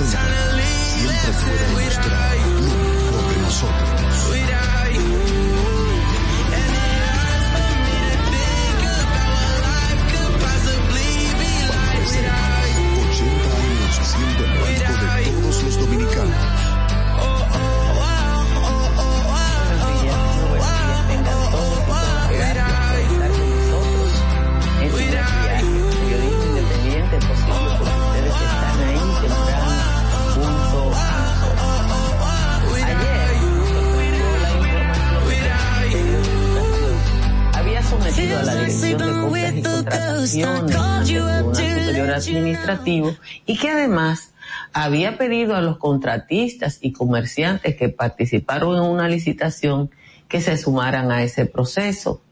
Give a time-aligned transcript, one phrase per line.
[0.00, 0.60] representan
[0.98, 2.19] siempre puedan mostrar lo
[43.46, 44.32] Y que además
[44.72, 49.90] había pedido a los contratistas y comerciantes que participaron en una licitación
[50.28, 52.22] que se sumaran a ese proceso.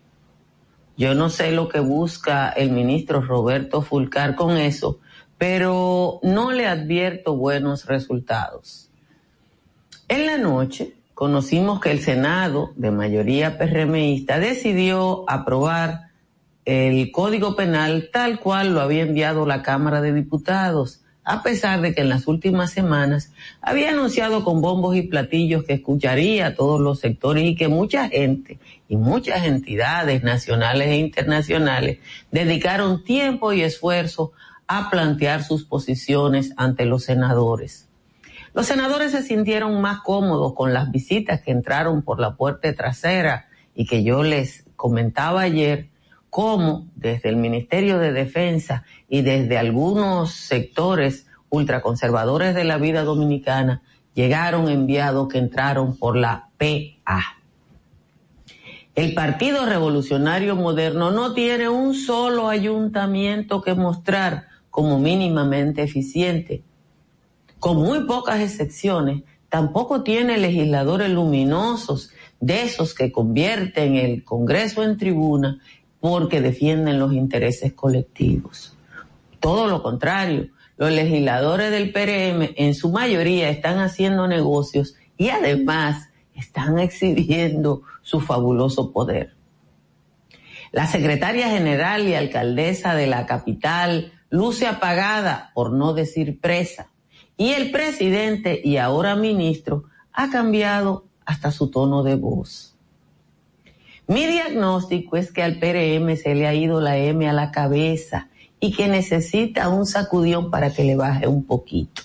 [0.97, 4.99] Yo no sé lo que busca el ministro Roberto Fulcar con eso,
[5.37, 8.91] pero no le advierto buenos resultados.
[10.09, 16.08] En la noche conocimos que el Senado, de mayoría PRMista, decidió aprobar
[16.69, 21.95] el Código Penal tal cual lo había enviado la Cámara de Diputados, a pesar de
[21.95, 26.79] que en las últimas semanas había anunciado con bombos y platillos que escucharía a todos
[26.79, 32.01] los sectores y que mucha gente y muchas entidades nacionales e internacionales
[32.33, 34.33] dedicaron tiempo y esfuerzo
[34.67, 37.89] a plantear sus posiciones ante los senadores.
[38.53, 43.49] Los senadores se sintieron más cómodos con las visitas que entraron por la puerta trasera
[43.75, 45.89] y que yo les comentaba ayer
[46.39, 53.83] cómo desde el Ministerio de Defensa y desde algunos sectores ultraconservadores de la vida dominicana
[54.15, 57.39] llegaron enviados que entraron por la PA.
[58.95, 66.63] El Partido Revolucionario Moderno no tiene un solo ayuntamiento que mostrar como mínimamente eficiente.
[67.59, 74.97] Con muy pocas excepciones, tampoco tiene legisladores luminosos de esos que convierten el Congreso en
[74.97, 75.59] tribuna
[76.01, 78.77] porque defienden los intereses colectivos.
[79.41, 86.09] Todo lo contrario, los legisladores del PRM en su mayoría están haciendo negocios y además
[86.35, 89.35] están exhibiendo su fabuloso poder.
[90.71, 96.91] La secretaria general y alcaldesa de la capital luce apagada, por no decir presa,
[97.37, 102.78] y el presidente y ahora ministro ha cambiado hasta su tono de voz.
[104.09, 108.29] Mi diagnóstico es que al PRM se le ha ido la M a la cabeza
[108.59, 112.01] y que necesita un sacudión para que le baje un poquito.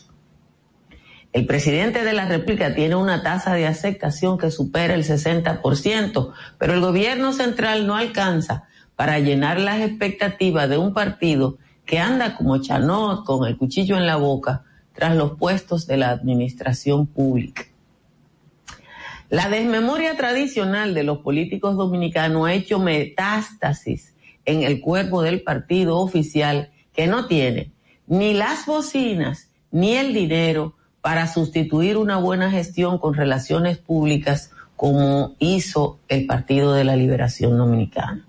[1.32, 6.74] El presidente de la República tiene una tasa de aceptación que supera el 60%, pero
[6.74, 8.66] el gobierno central no alcanza
[8.98, 14.06] para llenar las expectativas de un partido que anda como Chanot con el cuchillo en
[14.06, 17.64] la boca tras los puestos de la administración pública.
[19.34, 24.14] La desmemoria tradicional de los políticos dominicanos ha hecho metástasis
[24.46, 27.72] en el cuerpo del partido oficial que no tiene
[28.06, 35.34] ni las bocinas ni el dinero para sustituir una buena gestión con relaciones públicas como
[35.40, 38.28] hizo el Partido de la Liberación Dominicana.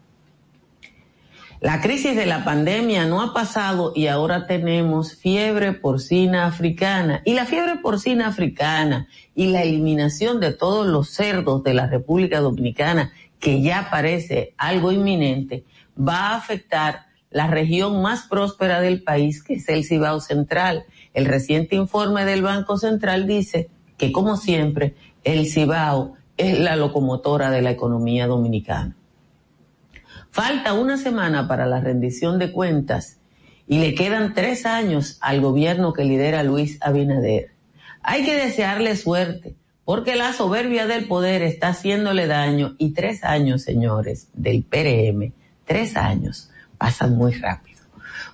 [1.64, 7.22] La crisis de la pandemia no ha pasado y ahora tenemos fiebre porcina africana.
[7.24, 12.40] Y la fiebre porcina africana y la eliminación de todos los cerdos de la República
[12.40, 15.64] Dominicana, que ya parece algo inminente,
[15.98, 20.84] va a afectar la región más próspera del país, que es el Cibao Central.
[21.14, 27.50] El reciente informe del Banco Central dice que, como siempre, el Cibao es la locomotora
[27.50, 28.94] de la economía dominicana.
[30.34, 33.18] Falta una semana para la rendición de cuentas
[33.68, 37.52] y le quedan tres años al gobierno que lidera Luis Abinader.
[38.02, 39.54] Hay que desearle suerte,
[39.84, 45.32] porque la soberbia del poder está haciéndole daño y tres años, señores, del PRM,
[45.66, 47.82] tres años, pasan muy rápido.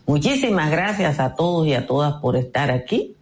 [0.07, 3.15] Muchísimas gracias a todos y a todas por estar aquí.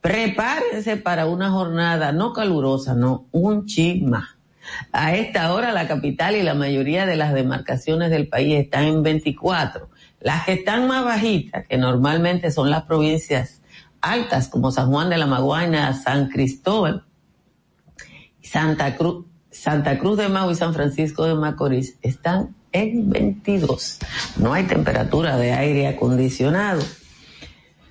[0.00, 4.37] Prepárense para una jornada no calurosa, no, un chisma.
[4.92, 9.02] A esta hora la capital y la mayoría de las demarcaciones del país están en
[9.02, 9.88] 24.
[10.20, 13.62] Las que están más bajitas, que normalmente son las provincias
[14.00, 17.04] altas como San Juan de la Maguana, San Cristóbal,
[18.42, 23.98] Santa Cruz, Santa Cruz de Mau y San Francisco de Macorís, están en 22.
[24.36, 26.82] No hay temperatura de aire acondicionado.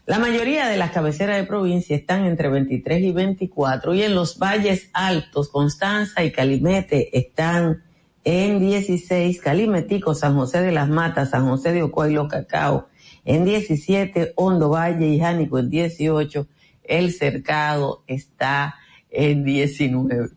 [0.08, 4.40] La mayoría de las cabeceras de provincia están entre 23 y 24 y en los
[4.40, 7.84] valles altos, Constanza y Calimete están
[8.24, 12.88] en 16, Calimetico, San José de las Matas, San José de Ocoa y Los Cacao
[13.26, 16.48] en 17, Hondo Valle y Jánico en 18,
[16.84, 18.76] El Cercado está
[19.10, 20.30] en 19.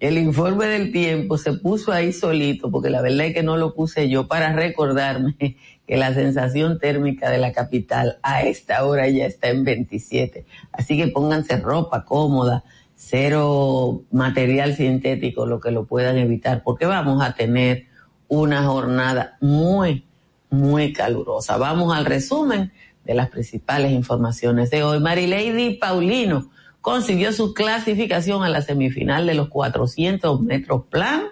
[0.00, 3.72] El informe del tiempo se puso ahí solito, porque la verdad es que no lo
[3.72, 5.58] puse yo para recordarme
[5.92, 10.46] que la sensación térmica de la capital a esta hora ya está en 27.
[10.72, 17.22] Así que pónganse ropa cómoda, cero material sintético, lo que lo puedan evitar, porque vamos
[17.22, 17.88] a tener
[18.26, 20.06] una jornada muy,
[20.48, 21.58] muy calurosa.
[21.58, 22.72] Vamos al resumen
[23.04, 24.98] de las principales informaciones de hoy.
[24.98, 26.50] Marilady Paulino
[26.80, 31.24] consiguió su clasificación a la semifinal de los 400 metros plan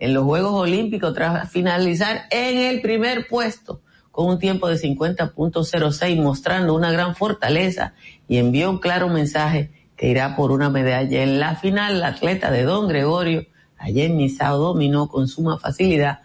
[0.00, 3.80] en los Juegos Olímpicos tras finalizar en el primer puesto
[4.12, 7.94] con un tiempo de 50.06 mostrando una gran fortaleza
[8.28, 11.22] y envió un claro mensaje que irá por una medalla.
[11.22, 13.46] En la final, la atleta de Don Gregorio,
[13.78, 16.20] ayer Misao dominó con suma facilidad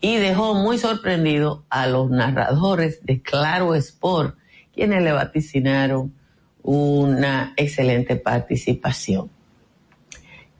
[0.00, 4.36] y dejó muy sorprendido a los narradores de Claro Sport,
[4.74, 6.14] quienes le vaticinaron
[6.62, 9.30] una excelente participación.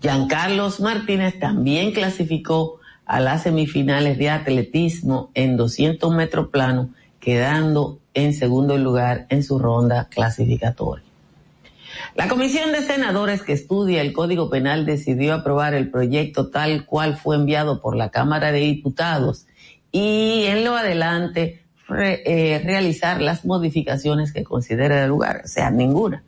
[0.00, 2.79] Giancarlos Martínez también clasificó
[3.10, 9.58] a las semifinales de atletismo en 200 metros plano, quedando en segundo lugar en su
[9.58, 11.04] ronda clasificatoria.
[12.14, 17.16] La Comisión de Senadores que estudia el Código Penal decidió aprobar el proyecto tal cual
[17.16, 19.48] fue enviado por la Cámara de Diputados
[19.90, 21.64] y en lo adelante
[21.98, 26.22] eh, realizar las modificaciones que considere de lugar, o sea, ninguna.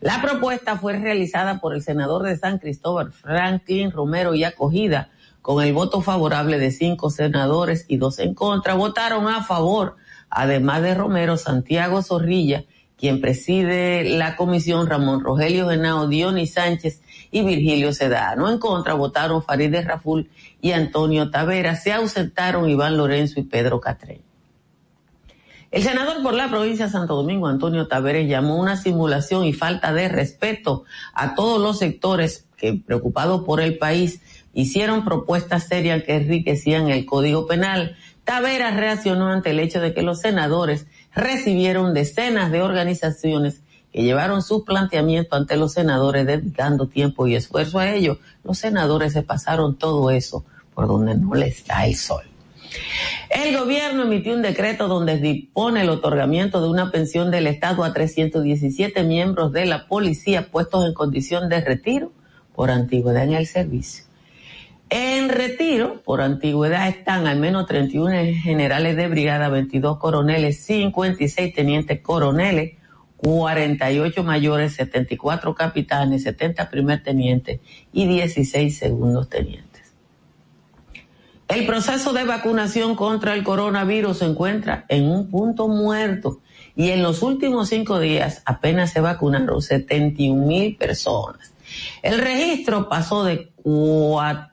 [0.00, 5.08] La propuesta fue realizada por el senador de San Cristóbal, Franklin Romero, y acogida
[5.42, 8.74] con el voto favorable de cinco senadores y dos en contra.
[8.74, 9.96] Votaron a favor,
[10.28, 12.64] además de Romero, Santiago Zorrilla,
[12.96, 18.50] quien preside la comisión, Ramón Rogelio Genao, Dionis Sánchez y Virgilio Sedano.
[18.50, 20.28] En contra votaron Farideh Raful
[20.60, 21.76] y Antonio Tavera.
[21.76, 24.20] Se ausentaron Iván Lorenzo y Pedro Catrén.
[25.70, 29.92] El senador por la provincia de Santo Domingo, Antonio Taveres, llamó una simulación y falta
[29.92, 30.82] de respeto
[31.14, 34.20] a todos los sectores que, preocupados por el país,
[34.52, 37.96] hicieron propuestas serias que enriquecían el Código Penal.
[38.24, 43.62] Taveras reaccionó ante el hecho de que los senadores recibieron decenas de organizaciones
[43.92, 48.18] que llevaron sus planteamientos ante los senadores dedicando tiempo y esfuerzo a ello.
[48.44, 50.44] Los senadores se pasaron todo eso
[50.74, 52.22] por donde no les da el sol.
[53.30, 57.92] El gobierno emitió un decreto donde dispone el otorgamiento de una pensión del Estado a
[57.92, 62.12] 317 miembros de la policía puestos en condición de retiro
[62.54, 64.04] por antigüedad en el servicio.
[64.92, 68.10] En retiro por antigüedad están al menos 31
[68.42, 72.74] generales de brigada, 22 coroneles, 56 tenientes coroneles,
[73.16, 77.60] 48 mayores, 74 capitanes, 70 primer tenientes
[77.92, 79.70] y 16 segundos tenientes.
[81.46, 86.40] El proceso de vacunación contra el coronavirus se encuentra en un punto muerto
[86.74, 91.52] y en los últimos cinco días apenas se vacunaron 71 mil personas.
[92.02, 93.52] El registro pasó de,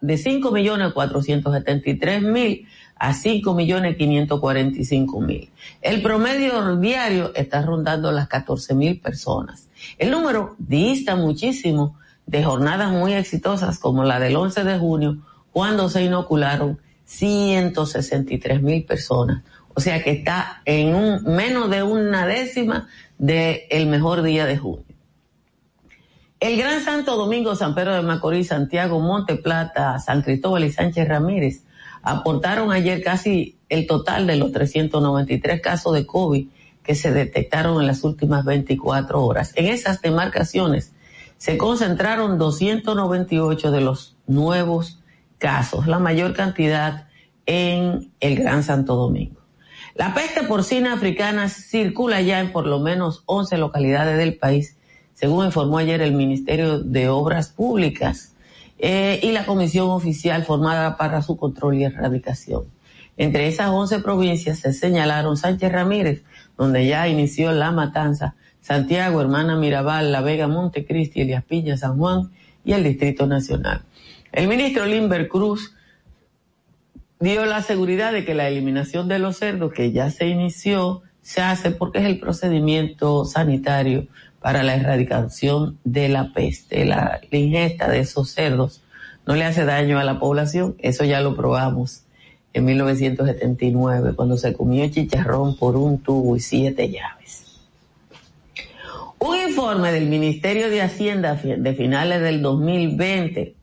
[0.01, 2.67] de 5 millones 473 mil
[2.99, 5.49] a 5 millones 545 mil.
[5.81, 9.69] El promedio diario está rondando las 14 mil personas.
[9.97, 15.17] El número dista muchísimo de jornadas muy exitosas como la del 11 de junio,
[15.51, 19.43] cuando se inocularon 163 mil personas.
[19.73, 24.57] O sea que está en un, menos de una décima del el mejor día de
[24.57, 24.86] junio.
[26.39, 31.07] El Gran Santo Domingo, San Pedro de Macorís, Santiago, Monte Plata, San Cristóbal y Sánchez
[31.07, 31.63] Ramírez
[32.03, 36.47] aportaron ayer casi el total de los 393 casos de COVID
[36.83, 39.51] que se detectaron en las últimas 24 horas.
[39.55, 40.93] En esas demarcaciones
[41.37, 44.99] se concentraron 298 de los nuevos
[45.39, 47.07] casos, la mayor cantidad
[47.45, 49.41] en el Gran Santo Domingo.
[49.95, 54.76] La peste porcina africana circula ya en por lo menos 11 localidades del país,
[55.17, 58.35] según informó ayer el Ministerio de Obras Públicas
[58.77, 62.65] eh, y la comisión oficial formada para su control y erradicación.
[63.17, 66.23] Entre esas 11 provincias se señalaron Sánchez Ramírez,
[66.55, 72.29] donde ya inició la matanza, Santiago, Hermana Mirabal, La Vega, Montecristi, Elias Piña, San Juan
[72.63, 73.81] y el Distrito Nacional.
[74.31, 75.73] El ministro Limber Cruz
[77.19, 81.41] dio la seguridad de que la eliminación de los cerdos, que ya se inició, se
[81.41, 84.07] hace porque es el procedimiento sanitario
[84.47, 86.85] para la erradicación de la peste.
[86.85, 88.81] La, ingesta de esos cerdos
[89.25, 92.05] no le hace daño a la población, eso ya lo probamos
[92.53, 97.59] en 1979, cuando se comió chicharrón por un tubo y siete llaves.
[99.19, 103.53] Un informe del Ministerio de Hacienda de finales del 2020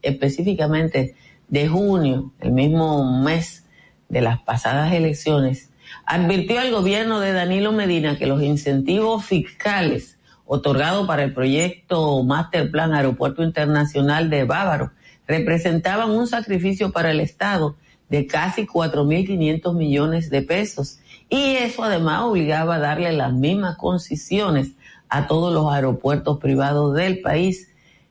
[0.00, 1.16] específicamente
[1.48, 3.66] de junio, el mismo mes
[4.08, 5.68] de las pasadas elecciones,
[6.06, 10.13] advirtió al gobierno de Danilo Medina que los incentivos fiscales
[10.46, 14.92] otorgados para el proyecto Master Plan Aeropuerto Internacional de Bávaro
[15.26, 17.76] representaban un sacrificio para el Estado
[18.08, 20.98] de casi 4.500 millones de pesos
[21.28, 24.72] y eso además obligaba a darle las mismas concesiones
[25.08, 27.68] a todos los aeropuertos privados del país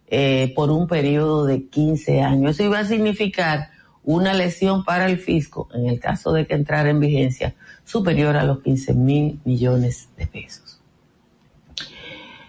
[0.07, 2.51] eh, por un periodo de 15 años.
[2.51, 3.69] Eso iba a significar
[4.03, 8.43] una lesión para el fisco, en el caso de que entrara en vigencia, superior a
[8.43, 10.62] los 15 mil millones de pesos.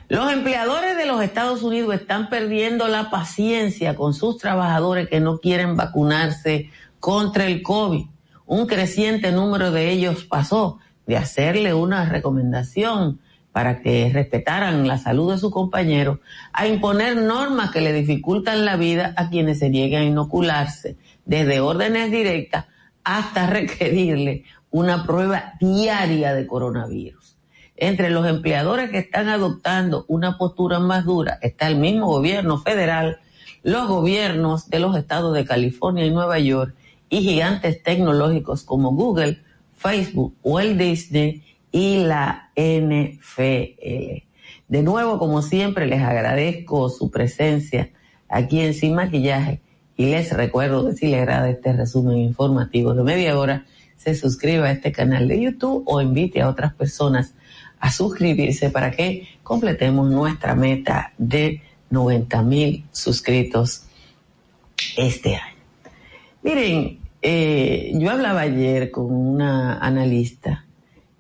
[0.09, 5.39] Los empleadores de los Estados Unidos están perdiendo la paciencia con sus trabajadores que no
[5.39, 6.71] quieren vacunarse
[7.01, 8.05] contra el COVID.
[8.45, 13.21] Un creciente número de ellos pasó de hacerle una recomendación
[13.51, 16.21] para que respetaran la salud de su compañero
[16.53, 21.61] a imponer normas que le dificultan la vida a quienes se nieguen a inocularse desde
[21.61, 22.67] órdenes directas
[23.05, 27.24] hasta requerirle una prueba diaria de coronavirus.
[27.85, 33.19] Entre los empleadores que están adoptando una postura más dura está el mismo gobierno federal,
[33.63, 36.75] los gobiernos de los estados de California y Nueva York
[37.11, 39.39] y gigantes tecnológicos como Google,
[39.77, 44.23] Facebook el Disney y la NFL.
[44.69, 47.91] De nuevo, como siempre, les agradezco su presencia
[48.31, 49.61] aquí en Sin Maquillaje
[49.99, 53.67] y les recuerdo que si les agrada este resumen informativo de media hora,
[53.99, 57.35] se suscriba a este canal de YouTube o invite a otras personas
[57.85, 61.61] a suscribirse para que completemos nuestra meta de
[61.91, 63.85] 90 mil suscritos
[64.97, 65.59] este año.
[66.43, 70.65] Miren, eh, yo hablaba ayer con una analista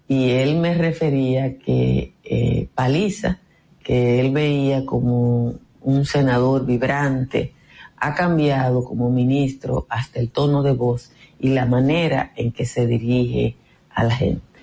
[0.08, 3.40] y él me refería que eh, Paliza,
[3.82, 7.52] que él veía como un senador vibrante,
[7.98, 12.86] ha cambiado como ministro hasta el tono de voz y la manera en que se
[12.86, 13.56] dirige
[13.90, 14.53] a la gente.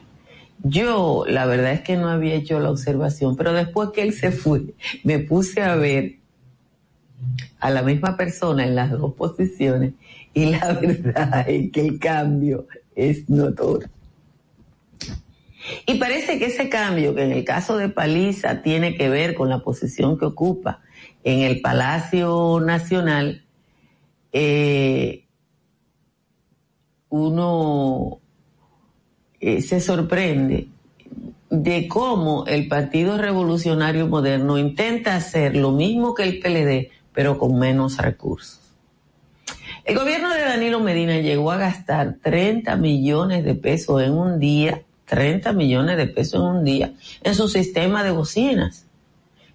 [0.63, 4.32] Yo, la verdad es que no había hecho la observación, pero después que él se
[4.32, 6.18] fue, me puse a ver
[7.60, 9.94] a la misma persona en las dos posiciones
[10.34, 13.89] y la verdad es que el cambio es notorio.
[15.86, 19.50] Y parece que ese cambio, que en el caso de Paliza tiene que ver con
[19.50, 20.82] la posición que ocupa
[21.24, 23.46] en el Palacio Nacional,
[24.34, 25.25] eh,
[27.10, 28.21] uno
[29.41, 30.67] eh, se sorprende
[31.50, 37.60] de cómo el Partido Revolucionario Moderno intenta hacer lo mismo que el PLD, pero con
[37.60, 38.60] menos recursos.
[39.83, 44.83] El gobierno de Danilo Medina llegó a gastar 30 millones de pesos en un día,
[45.05, 46.93] 30 millones de pesos en un día,
[47.24, 48.86] en su sistema de bocinas.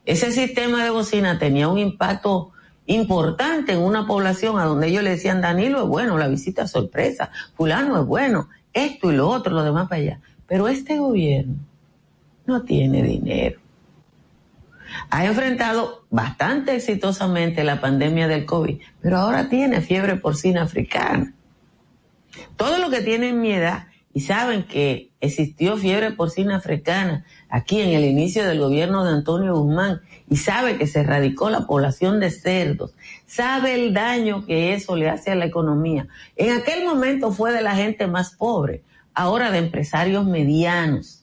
[0.04, 2.50] Ese sistema de bocina tenía un impacto
[2.86, 7.30] importante en una población a donde ellos le decían, Danilo es bueno, la visita sorpresa,
[7.54, 10.20] fulano es bueno, esto y lo otro, lo demás para allá.
[10.46, 11.56] Pero este gobierno
[12.46, 13.60] no tiene dinero.
[15.10, 21.32] Ha enfrentado bastante exitosamente la pandemia del COVID, pero ahora tiene fiebre porcina africana.
[22.56, 27.90] Todo lo que tienen mi edad y saben que existió fiebre porcina africana aquí en
[27.90, 32.30] el inicio del gobierno de Antonio Guzmán y sabe que se erradicó la población de
[32.30, 32.94] cerdos,
[33.26, 36.08] sabe el daño que eso le hace a la economía.
[36.36, 38.82] En aquel momento fue de la gente más pobre,
[39.14, 41.22] ahora de empresarios medianos.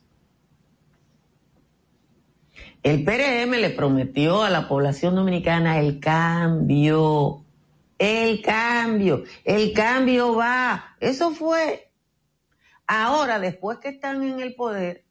[2.82, 7.44] El PRM le prometió a la población dominicana el cambio,
[7.98, 10.96] el cambio, el cambio va.
[11.00, 11.83] Eso fue
[12.88, 15.06] Ahora, después que están en el poder,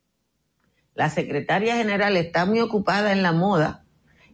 [0.95, 3.85] la secretaria general está muy ocupada en la moda,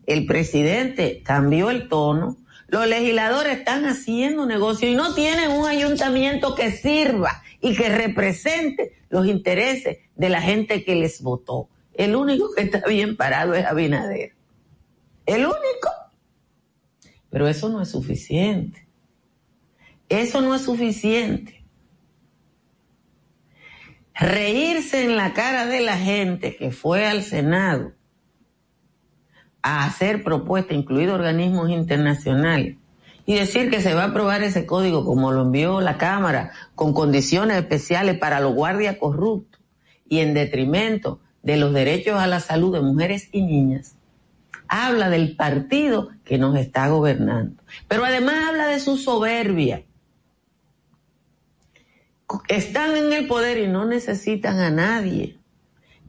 [0.06, 6.54] el presidente cambió el tono, los legisladores están haciendo negocio y no tienen un ayuntamiento
[6.54, 11.68] que sirva y que represente los intereses de la gente que les votó.
[11.94, 14.32] El único que está bien parado es Abinader.
[15.26, 15.90] El único.
[17.30, 18.86] Pero eso no es suficiente.
[20.08, 21.57] Eso no es suficiente
[24.18, 27.92] reírse en la cara de la gente que fue al Senado
[29.62, 32.76] a hacer propuestas, incluidos organismos internacionales,
[33.26, 36.92] y decir que se va a aprobar ese código como lo envió la Cámara, con
[36.92, 39.60] condiciones especiales para los guardias corruptos
[40.08, 43.96] y en detrimento de los derechos a la salud de mujeres y niñas,
[44.66, 47.62] habla del partido que nos está gobernando.
[47.86, 49.84] Pero además habla de su soberbia
[52.48, 55.38] están en el poder y no necesitan a nadie.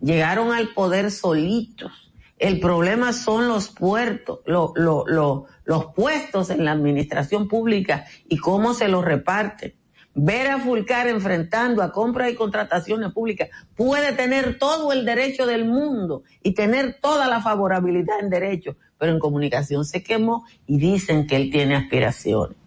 [0.02, 1.92] Llegaron al poder solitos.
[2.38, 9.04] El problema son los puertos, los puestos en la administración pública y cómo se los
[9.04, 9.76] reparten.
[10.16, 15.66] ver a Fulcar enfrentando a compras y contrataciones públicas, puede tener todo el derecho del
[15.66, 21.28] mundo y tener toda la favorabilidad en derecho, pero en comunicación se quemó y dicen
[21.28, 22.58] que él tiene aspiraciones.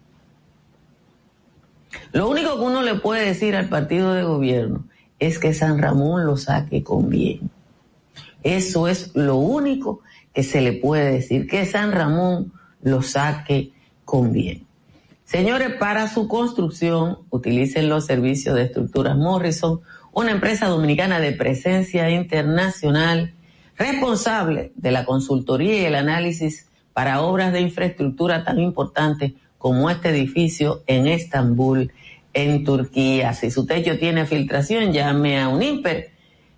[2.11, 4.85] Lo único que uno le puede decir al partido de gobierno
[5.19, 7.49] es que San Ramón lo saque con bien.
[8.43, 10.01] Eso es lo único
[10.33, 13.71] que se le puede decir, que San Ramón lo saque
[14.03, 14.65] con bien.
[15.23, 19.81] Señores, para su construcción utilicen los servicios de estructuras Morrison,
[20.11, 23.33] una empresa dominicana de presencia internacional
[23.77, 29.33] responsable de la consultoría y el análisis para obras de infraestructura tan importantes
[29.63, 31.93] como este edificio en Estambul,
[32.33, 33.31] en Turquía.
[33.31, 36.11] Si su techo tiene filtración, llame a un IMPER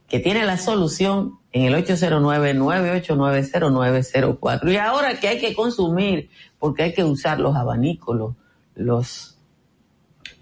[0.07, 4.71] que tiene la solución en el 809-989-0904.
[4.71, 8.33] Y ahora que hay que consumir, porque hay que usar los abanicos,
[8.73, 9.37] los,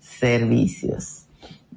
[0.00, 1.25] servicios.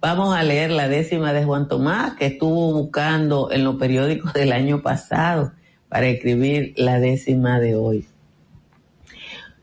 [0.01, 4.53] Vamos a leer la décima de Juan Tomás, que estuvo buscando en los periódicos del
[4.53, 5.51] año pasado
[5.89, 8.07] para escribir la décima de hoy.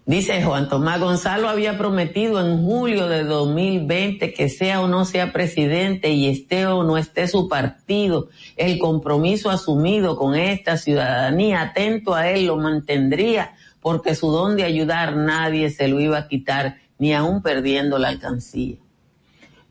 [0.05, 5.33] Dice Juan Tomás Gonzalo había prometido en julio de 2020 que sea o no sea
[5.33, 12.15] presidente y esté o no esté su partido, el compromiso asumido con esta ciudadanía, atento
[12.15, 16.77] a él, lo mantendría porque su don de ayudar nadie se lo iba a quitar,
[16.99, 18.77] ni aún perdiendo la alcancía.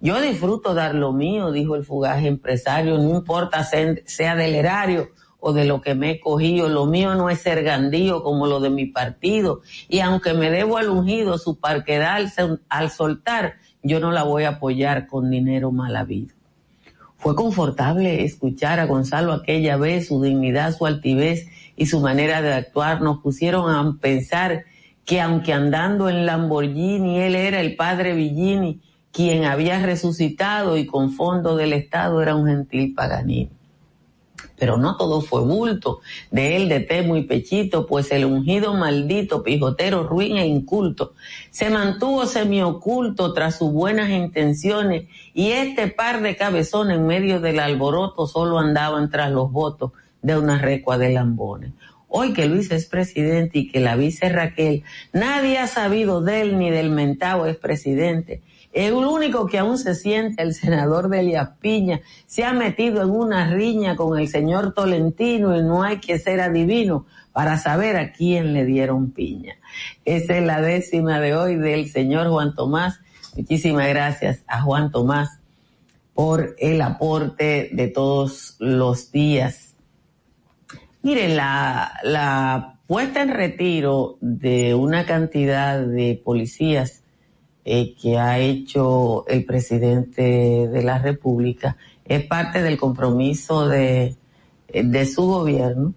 [0.01, 5.53] Yo disfruto dar lo mío, dijo el fugaz empresario, no importa sea del erario o
[5.53, 6.69] de lo que me he cogido.
[6.69, 9.61] Lo mío no es ser gandío como lo de mi partido.
[9.87, 12.19] Y aunque me debo al ungido su parquedad
[12.69, 16.35] al soltar, yo no la voy a apoyar con dinero mal habido.
[17.17, 22.53] Fue confortable escuchar a Gonzalo aquella vez, su dignidad, su altivez y su manera de
[22.53, 24.65] actuar nos pusieron a pensar
[25.05, 28.81] que aunque andando en Lamborghini, él era el padre Villini,
[29.15, 33.51] quien había resucitado y con fondo del Estado era un gentil paganino
[34.57, 35.99] pero no todo fue bulto
[36.31, 41.13] de él de Temo y Pechito, pues el ungido maldito, pijotero, ruin e inculto,
[41.51, 47.59] se mantuvo semioculto tras sus buenas intenciones y este par de cabezones en medio del
[47.59, 51.71] alboroto solo andaban tras los votos de una recua de lambones.
[52.07, 56.57] Hoy que Luis es presidente y que la vice Raquel, nadie ha sabido de él
[56.57, 58.41] ni del mentado es presidente
[58.75, 63.09] el único que aún se siente, el senador de Elías Piña, se ha metido en
[63.09, 68.11] una riña con el señor Tolentino y no hay que ser adivino para saber a
[68.11, 69.55] quién le dieron piña.
[70.03, 72.99] Esa es la décima de hoy del señor Juan Tomás.
[73.37, 75.39] Muchísimas gracias a Juan Tomás
[76.13, 79.73] por el aporte de todos los días.
[81.01, 87.04] Miren, la, la puesta en retiro de una cantidad de policías
[87.67, 94.15] eh, que ha hecho el presidente de la República es parte del compromiso de,
[94.71, 95.95] de su gobierno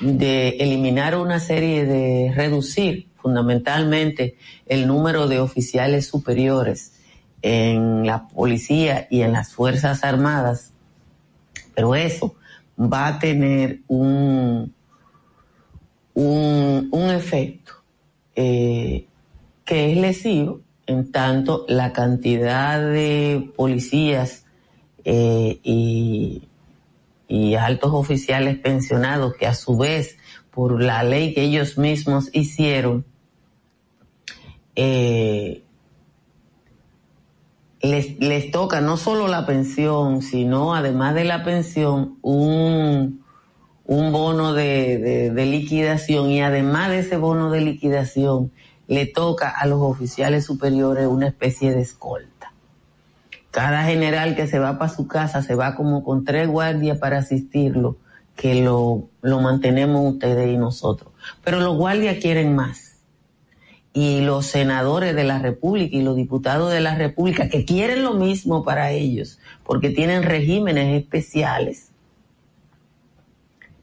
[0.00, 6.92] de eliminar una serie de reducir fundamentalmente el número de oficiales superiores
[7.42, 10.72] en la policía y en las Fuerzas Armadas,
[11.74, 12.36] pero eso
[12.78, 14.72] va a tener un,
[16.14, 17.72] un, un efecto
[18.36, 19.06] eh,
[19.64, 24.44] que es lesivo en tanto la cantidad de policías
[25.04, 26.42] eh, y,
[27.56, 30.16] altos oficiales pensionados que a su vez
[30.50, 33.04] por la ley que ellos mismos hicieron
[34.74, 35.62] eh,
[37.82, 43.22] les, toca no solo la pensión, sino además de la pensión un,
[43.84, 48.50] un bono de liquidación y además de ese bono de liquidación
[48.90, 52.52] le toca a los oficiales superiores una especie de escolta.
[53.52, 57.18] Cada general que se va para su casa se va como con tres guardias para
[57.18, 57.98] asistirlo,
[58.34, 61.12] que lo, lo mantenemos ustedes y nosotros.
[61.44, 62.96] Pero los guardias quieren más.
[63.92, 68.14] Y los senadores de la República y los diputados de la República, que quieren lo
[68.14, 71.92] mismo para ellos, porque tienen regímenes especiales,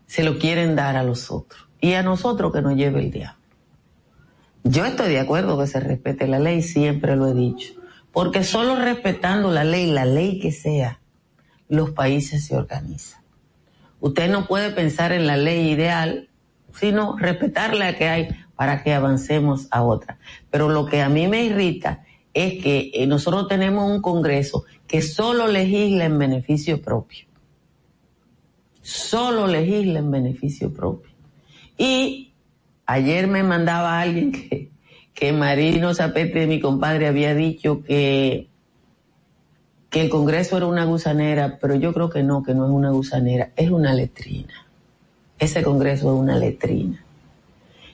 [0.05, 1.69] se lo quieren dar a los otros.
[1.79, 3.36] y a nosotros que nos lleve el diablo.
[4.69, 7.73] Yo estoy de acuerdo que se respete la ley, siempre lo he dicho,
[8.11, 10.99] porque solo respetando la ley, la ley que sea,
[11.69, 13.21] los países se organizan.
[14.01, 16.27] Usted no puede pensar en la ley ideal,
[16.73, 18.27] sino respetar la que hay
[18.57, 20.17] para que avancemos a otra.
[20.49, 22.03] Pero lo que a mí me irrita
[22.33, 27.25] es que eh, nosotros tenemos un Congreso que solo legisla en beneficio propio.
[28.81, 31.11] Solo legisla en beneficio propio.
[31.77, 32.26] Y
[32.87, 34.71] ayer me mandaba alguien que,
[35.13, 38.47] que Marino Zapete, mi compadre, había dicho que,
[39.89, 42.89] que el Congreso era una gusanera, pero yo creo que no, que no es una
[42.89, 44.65] gusanera, es una letrina.
[45.37, 47.03] Ese Congreso es una letrina.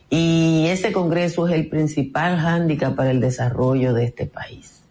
[0.10, 4.84] Y ese Congreso es el principal hándicap para el desarrollo de este país.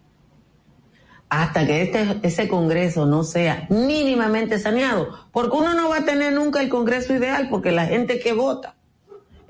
[1.29, 6.33] Hasta que este, ese Congreso no sea mínimamente saneado, porque uno no va a tener
[6.33, 8.75] nunca el Congreso ideal, porque la gente que vota,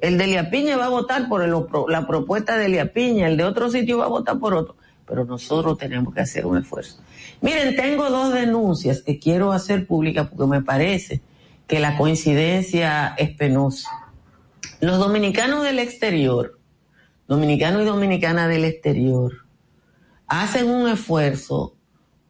[0.03, 1.47] el de Liapiña va a votar por
[1.89, 4.75] la propuesta de Liapiña, el de otro sitio va a votar por otro,
[5.07, 6.97] pero nosotros tenemos que hacer un esfuerzo.
[7.39, 11.21] Miren, tengo dos denuncias que quiero hacer públicas porque me parece
[11.67, 13.89] que la coincidencia es penosa.
[14.81, 16.59] Los dominicanos del exterior,
[17.29, 19.45] dominicanos y dominicanas del exterior,
[20.27, 21.77] hacen un esfuerzo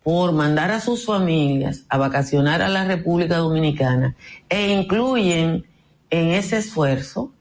[0.03, 4.15] por mandar a sus familias a vacacionar a la República Dominicana
[4.47, 5.65] e incluyen
[6.11, 7.33] en ese esfuerzo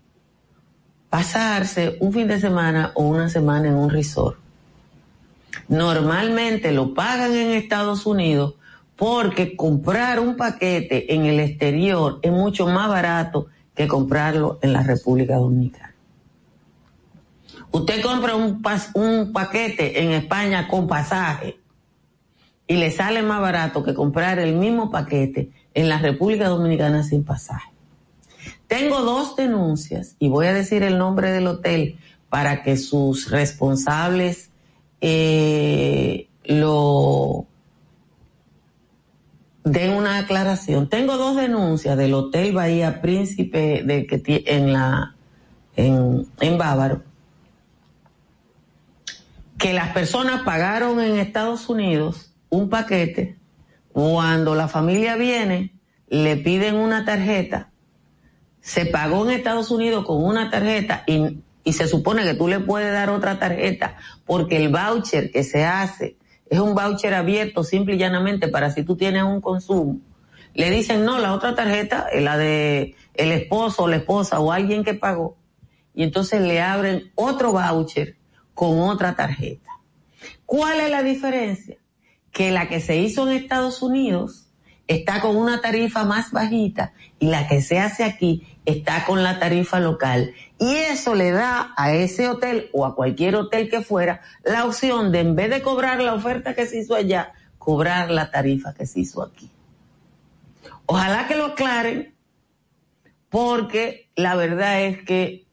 [1.13, 4.39] pasarse un fin de semana o una semana en un resort.
[5.69, 8.55] Normalmente lo pagan en Estados Unidos
[8.97, 14.83] porque comprar un paquete en el exterior es mucho más barato que comprarlo en la
[14.83, 15.95] República Dominicana.
[17.73, 21.59] Usted compra un, paquete en España con pasaje
[22.67, 27.23] y le sale más barato que comprar el mismo paquete en la República Dominicana sin
[27.23, 27.72] pasaje.
[28.73, 31.99] Tengo dos denuncias y voy a decir el nombre del hotel
[32.31, 34.51] para que sus responsables
[35.03, 37.45] eh, lo
[39.63, 40.89] den una aclaración.
[40.89, 45.17] Tengo dos denuncias del Hotel Bahía Príncipe de que en la
[45.77, 47.03] en, en Bávaro
[49.59, 53.37] que las personas pagaron en Estados Unidos un paquete
[53.93, 55.75] cuando la familia viene
[56.09, 57.72] le piden una tarjeta
[58.63, 62.61] se pagó en Estados Unidos con una tarjeta y, y se supone que tú le
[62.61, 66.17] puedes dar otra tarjeta porque el voucher que se hace
[66.49, 70.01] es un voucher abierto simple y llanamente para si tú tienes un consumo.
[70.55, 74.53] Le dicen, no, la otra tarjeta es la de el esposo o la esposa o
[74.53, 75.37] alguien que pagó.
[75.95, 78.17] Y entonces le abren otro voucher
[78.55, 79.71] con otra tarjeta.
[80.47, 81.79] ¿Cuál es la diferencia?
[82.31, 84.52] Que la que se hizo en Estados Unidos
[84.87, 89.39] está con una tarifa más bajita y la que se hace aquí está con la
[89.39, 90.35] tarifa local.
[90.59, 95.13] Y eso le da a ese hotel o a cualquier hotel que fuera la opción
[95.13, 98.87] de en vez de cobrar la oferta que se hizo allá, cobrar la tarifa que
[98.87, 99.51] se hizo aquí.
[100.87, 102.15] Ojalá que lo aclaren,
[103.29, 105.47] porque la verdad es que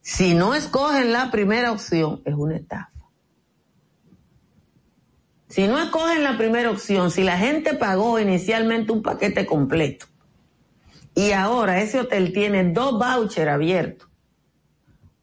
[0.00, 2.91] si no escogen la primera opción, es una estafa.
[5.52, 10.06] Si no escogen la primera opción, si la gente pagó inicialmente un paquete completo
[11.14, 14.08] y ahora ese hotel tiene dos vouchers abiertos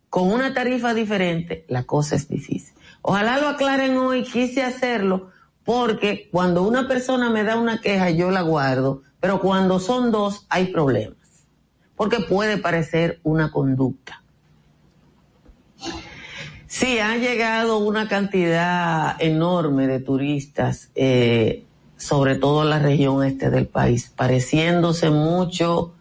[0.07, 2.75] con una tarifa diferente, la cosa es difícil.
[3.01, 5.31] Ojalá lo aclaren hoy, quise hacerlo
[5.65, 10.45] porque cuando una persona me da una queja yo la guardo, pero cuando son dos
[10.47, 11.47] hay problemas,
[11.95, 14.21] porque puede parecer una conducta.
[16.69, 21.63] Sí, ha llegado una cantidad enorme de turistas eh,
[21.97, 25.95] sobre todo la región este del país, pareciéndose mucho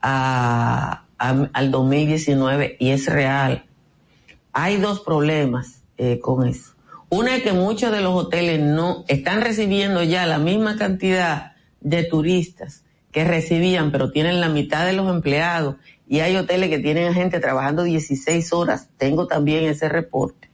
[0.00, 3.66] a, al 2019 y es real.
[4.54, 6.72] Hay dos problemas eh, con eso.
[7.10, 12.04] Una es que muchos de los hoteles no están recibiendo ya la misma cantidad de
[12.04, 15.76] turistas que recibían, pero tienen la mitad de los empleados
[16.08, 18.88] y hay hoteles que tienen gente trabajando 16 horas.
[18.96, 20.48] Tengo también ese reporte.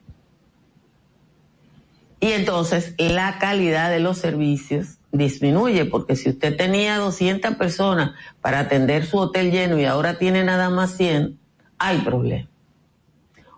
[2.21, 8.61] Y entonces la calidad de los servicios disminuye, porque si usted tenía 200 personas para
[8.61, 11.39] atender su hotel lleno y ahora tiene nada más 100,
[11.79, 12.49] hay problema.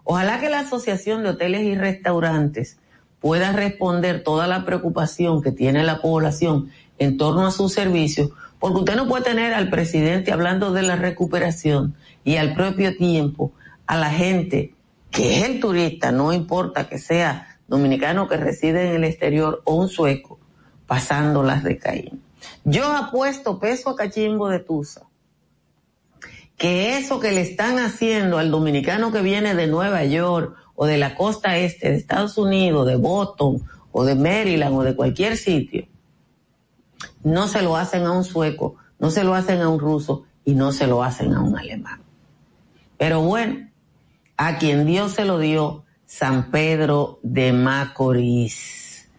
[0.04, 2.78] Ojalá que la Asociación de Hoteles y Restaurantes
[3.20, 8.80] pueda responder toda la preocupación que tiene la población en torno a sus servicios, porque
[8.80, 13.52] usted no puede tener al presidente hablando de la recuperación y al propio tiempo
[13.86, 14.74] a la gente
[15.10, 19.74] que es el turista, no importa que sea dominicano que reside en el exterior o
[19.74, 20.38] un sueco
[20.86, 22.22] pasando las de Caín.
[22.64, 25.02] Yo apuesto peso a cachimbo de Tusa
[26.56, 30.96] que eso que le están haciendo al dominicano que viene de Nueva York o de
[30.96, 35.86] la costa este de Estados Unidos, de Boston o de Maryland o de cualquier sitio,
[37.26, 40.54] no se lo hacen a un sueco, no se lo hacen a un ruso y
[40.54, 42.00] no se lo hacen a un alemán.
[42.98, 43.68] Pero bueno,
[44.36, 49.10] a quien Dios se lo dio, San Pedro de Macorís.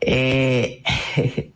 [0.00, 0.82] Eh,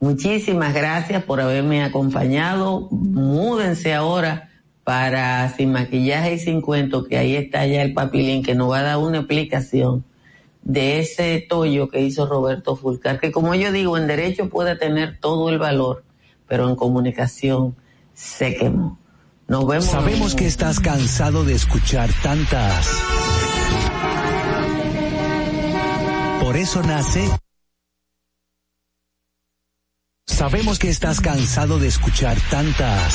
[0.00, 2.88] muchísimas gracias por haberme acompañado.
[2.92, 4.48] Múdense ahora
[4.84, 8.78] para Sin Maquillaje y Sin Cuento, que ahí está ya el papilín que nos va
[8.78, 10.02] a dar una explicación
[10.64, 15.18] de ese tollo que hizo Roberto Fulcar, que como yo digo, en derecho puede tener
[15.20, 16.04] todo el valor,
[16.48, 17.76] pero en comunicación
[18.14, 18.98] se quemó.
[19.46, 19.84] Nos vemos.
[19.84, 22.88] Sabemos que estás cansado de escuchar tantas.
[26.40, 27.30] Por eso nace.
[30.26, 33.14] Sabemos que estás cansado de escuchar tantas.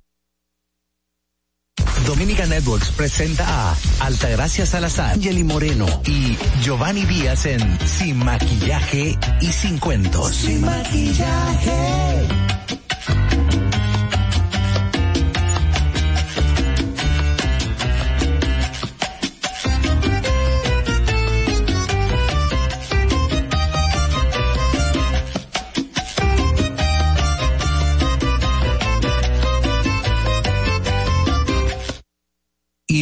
[2.05, 9.45] Dominica Networks presenta a Altagracia Salazar, Angeli Moreno y Giovanni Díaz en Sin Maquillaje y
[9.51, 10.35] Sin Cuentos.
[10.35, 12.50] Sin Maquillaje.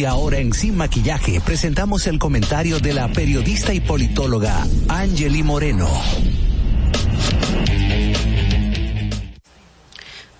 [0.00, 5.90] Y ahora en Sin Maquillaje presentamos el comentario de la periodista y politóloga Angeli Moreno.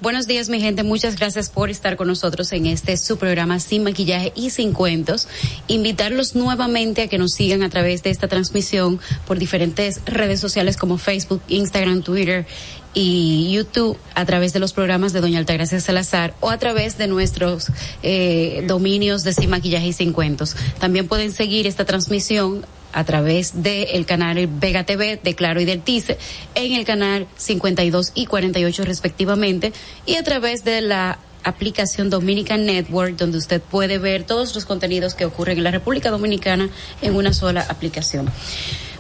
[0.00, 0.82] Buenos días, mi gente.
[0.82, 5.28] Muchas gracias por estar con nosotros en este su programa Sin Maquillaje y Sin Cuentos.
[5.68, 10.78] Invitarlos nuevamente a que nos sigan a través de esta transmisión por diferentes redes sociales
[10.78, 12.46] como Facebook, Instagram, Twitter
[12.94, 17.06] y YouTube a través de los programas de Doña Altagracia Salazar o a través de
[17.06, 17.68] nuestros
[18.02, 20.56] eh, dominios de Sin y Sin Cuentos.
[20.78, 25.80] También pueden seguir esta transmisión a través del canal Vega TV de Claro y del
[25.82, 26.18] TICE
[26.54, 29.72] en el canal 52 y 48 respectivamente
[30.06, 35.14] y a través de la aplicación Dominican Network donde usted puede ver todos los contenidos
[35.14, 36.68] que ocurren en la República Dominicana
[37.00, 38.28] en una sola aplicación.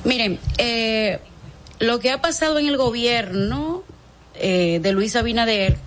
[0.04, 1.18] Miren, eh,
[1.80, 3.82] lo que ha pasado en el gobierno
[4.34, 5.78] eh, de Luis Abinader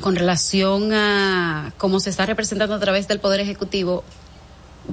[0.00, 4.04] con relación a cómo se está representando a través del Poder Ejecutivo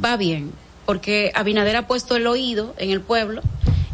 [0.04, 0.52] va bien
[0.86, 3.41] porque Abinader ha puesto el oído en el pueblo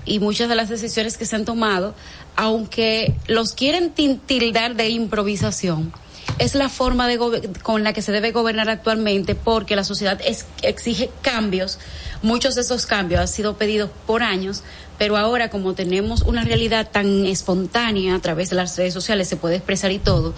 [0.06, 1.94] y muchas de las decisiones que se han tomado,
[2.36, 5.94] aunque los quieren tildar de improvisación,
[6.40, 7.18] es la forma de
[7.62, 10.20] con la que se debe gobernar actualmente porque la sociedad
[10.62, 11.80] exige cambios.
[12.22, 14.64] Muchos de esos cambios han sido pedidos por años,
[15.00, 19.38] pero ahora como tenemos una realidad tan espontánea a través de las redes sociales, se
[19.38, 20.36] puede expresar y todo,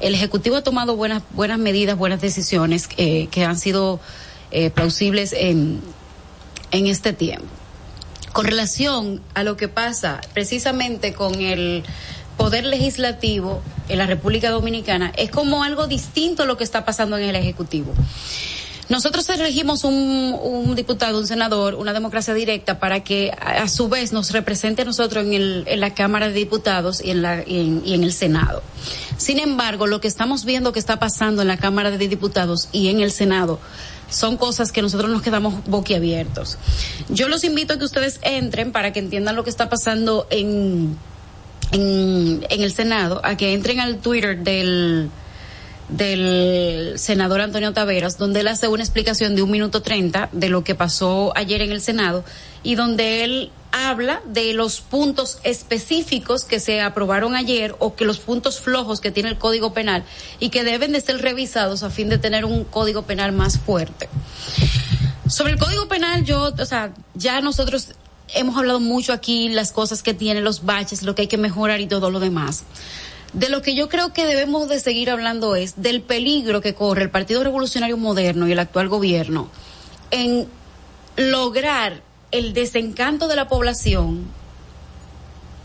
[0.00, 4.00] el Ejecutivo ha tomado buenas, buenas medidas, buenas decisiones eh, que han sido
[4.52, 5.80] eh, plausibles en,
[6.70, 7.44] en este tiempo.
[8.32, 11.82] Con relación a lo que pasa precisamente con el
[12.36, 17.18] poder legislativo en la República Dominicana, es como algo distinto a lo que está pasando
[17.18, 17.92] en el Ejecutivo.
[18.88, 24.30] Nosotros elegimos un, diputado, un senador, una democracia directa para que a, su vez nos
[24.32, 27.24] represente a nosotros en, el, en la Cámara de Diputados y en,
[28.04, 28.62] el Senado.
[29.16, 32.88] Sin embargo, lo que estamos viendo que está pasando en la Cámara de Diputados y
[32.88, 33.58] en el Senado
[34.10, 36.58] son cosas que nosotros nos quedamos boquiabiertos.
[37.08, 40.98] Yo los invito a que ustedes entren para que entiendan lo que está pasando en,
[41.72, 45.10] en el Senado, a que entren al Twitter del
[45.88, 50.64] del senador Antonio Taveras, donde él hace una explicación de un minuto treinta de lo
[50.64, 52.24] que pasó ayer en el Senado
[52.62, 58.18] y donde él habla de los puntos específicos que se aprobaron ayer o que los
[58.18, 60.04] puntos flojos que tiene el Código Penal
[60.38, 64.08] y que deben de ser revisados a fin de tener un Código Penal más fuerte.
[65.26, 67.88] Sobre el Código Penal, yo, o sea, ya nosotros
[68.34, 71.80] hemos hablado mucho aquí las cosas que tiene, los baches, lo que hay que mejorar
[71.80, 72.64] y todo lo demás.
[73.34, 77.02] De lo que yo creo que debemos de seguir hablando es del peligro que corre
[77.02, 79.48] el Partido Revolucionario Moderno y el actual gobierno
[80.12, 80.46] en
[81.16, 84.24] lograr el desencanto de la población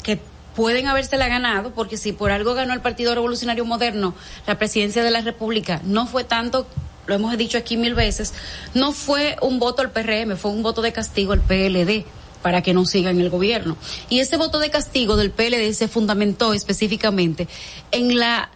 [0.01, 0.19] que
[0.55, 4.15] pueden habérsela ganado, porque si por algo ganó el Partido Revolucionario Moderno
[4.47, 6.67] la presidencia de la República, no fue tanto
[7.05, 8.33] lo hemos dicho aquí mil veces,
[8.75, 12.05] no fue un voto al PRM, fue un voto de castigo al PLD
[12.41, 13.77] para que no siga en el gobierno.
[14.09, 17.47] Y ese voto de castigo del PLD se fundamentó específicamente
[17.91, 18.49] en la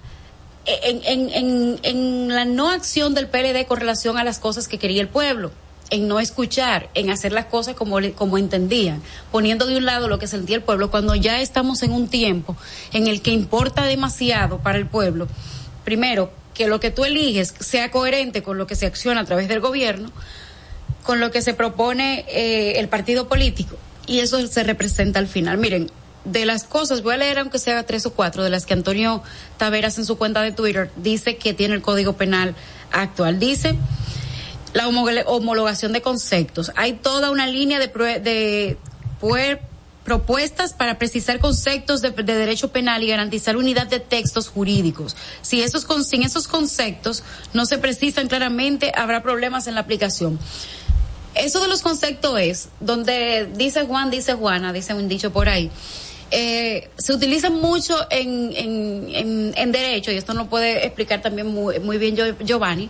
[0.65, 4.77] en, en, en, en la no acción del PLD con relación a las cosas que
[4.77, 5.51] quería el pueblo
[5.89, 10.17] en no escuchar, en hacer las cosas como, como entendían, poniendo de un lado lo
[10.17, 12.57] que sentía el pueblo, cuando ya estamos en un tiempo
[12.93, 15.27] en el que importa demasiado para el pueblo,
[15.83, 19.47] primero, que lo que tú eliges sea coherente con lo que se acciona a través
[19.47, 20.11] del gobierno,
[21.03, 25.57] con lo que se propone eh, el partido político, y eso se representa al final.
[25.57, 25.91] Miren,
[26.25, 29.23] de las cosas, voy a leer aunque sea tres o cuatro, de las que Antonio
[29.57, 32.55] Taveras en su cuenta de Twitter dice que tiene el Código Penal
[32.91, 33.39] actual.
[33.39, 33.75] Dice
[34.73, 36.71] la homologación de conceptos.
[36.75, 37.87] Hay toda una línea de,
[38.19, 38.77] de
[40.03, 45.15] propuestas para precisar conceptos de, derecho penal y garantizar unidad de textos jurídicos.
[45.41, 50.39] Si esos, sin esos conceptos no se precisan claramente, habrá problemas en la aplicación.
[51.35, 55.71] Eso de los conceptos es donde dice Juan, dice Juana, dice un dicho por ahí.
[56.31, 61.79] Eh, se utiliza mucho en, en, en, derecho, y esto no puede explicar también muy,
[61.79, 62.89] muy bien Giovanni,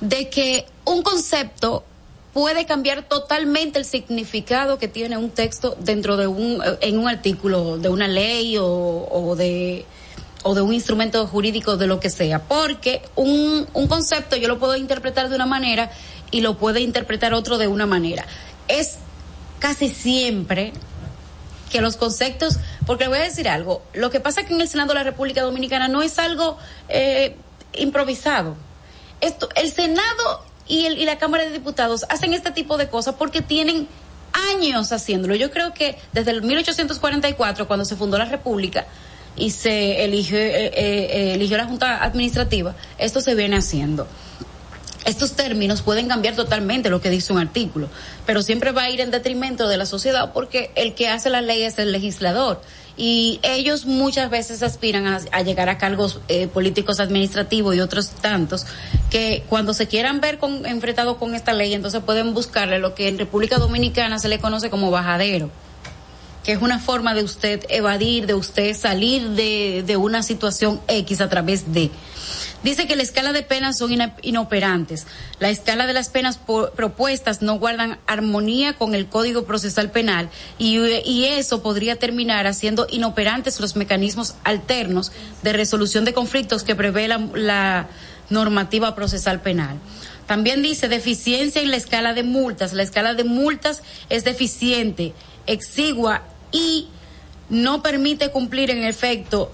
[0.00, 1.84] de que un concepto
[2.32, 7.78] puede cambiar totalmente el significado que tiene un texto dentro de un en un artículo
[7.78, 9.84] de una ley o, o de
[10.44, 14.58] o de un instrumento jurídico de lo que sea, porque un, un concepto yo lo
[14.58, 15.90] puedo interpretar de una manera
[16.30, 18.24] y lo puede interpretar otro de una manera.
[18.68, 18.96] Es
[19.58, 20.72] casi siempre
[21.70, 24.68] que los conceptos, porque le voy a decir algo, lo que pasa que en el
[24.68, 26.56] Senado de la República Dominicana no es algo
[26.88, 27.36] eh,
[27.74, 28.56] improvisado
[29.20, 33.16] esto, el Senado y, el, y la Cámara de Diputados hacen este tipo de cosas
[33.18, 33.88] porque tienen
[34.52, 35.34] años haciéndolo.
[35.34, 38.86] Yo creo que desde el 1844, cuando se fundó la República
[39.36, 44.06] y se eligió, eh, eh, eh, eligió la Junta Administrativa, esto se viene haciendo.
[45.04, 47.88] Estos términos pueden cambiar totalmente lo que dice un artículo,
[48.26, 51.40] pero siempre va a ir en detrimento de la sociedad porque el que hace la
[51.40, 52.60] ley es el legislador.
[52.96, 58.66] Y ellos muchas veces aspiran a, llegar a cargos eh, políticos administrativos y otros tantos
[59.08, 63.06] que cuando se quieran ver con, enfrentados con esta ley entonces pueden buscarle lo que
[63.06, 65.48] en República Dominicana se le conoce como bajadero
[66.48, 71.20] que es una forma de usted evadir, de usted salir de, de una situación X
[71.20, 71.90] a través de.
[72.62, 73.90] Dice que la escala de penas son
[74.22, 75.06] inoperantes.
[75.40, 76.38] La escala de las penas
[76.74, 82.86] propuestas no guardan armonía con el Código Procesal Penal y, y eso podría terminar haciendo
[82.88, 87.88] inoperantes los mecanismos alternos de resolución de conflictos que prevé la, la
[88.30, 89.76] normativa procesal penal.
[90.26, 92.72] También dice deficiencia en la escala de multas.
[92.72, 95.12] La escala de multas es deficiente,
[95.46, 96.88] exigua y
[97.48, 99.52] no permite cumplir en efecto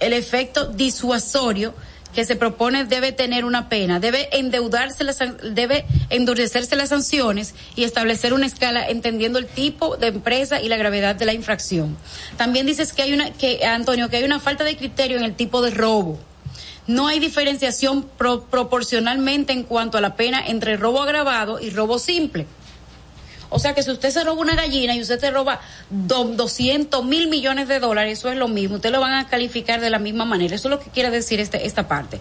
[0.00, 1.74] el efecto disuasorio
[2.14, 5.18] que se propone debe tener una pena, debe endeudarse, las,
[5.52, 10.78] debe endurecerse las sanciones y establecer una escala entendiendo el tipo de empresa y la
[10.78, 11.94] gravedad de la infracción.
[12.38, 15.34] También dices que hay una, que Antonio, que hay una falta de criterio en el
[15.34, 16.18] tipo de robo.
[16.86, 22.46] No hay diferenciación proporcionalmente en cuanto a la pena entre robo agravado y robo simple.
[23.50, 27.28] O sea que si usted se roba una gallina y usted se roba 200 mil
[27.28, 28.76] millones de dólares, eso es lo mismo.
[28.76, 30.54] Usted lo van a calificar de la misma manera.
[30.54, 32.20] Eso es lo que quiere decir este, esta parte.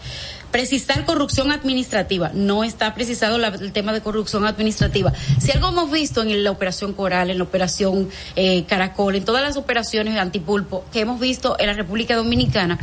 [0.52, 2.32] Precisar corrupción administrativa.
[2.34, 5.12] No está precisado el tema de corrupción administrativa.
[5.40, 9.42] Si algo hemos visto en la operación Coral, en la operación eh, Caracol, en todas
[9.42, 12.80] las operaciones antipulpo que hemos visto en la República Dominicana,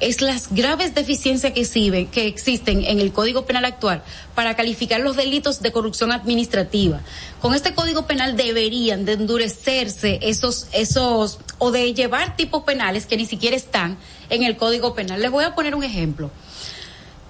[0.00, 4.02] es las graves deficiencias que, que existen en el Código Penal actual
[4.34, 7.00] para calificar los delitos de corrupción administrativa.
[7.40, 13.16] Con este Código Penal deberían de endurecerse esos, esos, o de llevar tipos penales que
[13.16, 13.96] ni siquiera están
[14.28, 15.20] en el Código Penal.
[15.20, 16.30] Les voy a poner un ejemplo.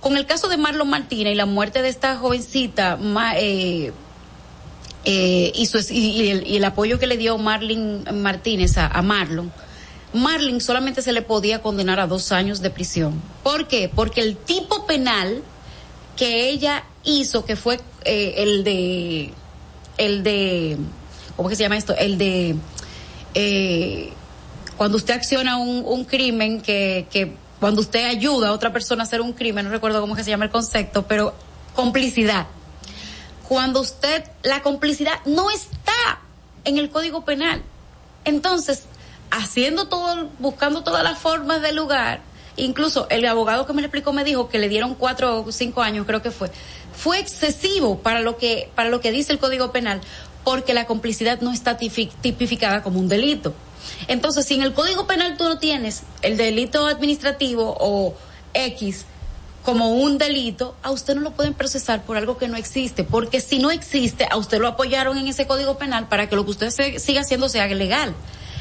[0.01, 2.99] Con el caso de Marlon Martínez y la muerte de esta jovencita,
[3.37, 3.93] eh,
[5.05, 9.53] eh, y, el, apoyo que le dio Marlon Martínez a, a Marlon,
[10.13, 13.21] Marlin solamente se le podía condenar a dos años de prisión.
[13.43, 13.91] ¿Por qué?
[13.95, 15.43] Porque el tipo penal
[16.17, 19.33] que ella hizo, que fue eh, el de,
[19.99, 20.77] el de,
[21.37, 21.95] ¿cómo que se llama esto?
[21.97, 22.57] El de,
[23.35, 24.13] eh,
[24.77, 29.21] cuando usted acciona un, crimen que, que cuando usted ayuda a otra persona a hacer
[29.21, 31.35] un crimen, no recuerdo cómo que se llama el concepto, pero
[31.75, 32.47] complicidad.
[33.49, 36.21] Cuando usted, la complicidad no está
[36.65, 37.63] en el Código Penal.
[38.25, 38.85] Entonces,
[39.31, 42.21] haciendo todo, buscando todas las formas del lugar,
[42.57, 45.83] incluso el abogado que me lo explicó me dijo que le dieron cuatro o cinco
[45.83, 46.51] años, creo que fue,
[46.95, 50.01] fue excesivo para lo que, para lo que dice el Código Penal,
[50.45, 53.55] porque la complicidad no está tipificada como un delito.
[54.09, 58.15] Entonces, si en el Código Penal tú no tienes el delito administrativo o
[58.55, 59.05] X
[59.65, 63.41] como un delito, a usted no lo pueden procesar por algo que no existe, porque
[63.41, 66.53] si no existe, a usted lo apoyaron en ese código penal para que lo que
[66.53, 68.15] usted siga haciendo sea legal.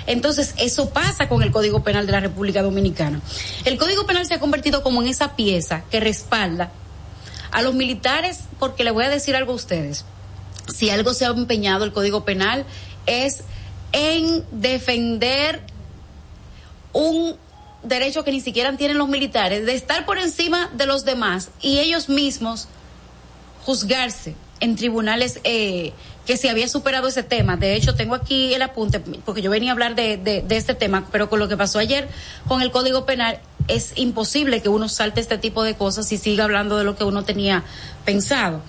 [0.08, 3.22] Entonces, eso pasa con el Código Penal de la República Dominicana.
[3.66, 6.72] El Código Penal se ha convertido como en esa pieza que respalda
[7.51, 10.06] a los militares, porque le voy a decir algo a ustedes.
[10.74, 12.66] Si algo se ha empeñado el Código Penal
[13.06, 13.43] es
[13.91, 15.62] en defender
[16.91, 17.36] un
[17.84, 21.80] derecho que ni siquiera tienen los militares, de estar por encima de los demás y
[21.80, 22.68] ellos mismos
[23.64, 25.93] juzgarse en tribunales eh,
[26.26, 27.58] que se había superado ese tema.
[27.58, 31.08] De hecho, tengo aquí el apunte, porque yo venía a hablar de, de, este tema,
[31.12, 32.08] pero con lo que pasó ayer
[32.48, 36.44] con el Código Penal, es imposible que uno salte este tipo de cosas y siga
[36.44, 37.64] hablando de lo que uno tenía
[38.06, 38.62] pensado.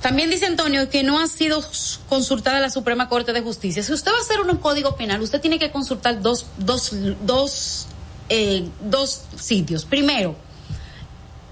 [0.00, 1.64] También dice Antonio que no ha sido
[2.08, 3.82] consultada la Suprema Corte de Justicia.
[3.82, 7.86] Si usted va a hacer un código penal, usted tiene que consultar dos, dos, dos,
[8.28, 9.86] eh, dos sitios.
[9.86, 10.36] Primero,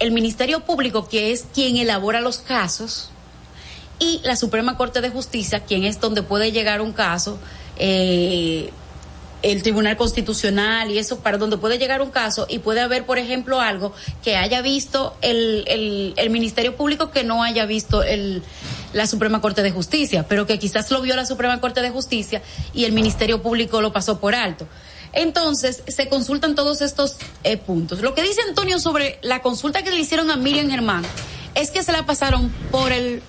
[0.01, 3.12] el Ministerio Público, que es quien elabora los casos,
[3.99, 7.39] y la Suprema Corte de Justicia, quien es donde puede llegar un caso,
[7.77, 8.73] eh,
[9.43, 13.19] el Tribunal Constitucional y eso, para donde puede llegar un caso y puede haber, por
[13.19, 18.43] ejemplo, algo que haya visto el, el, Ministerio Público que no haya visto el,
[18.93, 22.41] la Suprema Corte de Justicia, pero que quizás lo vio la Suprema Corte de Justicia
[22.73, 24.67] y el Ministerio Público lo pasó por alto.
[25.13, 28.01] Entonces, se consultan todos estos eh, puntos.
[28.01, 31.05] Lo que dice Antonio sobre la consulta que le hicieron a Miriam Germán
[31.55, 33.23] es que se la pasaron por el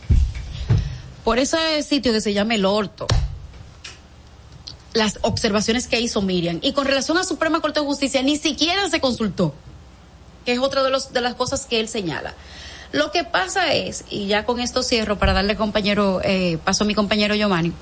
[1.23, 3.07] por ese sitio que se llama el Horto,
[4.93, 6.59] las observaciones que hizo Miriam.
[6.61, 9.53] Y con relación a Suprema Corte de Justicia, ni siquiera se consultó,
[10.45, 12.33] que es otra de, las cosas que él señala.
[12.91, 16.87] Lo que pasa es, y ya con esto cierro para darle compañero, eh, paso a
[16.87, 17.73] mi compañero Giovanni,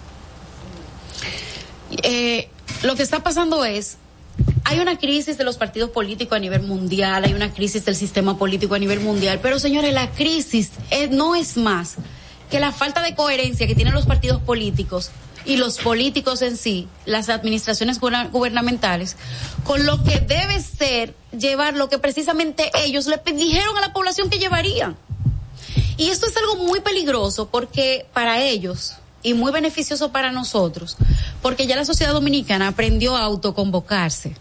[2.04, 2.48] eh,
[2.84, 3.98] lo que está pasando es,
[4.64, 8.38] hay una crisis de los partidos políticos a nivel mundial, hay una crisis del sistema
[8.38, 11.98] político a nivel mundial, pero señores, la crisis eh, no es más
[12.52, 15.10] que la falta de coherencia que tienen los partidos políticos
[15.46, 19.16] y los políticos en sí, las administraciones gubernamentales,
[19.64, 24.30] con lo que debe ser llevar lo que precisamente ellos le dijeron a la población
[24.30, 24.98] que llevarían.
[25.98, 30.98] Y esto es algo muy peligroso porque para ellos y muy beneficioso para nosotros,
[31.42, 34.36] porque ya la sociedad dominicana aprendió a autoconvocarse.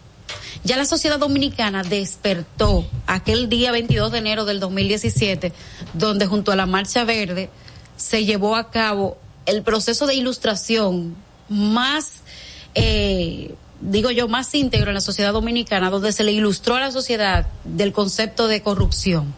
[0.63, 5.53] Ya la sociedad dominicana despertó aquel día 22 de enero del 2017,
[5.93, 7.49] donde junto a la Marcha Verde
[8.01, 11.15] se llevó a cabo el proceso de ilustración
[11.49, 12.21] más,
[12.73, 16.91] eh, digo yo, más íntegro en la sociedad dominicana, donde se le ilustró a la
[16.91, 19.33] sociedad del concepto de corrupción.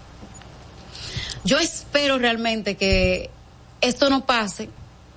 [1.44, 3.30] Yo espero realmente que
[3.82, 4.70] esto no pase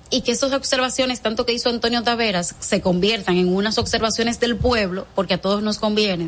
[0.09, 4.57] y que esas observaciones, tanto que hizo Antonio Taveras, se conviertan en unas observaciones del
[4.57, 6.27] pueblo, porque a todos nos conviene,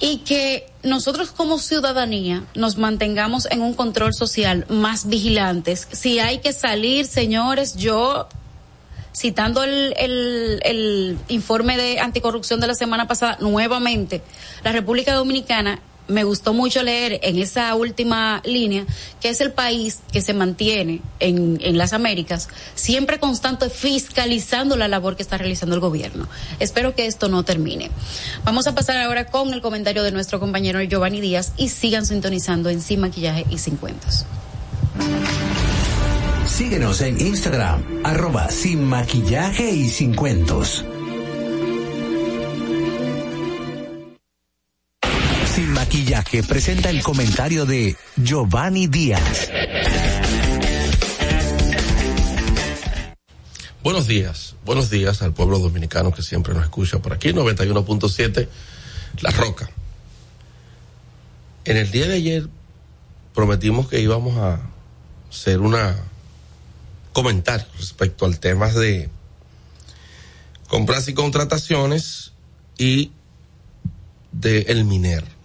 [0.00, 5.86] y que nosotros como ciudadanía nos mantengamos en un control social más vigilantes.
[5.92, 8.26] Si hay que salir, señores, yo
[9.14, 14.22] citando el, el, el informe de anticorrupción de la semana pasada, nuevamente,
[14.64, 15.80] la República Dominicana
[16.10, 18.84] me gustó mucho leer en esa última línea
[19.20, 24.88] que es el país que se mantiene en, en las Américas siempre constante fiscalizando la
[24.88, 26.28] labor que está realizando el gobierno.
[26.58, 27.90] Espero que esto no termine.
[28.44, 32.70] Vamos a pasar ahora con el comentario de nuestro compañero Giovanni Díaz y sigan sintonizando
[32.70, 34.26] en Sin Maquillaje y Sin Cuentos.
[36.46, 40.84] Síguenos en Instagram, arroba Sin Maquillaje y Sin Cuentos.
[46.00, 49.50] Maquillaje presenta el comentario de Giovanni Díaz.
[53.82, 58.48] Buenos días, buenos días al pueblo dominicano que siempre nos escucha por aquí, 91.7,
[59.20, 59.68] La Roca.
[61.66, 62.48] En el día de ayer
[63.34, 64.58] prometimos que íbamos a
[65.30, 65.98] hacer una
[67.12, 69.10] comentario respecto al tema de
[70.66, 72.32] compras y contrataciones
[72.78, 73.12] y
[74.32, 75.39] de el MINER.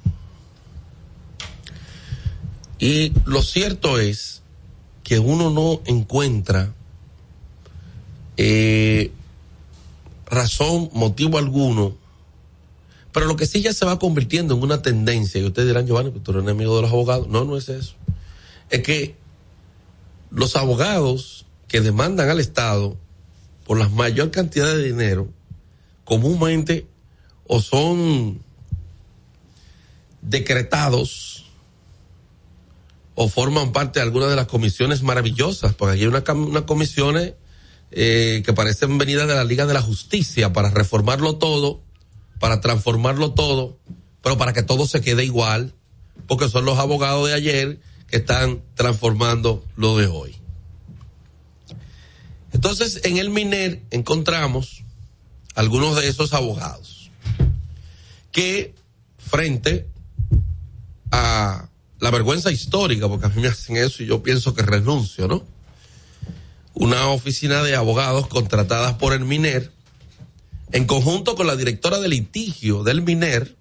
[2.79, 4.41] Y lo cierto es
[5.03, 6.73] que uno no encuentra
[8.37, 9.11] eh,
[10.25, 11.95] razón, motivo alguno,
[13.13, 16.11] pero lo que sí ya se va convirtiendo en una tendencia, y ustedes dirán, Giovanni,
[16.11, 17.29] que tú eres enemigo de los abogados.
[17.29, 17.95] No, no es eso.
[18.69, 19.15] Es que
[20.31, 22.97] los abogados que demandan al Estado
[23.65, 25.29] por la mayor cantidad de dinero,
[26.03, 26.87] comúnmente
[27.47, 28.41] o son
[30.21, 31.34] decretados
[33.15, 37.33] o forman parte de alguna de las comisiones maravillosas, porque aquí hay unas una comisiones
[37.91, 41.81] eh, que parecen venidas de la Liga de la Justicia para reformarlo todo,
[42.39, 43.79] para transformarlo todo,
[44.21, 45.73] pero para que todo se quede igual,
[46.27, 50.35] porque son los abogados de ayer que están transformando lo de hoy.
[52.51, 54.83] Entonces, en el MINER encontramos
[55.55, 57.11] algunos de esos abogados
[58.31, 58.75] que
[59.17, 59.87] frente
[61.11, 61.69] a
[62.05, 65.43] la vergüenza histórica, porque a mí me hacen eso y yo pienso que renuncio, ¿no?
[66.75, 69.71] Una oficina de abogados contratadas por el MINER,
[70.71, 73.55] en conjunto con la directora de litigio del MINER,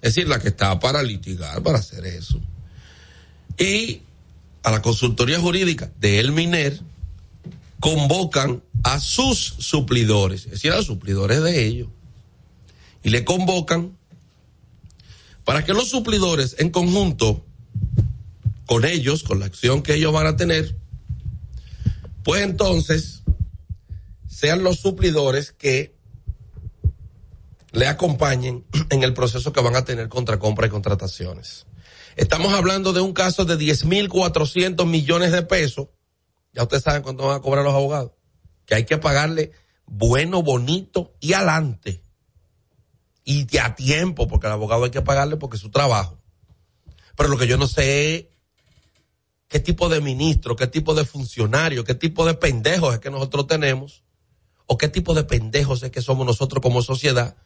[0.00, 2.40] es decir, la que está para litigar, para hacer eso,
[3.56, 4.00] y
[4.64, 6.80] a la consultoría jurídica de El Miner,
[7.78, 11.88] convocan a sus suplidores, es decir, a los suplidores de ellos,
[13.04, 13.96] y le convocan
[15.44, 17.44] para que los suplidores en conjunto
[18.70, 20.76] con ellos, con la acción que ellos van a tener,
[22.22, 23.24] pues entonces
[24.28, 25.96] sean los suplidores que
[27.72, 31.66] le acompañen en el proceso que van a tener contra compra y contrataciones.
[32.14, 35.88] Estamos hablando de un caso de 10.400 millones de pesos.
[36.52, 38.12] Ya ustedes saben cuánto van a cobrar los abogados.
[38.66, 39.50] Que hay que pagarle
[39.86, 42.04] bueno, bonito y adelante.
[43.24, 46.20] Y a tiempo, porque al abogado hay que pagarle porque es su trabajo.
[47.16, 48.29] Pero lo que yo no sé
[49.50, 53.48] qué tipo de ministro, qué tipo de funcionario, qué tipo de pendejos es que nosotros
[53.48, 54.04] tenemos,
[54.66, 57.36] o qué tipo de pendejos es que somos nosotros como sociedad,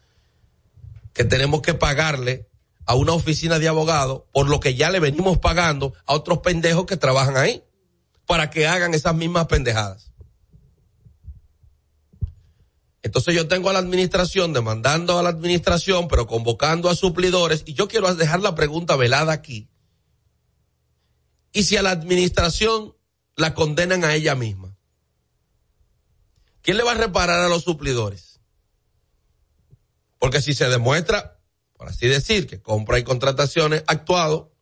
[1.15, 2.47] que tenemos que pagarle
[2.85, 6.85] a una oficina de abogados por lo que ya le venimos pagando a otros pendejos
[6.85, 7.65] que trabajan ahí
[8.27, 10.13] para que hagan esas mismas pendejadas.
[13.03, 17.73] Entonces yo tengo a la administración demandando a la administración, pero convocando a suplidores, y
[17.73, 19.71] yo quiero dejar la pregunta velada aquí.
[21.55, 22.97] ¿Y si a la administración
[23.37, 24.77] la condenan a ella misma?
[26.63, 28.41] ¿Quién le va a reparar a los suplidores?
[30.19, 31.39] Porque si se demuestra,
[31.75, 34.53] por así decir, que compra y contrataciones actuado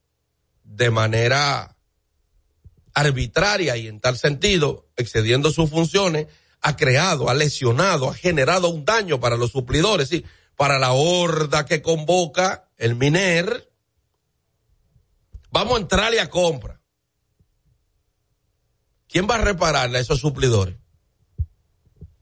[0.65, 1.79] de manera
[2.93, 6.27] arbitraria y en tal sentido, excediendo sus funciones,
[6.61, 10.27] ha creado, ha lesionado, ha generado un daño para los suplidores, sí,
[10.57, 13.73] para la horda que convoca el MINER.
[15.51, 16.82] Vamos a entrarle a compra.
[19.13, 20.75] ¿Quién va a repararle a esos suplidores?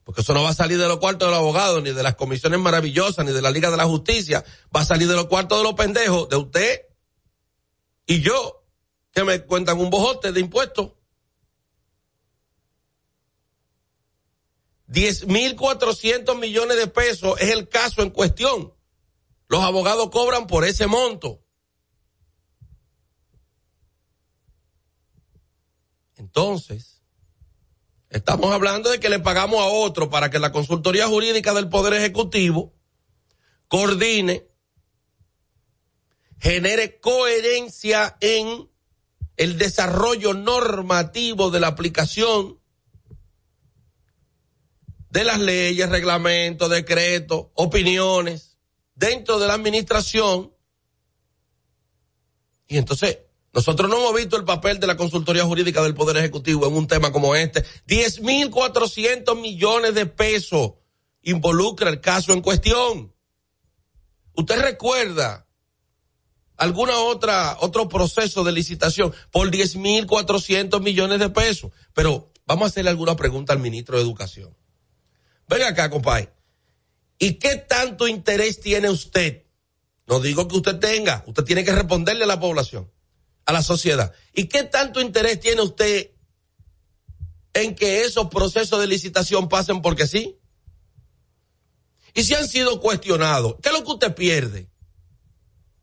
[0.03, 2.17] Porque eso no va a salir de los cuartos de los abogados, ni de las
[2.17, 4.45] comisiones maravillosas, ni de la Liga de la Justicia.
[4.75, 6.81] Va a salir de los cuartos de los pendejos, de usted
[8.07, 8.65] y yo,
[9.13, 10.91] que me cuentan un bojote de impuestos.
[14.89, 18.75] Diez mil cuatrocientos millones de pesos es el caso en cuestión.
[19.47, 21.40] Los abogados cobran por ese monto.
[26.31, 27.03] Entonces,
[28.09, 31.95] estamos hablando de que le pagamos a otro para que la consultoría jurídica del Poder
[31.95, 32.73] Ejecutivo
[33.67, 34.47] coordine,
[36.39, 38.71] genere coherencia en
[39.37, 42.61] el desarrollo normativo de la aplicación
[45.11, 48.57] de las leyes, reglamentos, decretos, opiniones
[48.95, 50.55] dentro de la administración.
[52.69, 53.19] Y entonces,
[53.53, 56.87] nosotros no hemos visto el papel de la consultoría jurídica del Poder Ejecutivo en un
[56.87, 57.65] tema como este.
[57.85, 60.75] Diez mil cuatrocientos millones de pesos
[61.23, 63.13] involucra el caso en cuestión.
[64.35, 65.49] ¿Usted recuerda
[66.57, 71.73] alguna otra, otro proceso de licitación por diez mil cuatrocientos millones de pesos?
[71.93, 74.57] Pero vamos a hacerle alguna pregunta al ministro de Educación.
[75.49, 76.33] Venga acá, compadre.
[77.19, 79.45] ¿Y qué tanto interés tiene usted?
[80.07, 82.89] No digo que usted tenga, usted tiene que responderle a la población
[83.51, 84.13] a la sociedad.
[84.33, 86.13] ¿Y qué tanto interés tiene usted
[87.53, 90.39] en que esos procesos de licitación pasen porque sí?
[92.15, 94.71] Y si han sido cuestionados, ¿qué es lo que usted pierde?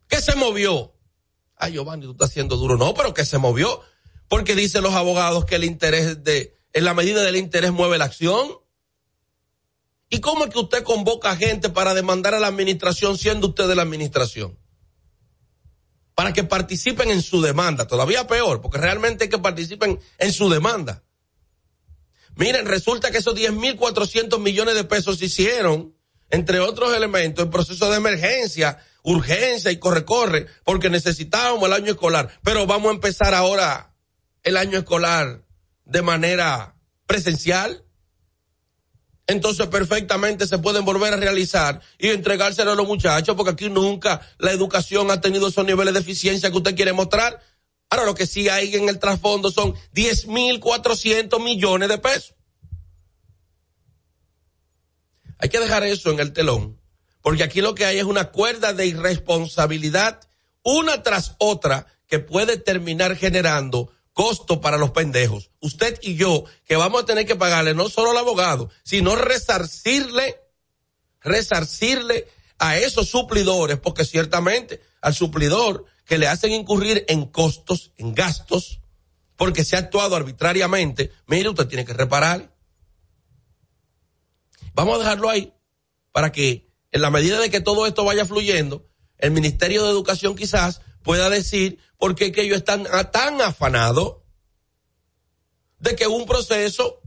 [0.08, 0.94] ¿Qué se movió?
[1.56, 2.78] Ay, Giovanni, tú estás haciendo duro.
[2.78, 3.82] No, pero ¿qué se movió?
[4.28, 8.06] Porque dicen los abogados que el interés de, en la medida del interés mueve la
[8.06, 8.60] acción.
[10.10, 13.76] ¿Y cómo es que usted convoca gente para demandar a la administración siendo usted de
[13.76, 14.58] la administración?
[16.18, 17.86] Para que participen en su demanda.
[17.86, 21.04] Todavía peor, porque realmente hay que participen en su demanda.
[22.36, 25.96] Miren, resulta que esos 10.400 millones de pesos se hicieron,
[26.32, 32.32] entre otros elementos, en proceso de emergencia, urgencia y corre-corre, porque necesitábamos el año escolar.
[32.44, 33.94] Pero vamos a empezar ahora
[34.42, 35.44] el año escolar
[35.86, 37.86] de manera presencial
[39.28, 44.22] entonces perfectamente se pueden volver a realizar y entregárselo a los muchachos, porque aquí nunca
[44.40, 47.42] la educación ha tenido esos niveles de eficiencia que usted quiere mostrar.
[47.90, 52.36] Ahora lo que sí hay en el trasfondo son 10.400 millones de pesos.
[55.40, 56.82] Hay que dejar eso en el telón,
[57.22, 60.28] porque aquí lo que hay es una cuerda de irresponsabilidad
[60.68, 65.52] una tras otra que puede terminar generando costo para los pendejos.
[65.60, 70.42] Usted y yo, que vamos a tener que pagarle no solo al abogado, sino resarcirle,
[71.22, 78.16] resarcirle a esos suplidores, porque ciertamente al suplidor que le hacen incurrir en costos, en
[78.16, 78.80] gastos,
[79.36, 82.52] porque se ha actuado arbitrariamente, mire, usted tiene que reparar.
[84.74, 85.54] Vamos a dejarlo ahí
[86.12, 88.90] para que en la medida de que todo esto vaya fluyendo,
[89.20, 94.18] el Ministerio de Educación quizás pueda decir por qué que ellos están tan afanados
[95.80, 97.02] de que un proceso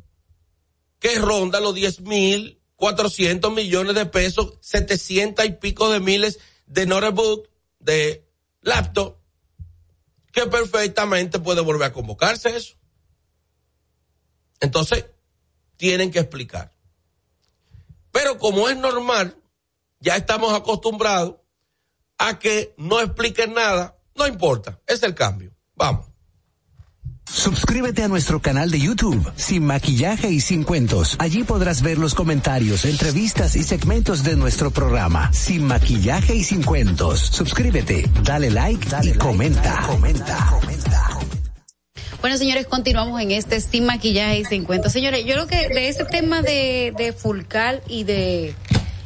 [0.98, 6.86] que ronda los 10 mil 400 millones de pesos, 700 y pico de miles de
[6.86, 8.26] notebook, de
[8.62, 9.18] laptop,
[10.32, 12.76] que perfectamente puede volver a convocarse eso.
[14.60, 15.04] Entonces,
[15.76, 16.72] tienen que explicar.
[18.12, 19.36] Pero como es normal,
[19.98, 21.39] ya estamos acostumbrados
[22.20, 25.52] a que no expliquen nada, no importa, es el cambio.
[25.74, 26.06] Vamos.
[27.24, 31.16] Suscríbete a nuestro canal de YouTube, Sin Maquillaje y Sin Cuentos.
[31.20, 36.62] Allí podrás ver los comentarios, entrevistas y segmentos de nuestro programa, Sin Maquillaje y Sin
[36.62, 37.20] Cuentos.
[37.20, 41.18] Suscríbete, dale like, dale y comenta, comenta, comenta.
[42.20, 44.92] Bueno, señores, continuamos en este Sin Maquillaje y Sin Cuentos.
[44.92, 48.54] Señores, yo creo que de ese tema de, de Fulcal y de,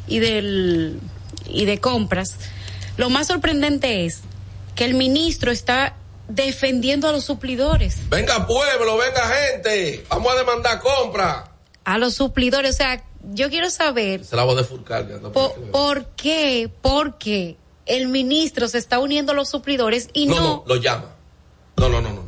[0.09, 0.99] y del,
[1.47, 2.39] y de compras,
[2.97, 4.21] lo más sorprendente es
[4.75, 5.97] que el ministro está
[6.29, 8.09] defendiendo a los suplidores.
[8.09, 11.53] Venga pueblo, venga gente, vamos a demandar compra.
[11.85, 14.25] A los suplidores, o sea, yo quiero saber.
[14.25, 15.07] Se la voy a defurcar.
[15.33, 16.71] Por, ¿Por qué?
[16.83, 20.35] ¿Por qué el ministro se está uniendo a los suplidores y no?
[20.35, 21.11] No, no, lo llama.
[21.77, 22.25] No, no, no, no.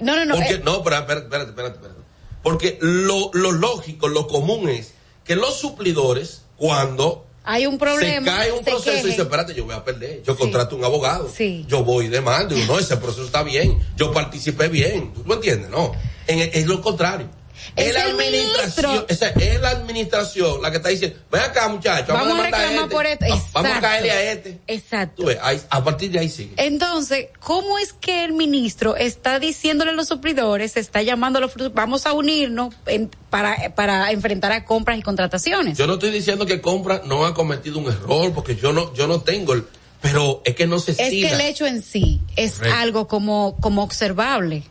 [0.00, 0.34] No, no, no.
[0.34, 2.00] Porque, eh, no, pero espérate, espérate, espérate, espérate.
[2.42, 4.94] Porque lo, lo lógico, lo común es
[5.24, 8.26] que los suplidores, cuando hay un problema.
[8.26, 10.22] Se cae un se proceso y dice, espérate, yo voy a perder.
[10.22, 10.38] Yo Sí.
[10.40, 11.28] contrato un abogado.
[11.34, 11.64] Sí.
[11.68, 12.56] Yo voy y demando.
[12.56, 13.78] Y no, ese proceso está bien.
[13.96, 15.12] Yo participé bien.
[15.12, 15.70] ¿Tú me entiendes?
[15.70, 15.92] No.
[16.26, 17.28] En, es lo contrario.
[17.76, 22.28] Es la el administración, es la administración la que está diciendo, ven acá muchachos, vamos,
[22.28, 22.88] Vamos a reclamar este.
[22.94, 23.26] por esto.
[23.30, 24.60] Va- Vamos a caerle a este.
[24.66, 25.22] Exacto.
[25.22, 26.54] Tú ves, ahí- a partir de ahí sigue.
[26.56, 31.52] Entonces, ¿cómo es que el ministro está diciéndole a los suplidores, está llamando a los
[31.72, 35.78] vamos a unirnos en- para, para enfrentar a compras y contrataciones?
[35.78, 39.06] Yo no estoy diciendo que compra no ha cometido un error, porque yo no, yo
[39.06, 39.64] no tengo el,
[40.00, 42.76] pero es que no se es que el hecho en sí es Correcto.
[42.78, 44.64] algo como, como observable.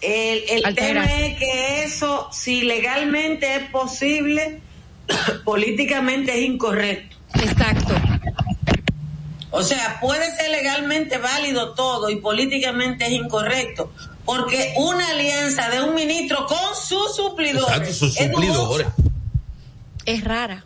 [0.00, 4.60] El, tema es que eso, si legalmente es posible,
[5.44, 7.16] políticamente es incorrecto.
[7.34, 7.94] Exacto.
[9.50, 13.90] O sea, puede ser legalmente válido todo y políticamente es incorrecto.
[14.24, 17.68] Porque una alianza de un ministro con sus suplidores.
[17.68, 18.88] Exacto, sus es suplidores.
[18.88, 18.94] dudosa.
[20.04, 20.64] Es rara.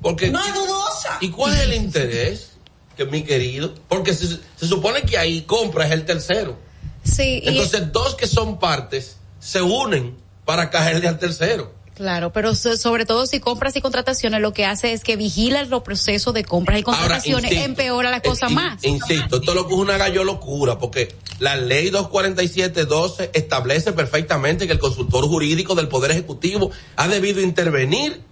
[0.00, 1.18] Porque, No es dudosa.
[1.20, 2.52] ¿Y cuál es el interés?
[2.96, 6.58] Que mi querido, porque se, se supone que ahí compra es el tercero.
[7.02, 11.72] Sí, y- Entonces, dos que son partes se unen para caerle al tercero.
[11.94, 15.62] claro, pero so- sobre todo si compras y contrataciones lo que hace es que vigila
[15.64, 18.84] los procesos de compras y contrataciones, insisto, empeora la cosa eh, in- más.
[18.84, 24.66] Insisto, esto es lo que es una gallo locura, porque la ley 247.12 establece perfectamente
[24.66, 28.22] que el consultor jurídico del Poder Ejecutivo ha debido intervenir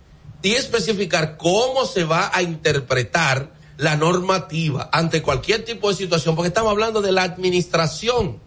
[0.43, 6.49] y especificar cómo se va a interpretar la normativa ante cualquier tipo de situación, porque
[6.49, 8.41] estamos hablando de la administración.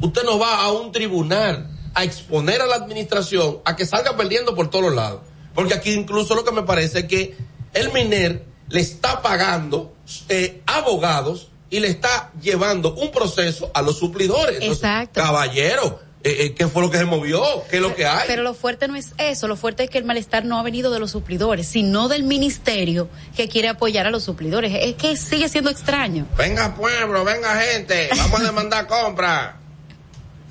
[0.00, 4.54] Usted no va a un tribunal a exponer a la administración a que salga perdiendo
[4.54, 5.20] por todos lados.
[5.54, 7.36] Porque aquí incluso lo que me parece es que
[7.74, 9.94] el MINER le está pagando
[10.28, 14.56] eh, abogados y le está llevando un proceso a los suplidores.
[14.56, 15.20] Entonces, Exacto.
[15.20, 17.42] Caballero, eh, eh, ¿qué fue lo que se movió?
[17.68, 18.24] ¿Qué es lo que hay?
[18.26, 20.90] Pero lo fuerte no es eso, lo fuerte es que el malestar no ha venido
[20.90, 24.72] de los suplidores, sino del ministerio que quiere apoyar a los suplidores.
[24.80, 26.26] Es que sigue siendo extraño.
[26.36, 29.56] Venga pueblo, venga gente, vamos a demandar compra.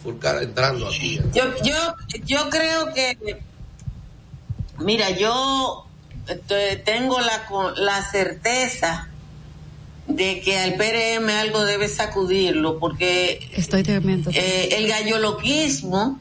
[0.01, 1.19] Fulcar entrando aquí.
[1.33, 1.95] Yo, yo,
[2.25, 3.41] yo creo que,
[4.79, 5.85] mira, yo
[6.27, 9.09] este, tengo la, la certeza
[10.07, 16.19] de que al PRM algo debe sacudirlo, porque Estoy eh, el galloloquismo,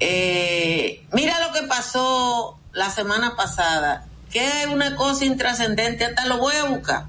[0.00, 6.38] eh, mira lo que pasó la semana pasada, que es una cosa intrascendente, hasta lo
[6.38, 7.06] voy a buscar.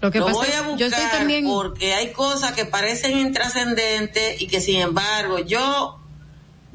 [0.00, 3.18] Lo que Lo pasa voy a yo estoy buscar también porque hay cosas que parecen
[3.18, 5.98] intrascendentes y que sin embargo yo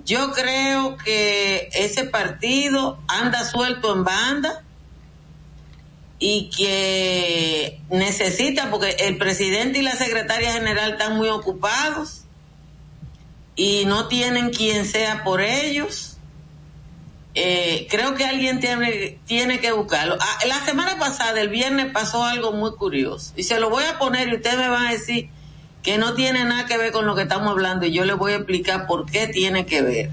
[0.06, 4.64] yo creo que ese partido anda suelto en banda
[6.20, 12.24] y que necesita porque el presidente y la secretaria general están muy ocupados
[13.56, 16.13] y no tienen quien sea por ellos
[17.36, 20.18] Eh, creo que alguien tiene, tiene que buscarlo.
[20.20, 23.34] Ah, la semana pasada, el viernes, pasó algo muy curioso.
[23.36, 25.30] Y se lo voy a poner y ustedes me van a decir
[25.82, 28.34] que no tiene nada que ver con lo que estamos hablando y yo les voy
[28.34, 30.12] a explicar por qué tiene que ver.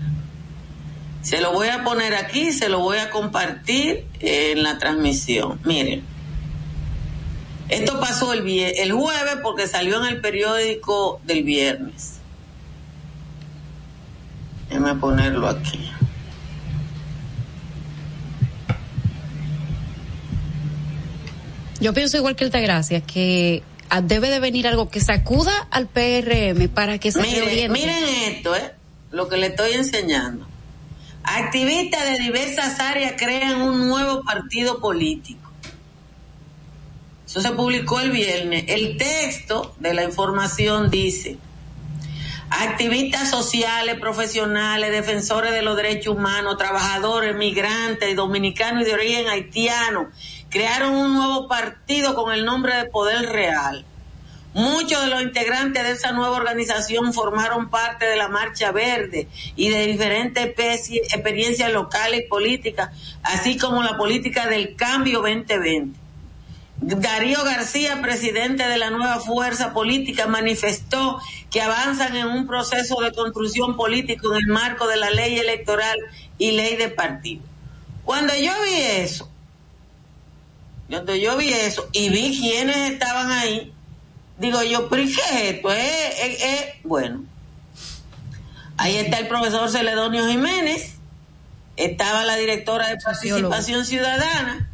[1.23, 5.61] Se lo voy a poner aquí, se lo voy a compartir en la transmisión.
[5.65, 6.03] Miren,
[7.69, 12.21] esto pasó el, el jueves porque salió en el periódico del viernes.
[14.71, 15.91] Déjame ponerlo aquí.
[21.81, 23.63] Yo pienso igual que el Gracia, que
[24.03, 28.73] debe de venir algo que sacuda al PRM para que se miren, miren esto, ¿eh?
[29.11, 30.47] lo que le estoy enseñando.
[31.23, 35.51] Activistas de diversas áreas crean un nuevo partido político.
[37.27, 38.65] Eso se publicó el viernes.
[38.69, 41.39] El texto de la información dice,
[42.51, 50.09] activistas sociales, profesionales, defensores de los derechos humanos, trabajadores, migrantes, dominicanos y de origen haitiano,
[50.51, 53.87] crearon un nuevo partido con el nombre de Poder Real.
[54.53, 59.69] Muchos de los integrantes de esa nueva organización formaron parte de la Marcha Verde y
[59.69, 62.91] de diferentes experiencias locales y políticas,
[63.23, 65.99] así como la política del cambio 2020.
[66.83, 71.21] Darío García, presidente de la nueva fuerza política, manifestó
[71.51, 75.97] que avanzan en un proceso de construcción político en el marco de la ley electoral
[76.39, 77.43] y ley de partido.
[78.05, 79.30] Cuando yo vi eso,
[80.91, 83.73] cuando yo vi eso y vi quiénes estaban ahí,
[84.39, 86.79] digo yo, pero ¿qué es esto?
[86.85, 87.25] bueno,
[88.77, 90.97] ahí está el profesor Celedonio Jiménez,
[91.77, 94.69] estaba la directora de participación ciudadana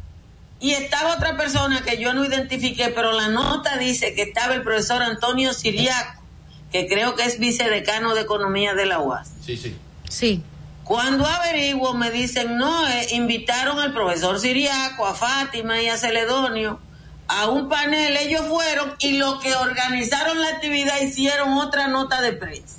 [0.59, 4.63] y estaba otra persona que yo no identifiqué, pero la nota dice que estaba el
[4.63, 6.23] profesor Antonio Siriaco,
[6.71, 9.29] que creo que es vicedecano de Economía de la UAS.
[9.45, 9.77] Sí, sí.
[10.09, 10.41] Sí.
[10.87, 16.79] Cuando averiguo me dicen, no, eh, invitaron al profesor Siriaco, a Fátima y a Celedonio
[17.27, 22.31] a un panel, ellos fueron y los que organizaron la actividad hicieron otra nota de
[22.31, 22.77] prensa.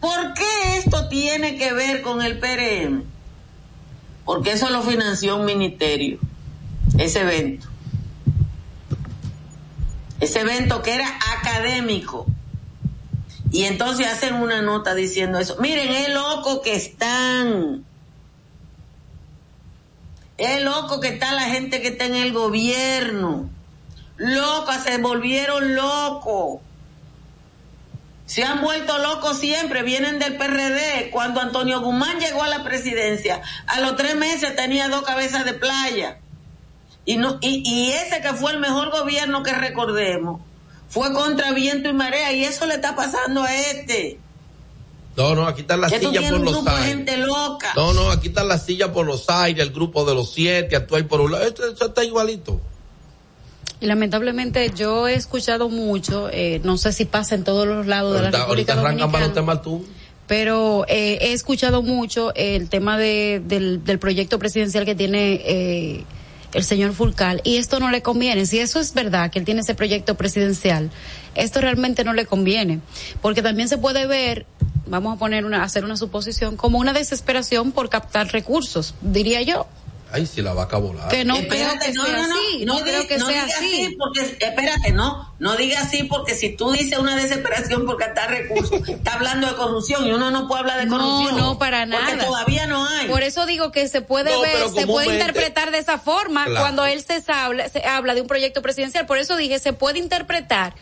[0.00, 3.04] ¿Por qué esto tiene que ver con el PRM?
[4.24, 6.18] Porque eso lo financió un ministerio,
[6.98, 7.68] ese evento.
[10.18, 11.08] Ese evento que era
[11.38, 12.26] académico
[13.50, 15.56] y entonces hacen una nota diciendo eso.
[15.58, 17.84] Miren, es loco que están.
[20.36, 23.48] Es loco que está la gente que está en el gobierno.
[24.16, 26.60] Locas, se volvieron locos.
[28.26, 31.08] Se han vuelto locos siempre, vienen del PRD.
[31.10, 35.54] Cuando Antonio Guzmán llegó a la presidencia, a los tres meses tenía dos cabezas de
[35.54, 36.18] playa.
[37.06, 40.42] Y, no, y, y ese que fue el mejor gobierno que recordemos,
[40.88, 44.18] fue contra viento y marea y eso le está pasando a este.
[45.16, 46.86] No, no, aquí están las sillas por los aires.
[46.86, 47.72] gente loca.
[47.74, 51.02] No, no, aquí están las sillas por los aires, el grupo de los siete, actúa
[51.02, 51.44] por un lado.
[51.44, 52.60] Esto, está igualito.
[53.80, 58.14] Y lamentablemente yo he escuchado mucho, eh, no sé si pasa en todos los lados
[58.14, 59.32] de la República Dominicana.
[60.28, 66.04] Pero eh, he escuchado mucho el tema de, del, del proyecto presidencial que tiene eh,
[66.54, 68.46] el señor Fulcal, y esto no le conviene.
[68.46, 70.90] Si eso es verdad, que él tiene ese proyecto presidencial,
[71.34, 72.80] esto realmente no le conviene,
[73.20, 74.46] porque también se puede ver,
[74.86, 79.66] vamos a poner una, hacer una suposición, como una desesperación por captar recursos, diría yo.
[80.10, 81.08] Ay, si la vaca volar.
[81.08, 82.64] Que no creo que sea así.
[82.64, 83.96] No, creo que sea así.
[83.98, 85.34] Porque, espérate, no.
[85.38, 89.54] No diga así porque si tú dices una desesperación porque está recursos, está hablando de
[89.54, 91.36] corrupción y uno no puede hablar de corrupción.
[91.36, 92.06] No, no, para nada.
[92.08, 93.08] Porque todavía no hay.
[93.08, 97.04] Por eso digo que se puede ver, se puede interpretar de esa forma cuando él
[97.04, 99.06] se habla, se habla de un proyecto presidencial.
[99.06, 100.74] Por eso dije, se puede interpretar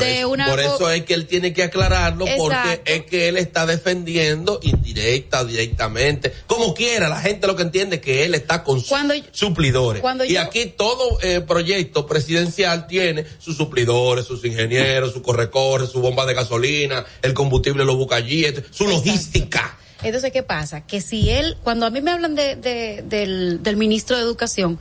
[0.00, 5.44] por, eso, es que él tiene que aclararlo porque es que él está defendiendo indirecta,
[5.44, 8.98] directamente, como quiera, la gente lo que entiende es que él está con sus
[9.32, 10.02] suplidores.
[10.28, 16.26] y aquí todo eh, proyecto presidencial tiene sus suplidores, sus ingenieros, su correcorre, su bomba
[16.26, 19.78] de gasolina, el combustible lo busca allí, su logística.
[20.02, 20.86] Entonces, ¿qué pasa?
[20.86, 24.78] Que si él, cuando a mí me hablan de, del, del ministro de Educación,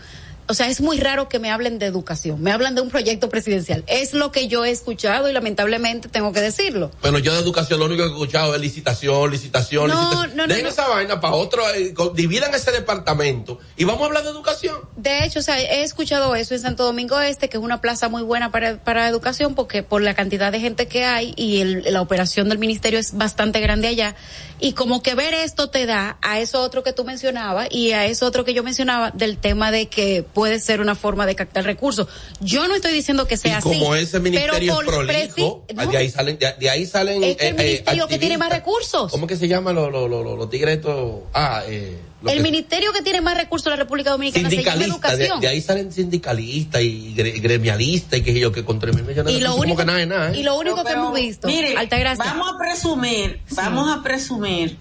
[0.47, 3.29] o sea, es muy raro que me hablen de educación, me hablan de un proyecto
[3.29, 3.83] presidencial.
[3.87, 6.91] Es lo que yo he escuchado y lamentablemente tengo que decirlo.
[7.01, 10.37] Bueno, yo de educación lo único que he escuchado es licitación, licitación, no, licitación.
[10.37, 14.29] No, Dejen esa vaina para otro, eh, dividan ese departamento y vamos a hablar de
[14.29, 14.75] educación.
[14.95, 18.09] De hecho, o sea, he escuchado eso en Santo Domingo Este, que es una plaza
[18.09, 21.85] muy buena para, para educación porque por la cantidad de gente que hay y el,
[21.93, 24.15] la operación del ministerio es bastante grande allá.
[24.59, 28.05] Y como que ver esto te da a eso otro que tú mencionabas y a
[28.05, 31.63] eso otro que yo mencionaba del tema de que puede ser una forma de captar
[31.65, 32.07] recursos.
[32.39, 34.03] Yo no estoy diciendo que sea y como así.
[34.03, 37.23] ese ministerio es prolijo, no, de ahí salen, de, de ahí salen.
[37.23, 39.11] Es que el eh, eh, ministerio que tiene más recursos.
[39.11, 41.21] ¿Cómo que se llaman los los, los tigres estos?
[41.33, 44.55] Ah, eh, lo el que- ministerio que tiene más recursos de la República Dominicana se
[44.63, 48.79] llama sindicalistas, de, ahí salen sindicalistas y gre- gremialistas y que sé yo que con
[48.79, 50.39] tres mil millones y de lo único, que nada nada, ¿eh?
[50.39, 54.01] y lo único Pero- que hemos pero, visto, mire, Altagracia, Vamos a presumir, vamos a
[54.03, 54.77] presumir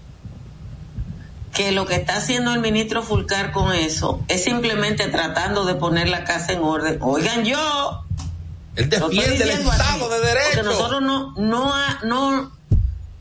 [1.53, 6.09] que lo que está haciendo el ministro Fulcar con eso es simplemente tratando de poner
[6.09, 6.97] la casa en orden.
[7.01, 8.03] Oigan, yo
[8.75, 10.47] Él defiende el Estado así, de Derecho.
[10.55, 12.51] Porque nosotros no, no, ha- no,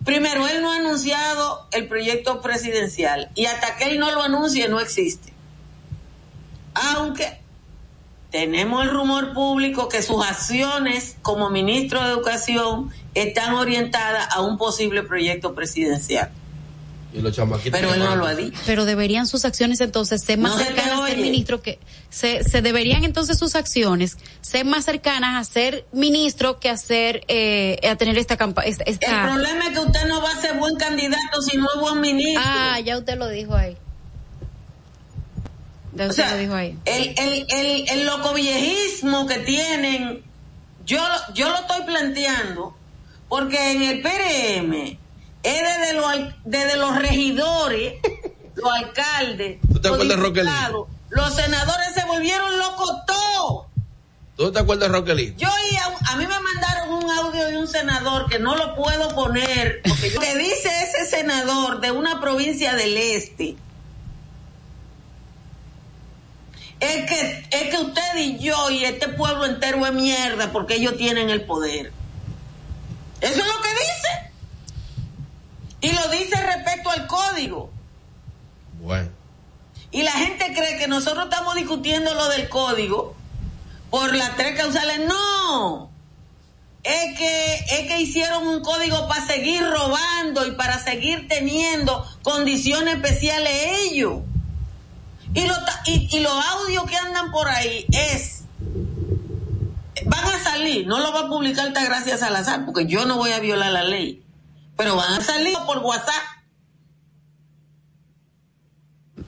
[0.05, 4.67] primero él no ha anunciado el proyecto presidencial y hasta que él no lo anuncie
[4.69, 5.33] no existe.
[6.75, 7.39] Aunque
[8.31, 14.57] tenemos el rumor público que sus acciones como ministro de Educación están orientadas a un
[14.57, 16.31] posible proyecto presidencial.
[17.15, 18.59] Y los chamaquitos Pero él no lo ha dicho.
[18.65, 23.05] pero deberían sus acciones entonces ser más No cercanas al ministro que se, se deberían
[23.05, 28.17] entonces sus acciones ser más cercanas a ser ministro que a ser eh, a tener
[28.17, 31.57] esta campaña esta, El problema es que usted no va a ser buen candidato si
[31.59, 32.43] no es buen ministro.
[32.45, 33.77] ah ya usted lo dijo ahí
[35.95, 40.23] ya O usted sea, lo dijo ahí el, el, el, el loco viejismo que tienen,
[40.87, 40.99] yo,
[41.35, 42.75] yo lo estoy planteando
[43.29, 44.99] porque en el PRM
[45.43, 46.13] es desde, los
[46.45, 47.95] desde los regidores,
[48.55, 53.67] los alcaldes, ¿Tú te los diputados, senadores se volvieron locos todos.
[54.37, 55.39] ¿Tú te acuerdas de Roquelito?
[55.39, 59.09] Yo a, a mí me mandaron un audio de un senador que no lo puedo
[59.15, 63.57] poner, porque yo- que dice ese senador de una provincia del este.
[66.81, 70.97] Es que, es que usted y yo y este pueblo entero es mierda porque ellos
[70.97, 71.93] tienen el poder.
[73.21, 74.32] Eso es lo que dice.
[75.83, 77.71] Y lo dice respecto al código.
[78.81, 79.11] Bueno.
[79.91, 83.15] Y la gente cree que nosotros estamos discutiendo lo del código
[83.91, 85.01] por las tres causales.
[85.01, 85.91] No.
[86.83, 92.95] Es que, es que hicieron un código para seguir robando y para seguir teniendo condiciones
[92.95, 93.53] especiales
[93.91, 94.21] ellos.
[95.35, 95.55] Y, lo,
[95.87, 98.45] y, y los audios que andan por ahí es,
[100.07, 103.41] van a salir, no lo va a publicar Altagracia Salazar, porque yo no voy a
[103.41, 104.23] violar la ley,
[104.77, 106.33] pero van a salir por WhatsApp.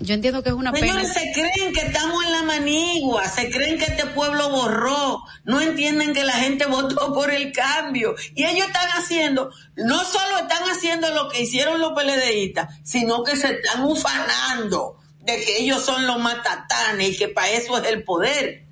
[0.05, 3.51] yo entiendo que es una pena Señores, se creen que estamos en la manigua, se
[3.51, 8.15] creen que este pueblo borró, no entienden que la gente votó por el cambio.
[8.35, 13.37] Y ellos están haciendo, no solo están haciendo lo que hicieron los PLDistas, sino que
[13.37, 18.05] se están ufanando de que ellos son los matatanes y que para eso es el
[18.05, 18.67] poder.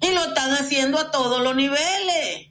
[0.00, 2.47] Y lo están haciendo a todos los niveles.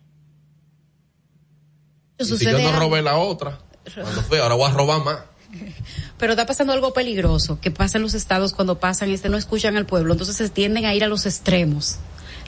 [2.19, 2.79] Si yo no algo.
[2.79, 3.59] robé la otra,
[3.93, 5.19] cuando fue, ahora voy a robar más.
[6.17, 9.77] Pero está pasando algo peligroso que pasa en los estados cuando pasan este no escuchan
[9.77, 11.97] al pueblo, entonces se tienden a ir a los extremos.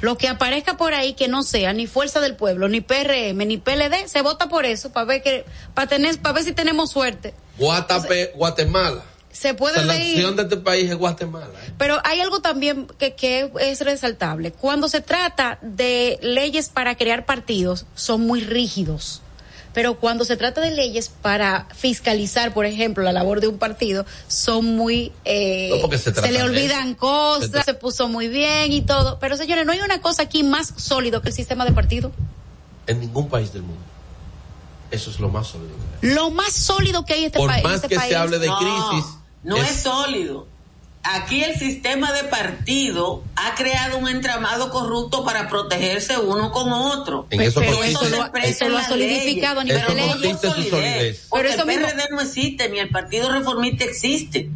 [0.02, 3.58] Lo que aparezca por ahí que no sea ni Fuerza del Pueblo, ni PRM, ni
[3.58, 7.34] PLD, se vota por eso para ver que para tener para ver si tenemos suerte.
[7.58, 9.04] Guatape, Guatemala.
[9.32, 11.48] Se O puede sea, la acción de este país es Guatemala.
[11.48, 11.74] ¿eh?
[11.78, 14.52] Pero hay algo también que, que es resaltable.
[14.52, 19.22] Cuando se trata de leyes para crear partidos, son muy rígidos.
[19.74, 24.06] Pero cuando se trata de leyes para fiscalizar, por ejemplo, la labor de un partido,
[24.28, 25.12] son muy...
[25.26, 26.98] Eh, No, porque se trata le olvidan eso.
[26.98, 29.20] cosas, Se se, puso muy bien y todo.
[29.20, 32.12] Pero señores, no hay una cosa aquí más sólido que el sistema de partido.
[32.88, 33.82] En ningún país del mundo.
[34.92, 35.70] Eso es lo más sólido.
[36.02, 36.14] que hay.
[36.16, 38.10] Lo más sólido que hay en este, Por pa- en más este que país.
[38.10, 39.12] se hable de no, crisis.
[39.44, 40.48] No es, sólido.
[41.12, 47.26] Aquí el sistema de partido ha creado un entramado corrupto para protegerse uno con otro.
[47.32, 51.26] En eso Pero eso lo ha- eso lo ha solidificado a nivel Eso de solidez.
[51.30, 54.50] Porque Pero eso el mismo- PRD no existe, ni el Partido Reformista existe.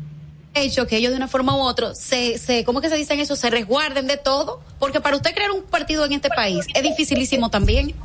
[0.56, 3.36] hecho que ellos de una forma u otra se, se ¿cómo que se dicen eso?
[3.36, 7.50] Se resguarden de todo, porque para usted crear un partido en este país es dificilísimo
[7.50, 7.96] también.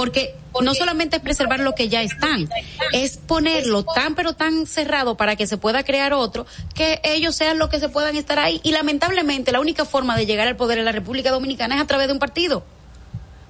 [0.00, 2.48] Porque no solamente es preservar lo que ya están,
[2.94, 7.58] es ponerlo tan pero tan cerrado para que se pueda crear otro, que ellos sean
[7.58, 8.62] los que se puedan estar ahí.
[8.64, 11.86] Y lamentablemente la única forma de llegar al poder en la República Dominicana es a
[11.86, 12.64] través de un partido.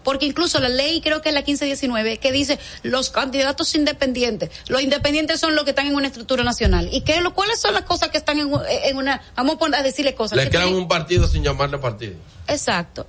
[0.03, 4.51] Porque incluso la ley, creo que es la 1519, que dice los candidatos independientes.
[4.67, 6.89] Los independientes son los que están en una estructura nacional.
[6.91, 8.51] ¿Y qué, lo, cuáles son las cosas que están en,
[8.87, 9.23] en una...
[9.37, 10.37] Vamos a, decirle cosas.
[10.37, 12.15] Le crean tienen- un partido sin llamarle partido.
[12.49, 13.07] Exacto.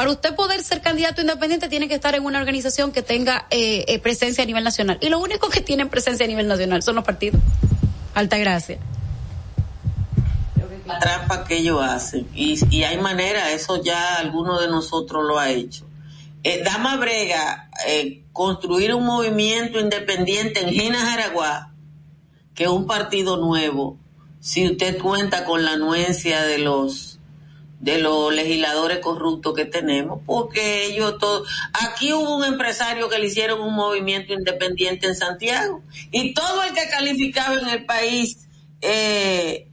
[0.00, 3.84] Para usted poder ser candidato independiente tiene que estar en una organización que tenga eh,
[3.86, 4.96] eh, presencia a nivel nacional.
[5.02, 7.38] Y lo único que tienen presencia a nivel nacional son los partidos.
[8.14, 8.78] Alta gracia.
[10.86, 12.26] La trampa que ellos hacen.
[12.34, 15.84] Y, y hay manera, eso ya alguno de nosotros lo ha hecho.
[16.44, 21.74] Eh, Dama Brega, eh, construir un movimiento independiente en Gina Jaraguá,
[22.54, 23.98] que es un partido nuevo,
[24.40, 27.09] si usted cuenta con la anuencia de los
[27.80, 33.26] de los legisladores corruptos que tenemos, porque ellos todos, aquí hubo un empresario que le
[33.26, 38.46] hicieron un movimiento independiente en Santiago y todo el que calificaba en el país
[38.82, 39.66] eh,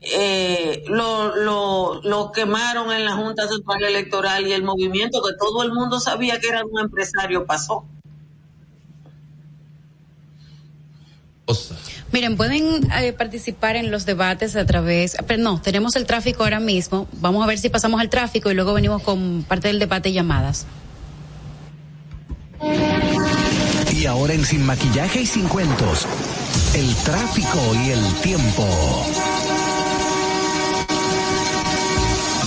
[0.00, 5.62] eh, lo, lo, lo quemaron en la Junta Central Electoral y el movimiento que todo
[5.62, 7.86] el mundo sabía que era un empresario pasó.
[12.12, 16.60] Miren, pueden eh, participar en los debates a través, pero no, tenemos el tráfico ahora
[16.60, 17.08] mismo.
[17.20, 20.12] Vamos a ver si pasamos al tráfico y luego venimos con parte del debate y
[20.12, 20.66] llamadas.
[23.96, 26.06] Y ahora en Sin Maquillaje y Sin Cuentos,
[26.74, 28.66] el tráfico y el tiempo.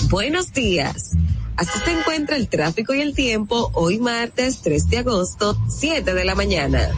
[0.08, 1.16] Buenos días.
[1.56, 6.24] Así se encuentra el tráfico y el tiempo hoy martes 3 de agosto, 7 de
[6.26, 6.90] la mañana.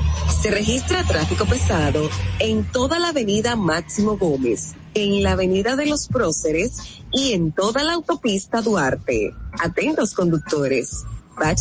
[0.42, 6.08] Se registra tráfico pesado en toda la avenida Máximo Gómez, en la avenida de los
[6.08, 9.32] Próceres y en toda la autopista Duarte.
[9.60, 11.04] Atentos conductores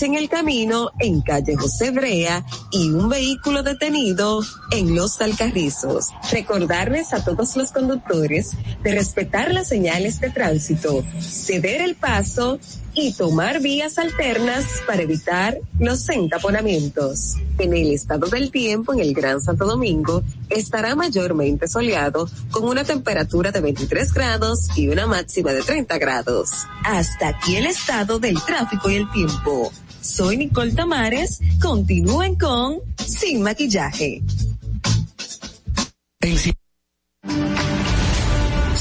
[0.01, 4.41] en el camino en calle José Brea y un vehículo detenido
[4.71, 6.07] en Los Alcarrizos.
[6.31, 8.51] Recordarles a todos los conductores
[8.83, 12.59] de respetar las señales de tránsito, ceder el paso
[12.97, 17.35] y tomar vías alternas para evitar los entaponamientos.
[17.59, 22.83] En el estado del tiempo en el Gran Santo Domingo estará mayormente soleado con una
[22.83, 26.49] temperatura de 23 grados y una máxima de 30 grados.
[26.83, 29.71] Hasta aquí el estado del tráfico y el tiempo.
[30.01, 31.39] Soy Nicole Tamares.
[31.61, 34.23] Continúen con Sin Maquillaje.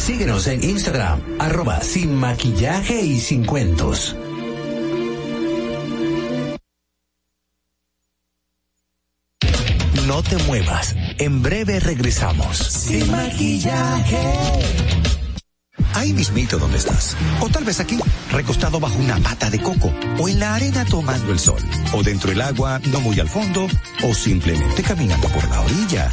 [0.06, 4.14] Síguenos en Instagram, arroba sin maquillaje y sin cuentos.
[10.06, 12.56] No te muevas, en breve regresamos.
[12.56, 14.16] Sin maquillaje.
[15.94, 17.16] Ahí mismito donde estás.
[17.40, 17.98] O tal vez aquí,
[18.30, 19.92] recostado bajo una mata de coco.
[20.20, 21.60] O en la arena tomando el sol.
[21.92, 23.66] O dentro del agua, no muy al fondo.
[24.04, 26.12] O simplemente caminando por la orilla.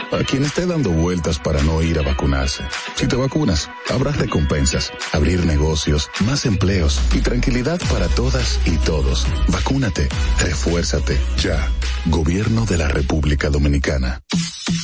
[0.11, 2.63] a quien esté dando vueltas para no ir a vacunarse.
[2.95, 9.25] Si te vacunas, habrá recompensas, abrir negocios, más empleos y tranquilidad para todas y todos.
[9.47, 10.09] Vacúnate,
[10.39, 11.69] refuérzate, ya.
[12.05, 14.21] Gobierno de la República Dominicana.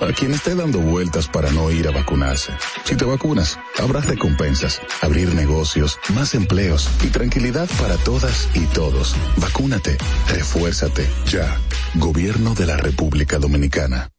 [0.00, 2.52] a quien esté dando vueltas para no ir a vacunarse.
[2.84, 9.14] Si te vacunas, habrá recompensas, abrir negocios, más empleos y tranquilidad para todas y todos.
[9.36, 9.96] Vacúnate,
[10.28, 11.58] refuérzate, ya.
[11.94, 14.10] Gobierno de la República Dominicana.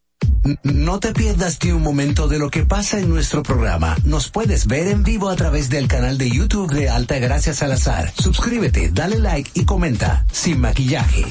[0.64, 3.98] No te pierdas ni un momento de lo que pasa en nuestro programa.
[4.04, 8.14] Nos puedes ver en vivo a través del canal de YouTube de Alta Gracia Salazar.
[8.18, 10.26] Suscríbete, dale like y comenta.
[10.32, 11.26] Sin maquillaje.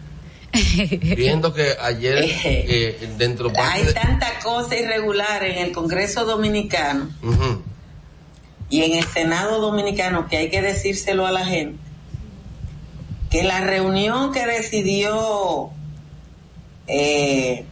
[1.17, 7.11] Viendo que ayer eh, dentro Hay de- tanta cosa irregular en el Congreso Dominicano
[8.71, 11.79] y en el Senado Dominicano que hay que decírselo a la gente.
[13.31, 15.71] Que la reunión que decidió
[16.87, 17.65] eh,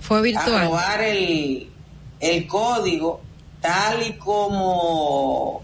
[0.00, 0.54] Fue virtual.
[0.56, 1.68] aprobar el,
[2.20, 3.20] el código
[3.60, 5.62] tal y como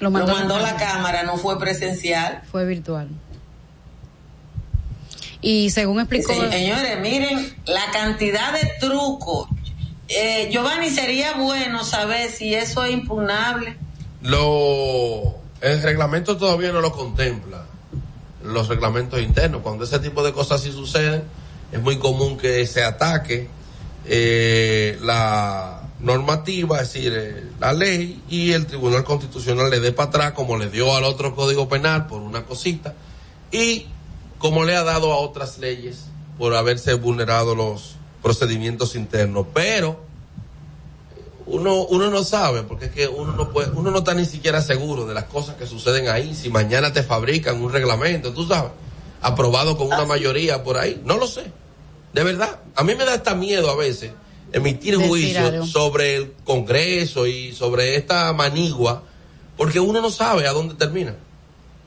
[0.00, 2.42] Lo mandó, lo mandó la Cámara no fue presencial.
[2.50, 3.08] Fue virtual.
[5.42, 6.32] Y según explicó.
[6.34, 9.48] Sí, señores, miren la cantidad de trucos.
[10.08, 13.76] Eh, Giovanni, sería bueno saber si eso es impugnable.
[14.22, 17.64] Lo, el reglamento todavía no lo contempla.
[18.42, 19.62] Los reglamentos internos.
[19.62, 21.22] Cuando ese tipo de cosas sí suceden,
[21.72, 23.48] es muy común que se ataque
[24.06, 30.08] eh, la normativa, es decir, eh, la ley, y el Tribunal Constitucional le dé para
[30.08, 32.94] atrás, como le dio al otro Código Penal por una cosita,
[33.52, 33.86] y
[34.40, 36.06] como le ha dado a otras leyes
[36.38, 39.46] por haberse vulnerado los procedimientos internos.
[39.54, 40.00] Pero
[41.46, 44.62] uno, uno no sabe, porque es que uno no puede, uno no está ni siquiera
[44.62, 46.34] seguro de las cosas que suceden ahí.
[46.34, 48.72] Si mañana te fabrican un reglamento, tú sabes,
[49.20, 51.52] aprobado con una mayoría por ahí, no lo sé.
[52.14, 54.12] De verdad, a mí me da hasta miedo a veces
[54.52, 59.02] emitir juicios sobre el Congreso y sobre esta manigua,
[59.58, 61.14] porque uno no sabe a dónde termina.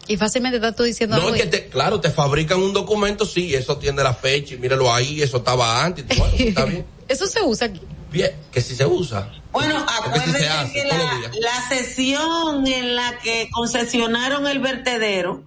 [0.08, 3.26] Y fácilmente estás tú diciendo No algo es que te, claro, te fabrican un documento,
[3.26, 6.66] sí, eso tiene la fecha y míralo ahí, eso estaba antes, y tú, bueno, está
[6.66, 6.86] bien.
[7.08, 7.82] Eso se usa aquí.
[8.12, 9.30] Bien, que si se usa.
[9.52, 10.98] Bueno, que sí acuérdense hace que la,
[11.40, 15.44] la sesión en la que concesionaron el vertedero,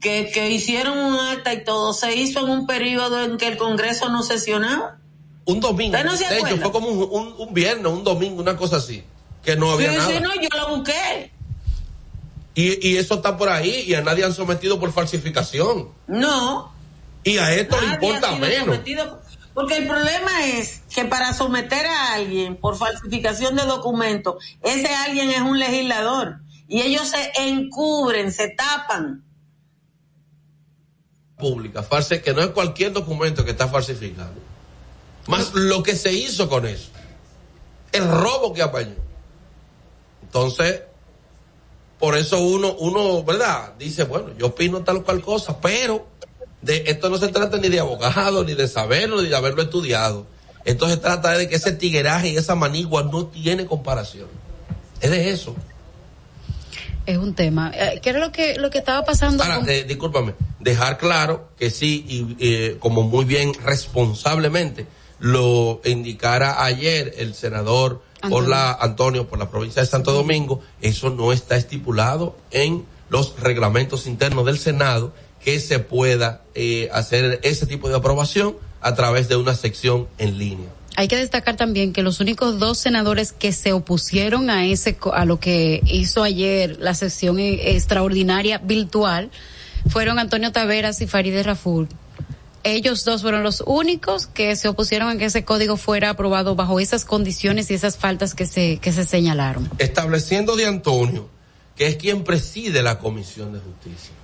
[0.00, 3.56] que, que hicieron un acta y todo, se hizo en un periodo en que el
[3.56, 4.98] Congreso no sesionaba.
[5.46, 5.96] Un domingo.
[5.96, 6.62] ¿Usted no se de hecho, acuerda?
[6.62, 9.02] fue como un, un, un viernes, un domingo, una cosa así.
[9.42, 10.10] Que no había Sí, nada.
[10.10, 11.32] sí, no, yo lo busqué.
[12.56, 15.90] Y, y eso está por ahí y a nadie han sometido por falsificación.
[16.08, 16.72] No.
[17.22, 18.64] Y a esto le importa menos.
[18.76, 19.20] sometido-
[19.54, 25.30] porque el problema es que para someter a alguien por falsificación de documentos, ese alguien
[25.30, 26.38] es un legislador.
[26.68, 29.22] Y ellos se encubren, se tapan.
[31.38, 34.32] Pública, false, que no es cualquier documento que está falsificado.
[35.26, 36.88] Más lo que se hizo con eso.
[37.92, 38.94] El robo que apañó.
[40.22, 40.82] Entonces,
[41.98, 43.72] por eso uno, uno, ¿verdad?
[43.78, 46.06] Dice, bueno, yo opino tal o cual cosa, pero
[46.62, 50.26] de esto no se trata ni de abogado, ni de saberlo, ni de haberlo estudiado.
[50.64, 54.26] Esto se trata de que ese tigueraje y esa manigua no tiene comparación.
[55.00, 55.54] Es de eso.
[57.06, 57.70] Es un tema.
[57.72, 59.44] Eh, ¿Qué era lo que, lo que estaba pasando?
[59.44, 64.86] Ahora, con- eh, discúlpame, dejar claro que sí, y eh, como muy bien responsablemente
[65.20, 71.10] lo indicara ayer el senador por la Antonio por la provincia de Santo Domingo, eso
[71.10, 75.12] no está estipulado en los reglamentos internos del Senado
[75.42, 80.38] que se pueda eh, hacer ese tipo de aprobación a través de una sección en
[80.38, 80.68] línea.
[80.96, 85.24] Hay que destacar también que los únicos dos senadores que se opusieron a ese a
[85.26, 89.30] lo que hizo ayer la sesión eh, extraordinaria virtual
[89.88, 91.88] fueron Antonio Taveras y Farideh Raful.
[92.66, 96.80] Ellos dos fueron los únicos que se opusieron a que ese código fuera aprobado bajo
[96.80, 99.70] esas condiciones y esas faltas que se que se señalaron.
[99.78, 101.28] estableciendo de Antonio,
[101.76, 104.14] que es quien preside la Comisión de Justicia,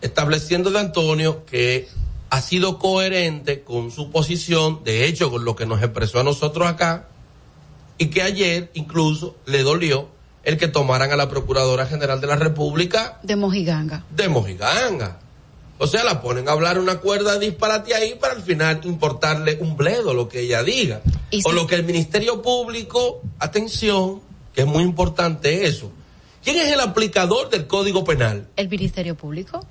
[0.00, 1.88] estableciendo de Antonio que
[2.30, 6.66] ha sido coherente con su posición, de hecho con lo que nos expresó a nosotros
[6.66, 7.06] acá,
[7.98, 10.08] y que ayer incluso le dolió
[10.42, 14.04] el que tomaran a la Procuradora General de la República De Mojiganga.
[14.10, 15.20] de Mojiganga.
[15.84, 19.58] O sea, la ponen a hablar una cuerda de disparate ahí para al final importarle
[19.60, 21.02] un bledo lo que ella diga.
[21.30, 24.22] Y o si- lo que el Ministerio Público, atención,
[24.54, 25.90] que es muy importante eso.
[26.42, 28.48] ¿Quién es el aplicador del Código Penal?
[28.56, 29.64] El Ministerio Público.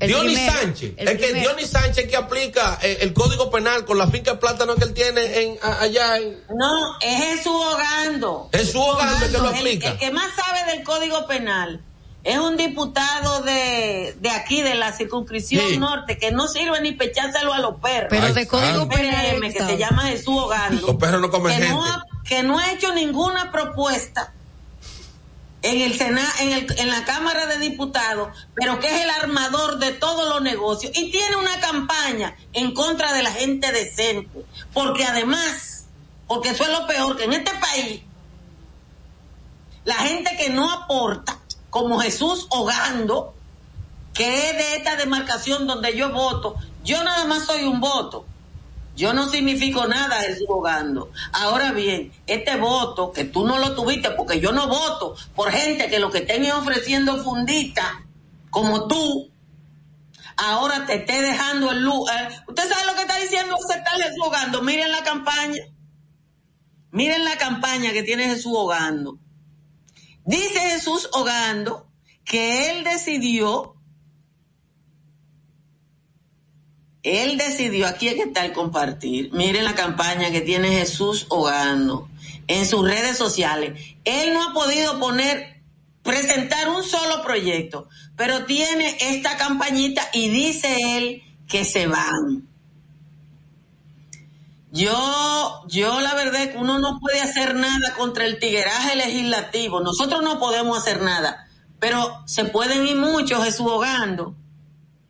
[0.00, 0.92] El Dionis primero, Sánchez.
[0.96, 1.48] el es que primero.
[1.50, 4.94] Dionis Sánchez que aplica eh, el Código Penal con la finca de plátano que él
[4.94, 6.38] tiene en, a- allá en...
[6.58, 8.48] No, es Jesús Hogando.
[8.52, 9.88] Jesús Hogando que lo El- aplica.
[9.92, 11.80] El, que más sabe del Código Penal
[12.24, 15.76] es un diputado de, de aquí, de la circunscripción Sí.
[15.78, 18.08] norte, que no sirve ni pechárselo a los perros.
[18.10, 18.88] Pero Ay, de código.
[18.88, 20.86] PRM, que se llama Jesús Hogando.
[20.86, 21.74] Los perros no comen que gente.
[21.74, 24.32] no ha, que no ha hecho ninguna propuesta
[25.62, 29.78] en el Sena, en, el, en la Cámara de Diputados, pero que es el armador
[29.78, 34.44] de todos los negocios y tiene una campaña en contra de la gente decente,
[34.74, 35.86] porque además,
[36.26, 38.02] porque eso es lo peor, que en este país
[39.84, 41.38] la gente que no aporta,
[41.72, 43.34] como Jesús Hogando,
[44.12, 46.54] que es de esta demarcación donde yo voto,
[46.84, 48.26] yo nada más soy un voto.
[48.94, 51.10] Yo no significo nada Jesús Hogando.
[51.32, 55.88] Ahora bien, este voto que tú no lo tuviste porque yo no voto por gente
[55.88, 58.04] que lo que estén es ofreciendo fundita
[58.50, 59.30] como tú,
[60.36, 62.06] ahora te esté dejando el luz.
[62.10, 64.60] eh, ¿Usted sabe lo que está diciendo ese tal Jesús Hogando?
[64.60, 65.62] Miren la campaña.
[66.90, 69.21] Miren la campaña que tiene Jesús Hogando.
[70.24, 71.86] Dice Jesús Hogando
[72.24, 73.76] que él decidió
[77.02, 79.32] Él decidió, aquí es que está el compartir.
[79.32, 82.08] Miren la campaña que tiene Jesús Hogando
[82.46, 83.80] en sus redes sociales.
[84.04, 85.62] Él no ha podido poner,
[86.02, 92.48] presentar un solo proyecto, pero tiene esta campañita y dice él que se van.
[94.72, 99.80] Yo, yo la verdad es que uno no puede hacer nada contra el tigueraje legislativo.
[99.82, 101.46] Nosotros no podemos hacer nada,
[101.78, 104.34] pero se pueden ir muchos Jesús Hogando.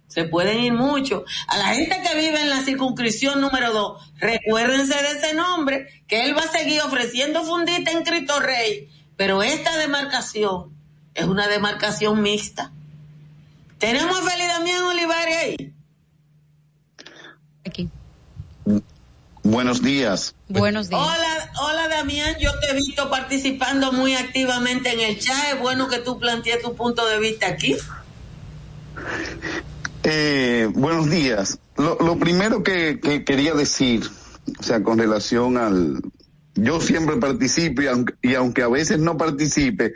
[0.09, 1.23] Se pueden ir muchos.
[1.47, 6.25] A la gente que vive en la circunscripción número 2, recuérdense de ese nombre, que
[6.25, 8.91] él va a seguir ofreciendo fundita en Cristo Rey.
[9.17, 10.77] Pero esta demarcación
[11.15, 12.73] es una demarcación mixta.
[13.79, 15.75] Tenemos a Feliz Damián Olivares ahí.
[17.65, 17.89] Aquí.
[19.53, 20.35] Buenos días.
[20.49, 21.03] Buenos días.
[21.03, 25.53] Hola, hola Damián, yo te he visto participando muy activamente en el chat.
[25.53, 27.77] Es bueno que tú plantees tu punto de vista aquí.
[30.05, 31.59] Eh, buenos días.
[31.77, 34.09] Lo, lo primero que, que quería decir,
[34.59, 36.01] o sea, con relación al...
[36.55, 39.93] Yo siempre participo y aunque, y aunque a veces no participe,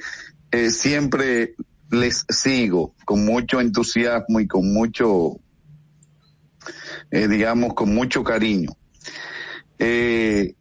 [0.50, 1.54] eh, siempre
[1.90, 5.40] les sigo con mucho entusiasmo y con mucho,
[7.10, 8.76] eh, digamos, con mucho cariño.
[9.78, 10.54] Eh,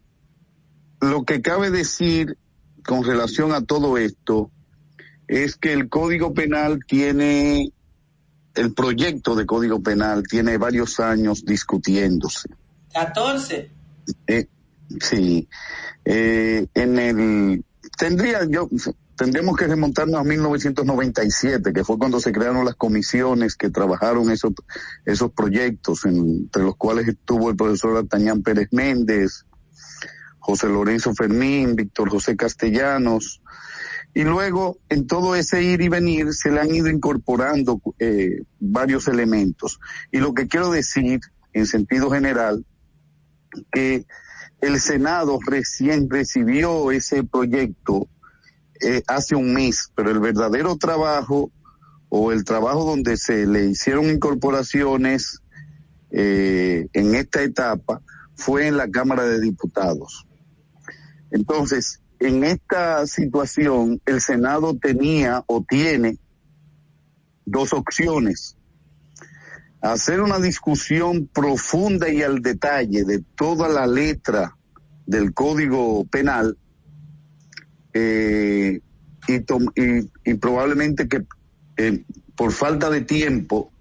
[1.01, 2.37] lo que cabe decir
[2.85, 4.51] con relación a todo esto
[5.27, 7.71] es que el Código Penal tiene
[8.55, 12.49] el proyecto de Código Penal tiene varios años discutiéndose.
[12.93, 13.69] 14.
[14.27, 14.47] Eh,
[15.01, 15.47] sí.
[16.05, 17.65] Eh, en el
[17.97, 18.69] tendría yo
[19.15, 24.53] tendríamos que remontarnos a 1997, que fue cuando se crearon las comisiones que trabajaron esos
[25.05, 29.45] esos proyectos, entre los cuales estuvo el profesor Artañán Pérez Méndez,
[30.39, 33.41] José Lorenzo Fermín, Víctor José Castellanos,
[34.13, 39.09] y luego, en todo ese ir y venir, se le han ido incorporando eh, varios
[39.09, 39.81] elementos.
[40.09, 41.19] Y lo que quiero decir,
[41.51, 42.65] en sentido general,
[43.73, 44.05] que
[44.61, 48.07] el Senado recién recibió ese proyecto
[48.81, 51.51] eh, hace un mes, pero el verdadero trabajo
[52.09, 55.41] o el trabajo donde se le hicieron incorporaciones
[56.11, 58.01] eh, en esta etapa
[58.35, 60.25] fue en la Cámara de Diputados.
[61.31, 66.17] Entonces, en esta situación el Senado tenía o tiene
[67.45, 68.57] dos opciones.
[69.81, 74.57] Hacer una discusión profunda y al detalle de toda la letra
[75.05, 76.57] del Código Penal
[77.95, 78.81] eh,
[79.27, 81.25] y, y, y, probablemente que
[81.77, 82.03] eh,
[82.35, 83.71] por falta de tiempo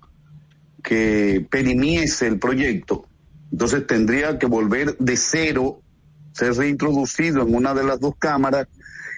[0.85, 3.09] que perimiese el proyecto,
[3.51, 5.83] entonces tendría que volver de cero
[6.33, 8.69] ser reintroducido en una de las dos cámaras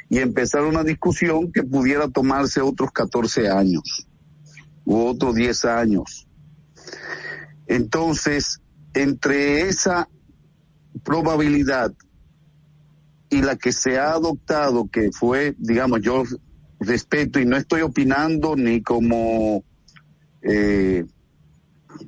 [0.09, 4.09] y empezar una discusión que pudiera tomarse otros 14 años
[4.87, 6.27] u otros 10 años.
[7.67, 8.61] Entonces,
[8.95, 10.09] entre esa
[11.05, 11.93] probabilidad
[13.29, 16.25] y la que se ha adoptado, que fue, digamos, yo
[16.79, 19.65] respeto y no estoy opinando ni como,
[20.43, 21.05] eh,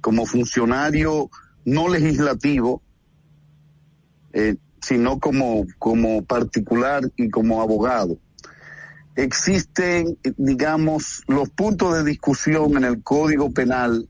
[0.01, 1.31] como funcionario
[1.65, 2.82] no legislativo,
[4.32, 8.19] eh, sino como, como particular y como abogado.
[9.16, 14.09] Existen, digamos, los puntos de discusión en el Código Penal,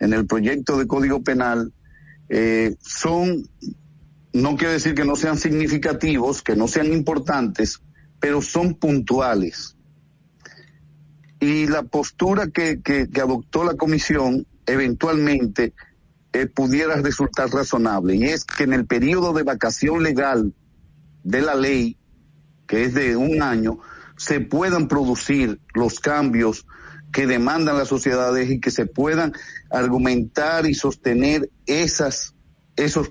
[0.00, 1.72] en el proyecto de Código Penal,
[2.28, 3.48] eh, son,
[4.32, 7.80] no quiero decir que no sean significativos, que no sean importantes,
[8.20, 9.76] pero son puntuales.
[11.40, 12.80] Y la postura que,
[13.20, 15.72] adoptó la comisión eventualmente
[16.32, 20.52] eh, pudiera resultar razonable y es que en el periodo de vacación legal
[21.22, 21.96] de la ley,
[22.66, 23.78] que es de un año,
[24.16, 26.66] se puedan producir los cambios
[27.12, 29.32] que demandan las sociedades y que se puedan
[29.70, 32.34] argumentar y sostener esos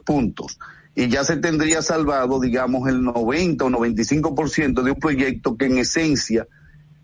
[0.06, 0.60] puntos.
[1.00, 5.78] Y ya se tendría salvado, digamos, el 90 o 95% de un proyecto que en
[5.78, 6.48] esencia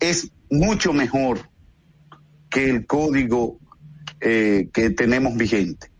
[0.00, 1.48] es mucho mejor
[2.50, 3.60] que el código
[4.20, 5.92] eh, que tenemos vigente.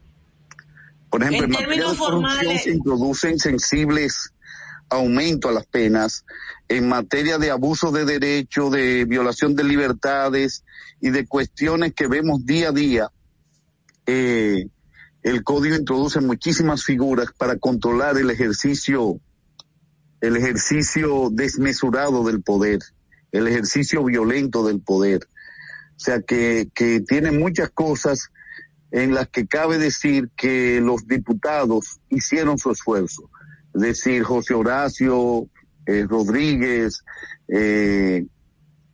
[1.08, 4.32] Por ejemplo, en, materia de corrupción se introducen sensibles
[4.90, 6.24] aumentos a las penas
[6.68, 10.64] en materia de abuso de derecho, de violación de libertades
[11.00, 13.12] y de cuestiones que vemos día a día.
[14.04, 14.66] Eh,
[15.24, 19.18] el código introduce muchísimas figuras para controlar el ejercicio,
[20.20, 22.80] el ejercicio desmesurado del poder,
[23.32, 25.26] el ejercicio violento del poder.
[25.96, 28.28] O sea que, que tiene muchas cosas
[28.90, 33.30] en las que cabe decir que los diputados hicieron su esfuerzo.
[33.74, 35.48] Es decir, José Horacio
[35.86, 37.02] eh, Rodríguez,
[37.48, 38.26] eh,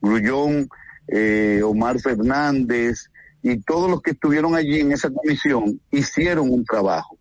[0.00, 0.68] Grullón,
[1.08, 3.09] eh, Omar Fernández
[3.42, 7.18] y todos los que estuvieron allí en esa comisión hicieron un trabajo.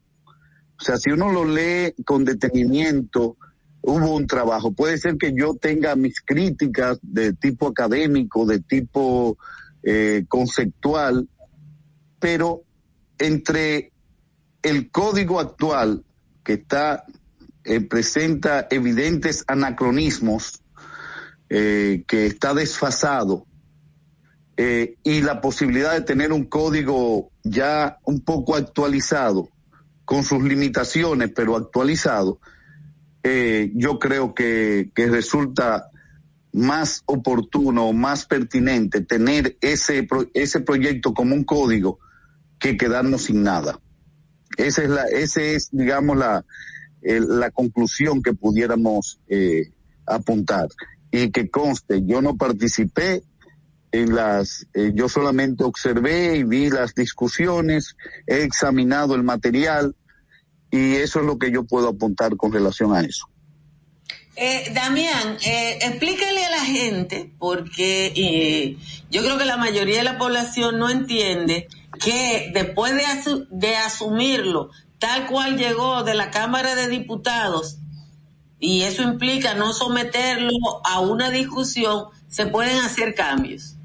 [0.79, 3.37] O sea, si uno lo lee con detenimiento,
[3.81, 4.71] hubo un trabajo.
[4.71, 9.37] Puede ser que yo tenga mis críticas de tipo académico, de tipo
[9.83, 11.27] eh, conceptual,
[12.19, 12.63] pero
[13.17, 13.91] entre
[14.61, 16.03] el código actual
[16.43, 17.05] que está
[17.63, 20.61] eh, presenta evidentes anacronismos,
[21.49, 23.45] eh, que está desfasado,
[24.61, 29.47] eh, y la posibilidad de tener un código ya un poco actualizado,
[30.03, 32.41] con sus limitaciones, pero actualizado,
[33.23, 35.89] yo creo que, que resulta
[36.51, 41.99] más oportuno, más pertinente tener ese, ese proyecto como un código
[42.59, 43.79] que quedarnos sin nada.
[44.57, 46.43] Esa es la, ese es, digamos, la,
[47.01, 49.71] la conclusión que pudiéramos eh,
[50.05, 50.67] apuntar.
[51.11, 53.23] Y que conste, yo no participé
[53.91, 57.95] en las, eh, yo solamente observé y vi las discusiones,
[58.27, 59.95] he examinado el material
[60.71, 63.27] y eso es lo que yo puedo apuntar con relación a eso.
[64.41, 68.77] Eh, Damián, eh, explícale a la gente, porque eh,
[69.11, 71.67] yo creo que la mayoría de la población no entiende
[71.99, 73.03] que después de,
[73.49, 77.79] de asumirlo, tal cual llegó de la Cámara de Diputados,
[78.61, 80.53] y eso implica no someterlo
[80.85, 83.75] a una discusión, se pueden hacer cambios.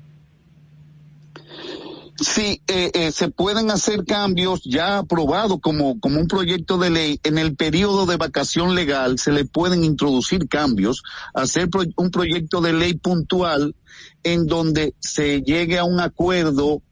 [2.16, 7.20] Sí, eh, eh, se pueden hacer cambios ya aprobados como, como un proyecto de ley.
[7.24, 11.02] En el periodo de vacación legal se le pueden introducir cambios,
[11.34, 13.74] hacer un proyecto de ley puntual
[14.22, 16.82] en donde se llegue a un acuerdo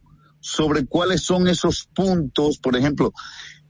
[0.40, 3.12] sobre cuáles son esos puntos, por ejemplo,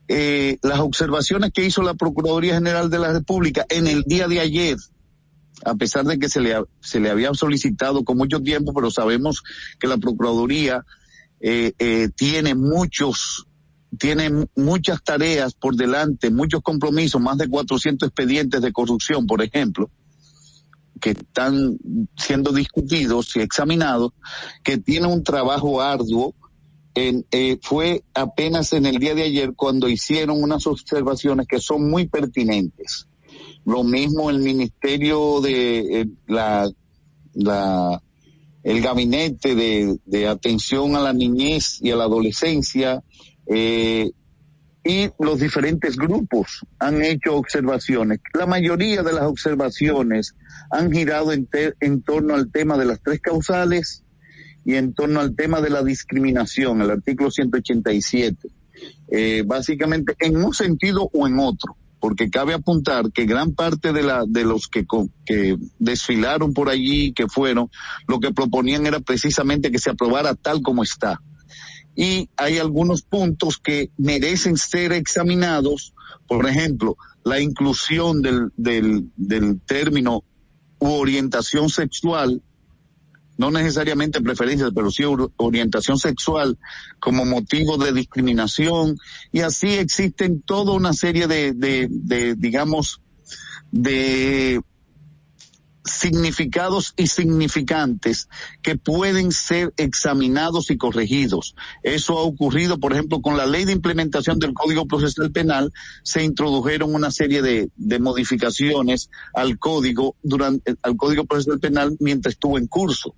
[0.08, 4.40] eh, las observaciones que hizo la Procuraduría General de la República en el día de
[4.40, 4.76] ayer,
[5.66, 9.42] a pesar de que se le, se le había solicitado con mucho tiempo, pero sabemos
[9.78, 10.84] que la Procuraduría
[11.44, 13.48] eh, eh, tiene muchos,
[13.98, 19.90] tiene muchas tareas por delante, muchos compromisos, más de 400 expedientes de corrupción, por ejemplo,
[21.00, 21.78] que están
[22.16, 24.12] siendo discutidos y examinados,
[24.62, 26.32] que tiene un trabajo arduo.
[26.94, 31.90] En, eh, fue apenas en el día de ayer cuando hicieron unas observaciones que son
[31.90, 33.08] muy pertinentes.
[33.64, 36.70] Lo mismo el Ministerio de la,
[37.32, 38.00] la
[38.62, 43.02] el gabinete de, atención a la niñez y a la adolescencia
[43.46, 44.10] eh,
[44.84, 48.20] y los diferentes grupos han hecho observaciones.
[48.34, 50.34] La mayoría de las observaciones
[50.70, 51.48] han girado en,
[51.80, 54.02] en torno al tema de las tres causales
[54.64, 58.48] y en torno al tema de la discriminación, el artículo 187.
[59.08, 64.02] Eh, básicamente en un sentido o en otro porque cabe apuntar que gran parte de
[64.02, 64.84] la de los que
[65.24, 67.70] que desfilaron por allí que fueron
[68.08, 71.20] lo que proponían era precisamente que se aprobara tal como está.
[71.94, 75.94] Y hay algunos puntos que merecen ser examinados
[76.26, 80.24] por ejemplo la inclusión del del del término
[80.80, 82.42] u orientación sexual
[83.38, 85.04] no necesariamente preferencias, pero sí
[85.36, 86.58] orientación sexual
[87.00, 88.98] como motivo de discriminación.
[89.32, 93.00] Y así existen toda una serie de, de, de digamos,
[93.70, 94.60] de
[95.84, 98.28] significados y significantes
[98.62, 101.54] que pueden ser examinados y corregidos.
[101.82, 105.72] Eso ha ocurrido, por ejemplo, con la ley de implementación del Código Procesal Penal,
[106.02, 112.58] se introdujeron una serie de, modificaciones al código durante, al Código Procesal Penal mientras estuvo
[112.58, 113.14] en curso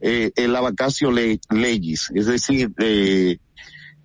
[0.00, 3.38] eh, el abacacio leyes, es decir, eh,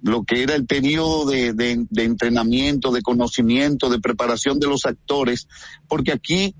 [0.02, 5.48] lo que era el periodo de, entrenamiento, de conocimiento, de preparación de los actores,
[5.88, 6.56] porque aquí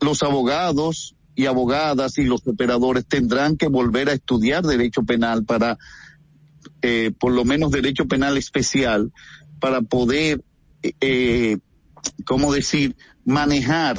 [0.00, 5.78] los abogados y abogadas y los operadores tendrán que volver a estudiar derecho penal para,
[6.82, 9.12] eh, por lo menos derecho penal especial,
[9.60, 10.42] para poder,
[10.82, 11.58] eh,
[12.24, 13.98] ¿cómo decir?, manejar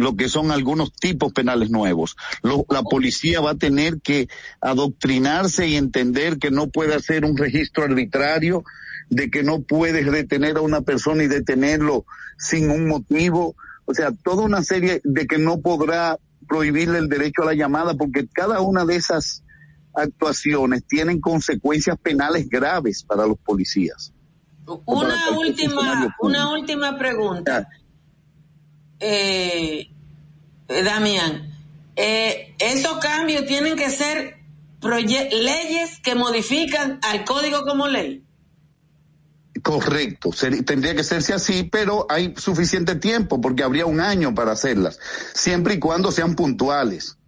[0.00, 2.16] lo que son algunos tipos penales nuevos.
[2.42, 4.28] la policía va a tener que
[4.60, 8.64] adoctrinarse y entender que no puede hacer un registro arbitrario,
[9.10, 12.06] de que no puedes detener a una persona y detenerlo
[12.38, 13.56] sin un motivo.
[13.90, 16.16] O sea, toda una serie de que no podrá
[16.48, 19.42] prohibirle el derecho a la llamada porque cada una de esas
[19.94, 24.12] actuaciones tienen consecuencias penales graves para los policías.
[24.84, 27.68] Una última, una última pregunta
[29.00, 29.90] eh,
[30.68, 31.52] eh, Damián,
[31.96, 34.36] eh, esos cambios tienen que ser
[34.82, 38.22] leyes que modifican al código como ley.
[39.62, 40.30] Correcto,
[40.64, 44.98] tendría que serse así, pero hay suficiente tiempo porque habría un año para hacerlas,
[45.34, 47.18] siempre y cuando sean puntuales,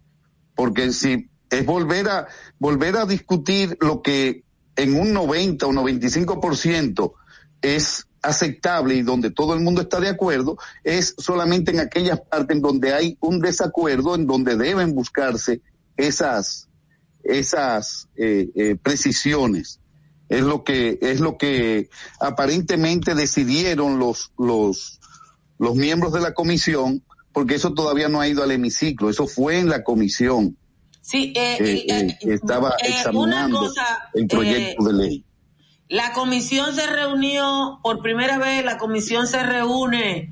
[0.55, 2.27] porque si es volver a
[2.59, 4.43] volver a discutir lo que
[4.75, 7.13] en un 90 o 95%
[7.61, 12.55] es aceptable y donde todo el mundo está de acuerdo es solamente en aquellas partes
[12.55, 15.61] en donde hay un desacuerdo, en donde deben buscarse
[15.97, 16.69] esas
[17.23, 19.79] esas eh, eh, precisiones.
[20.33, 21.89] Es lo que es lo que
[22.19, 24.99] aparentemente decidieron los los
[25.59, 29.59] los miembros de la comisión, porque eso todavía no ha ido al hemiciclo, eso fue
[29.59, 30.57] en la comisión.
[31.01, 33.71] Sí, eh, eh estaba examinando
[34.13, 35.25] el proyecto de ley.
[35.89, 40.31] La comisión se reunió por primera vez, la comisión se reúne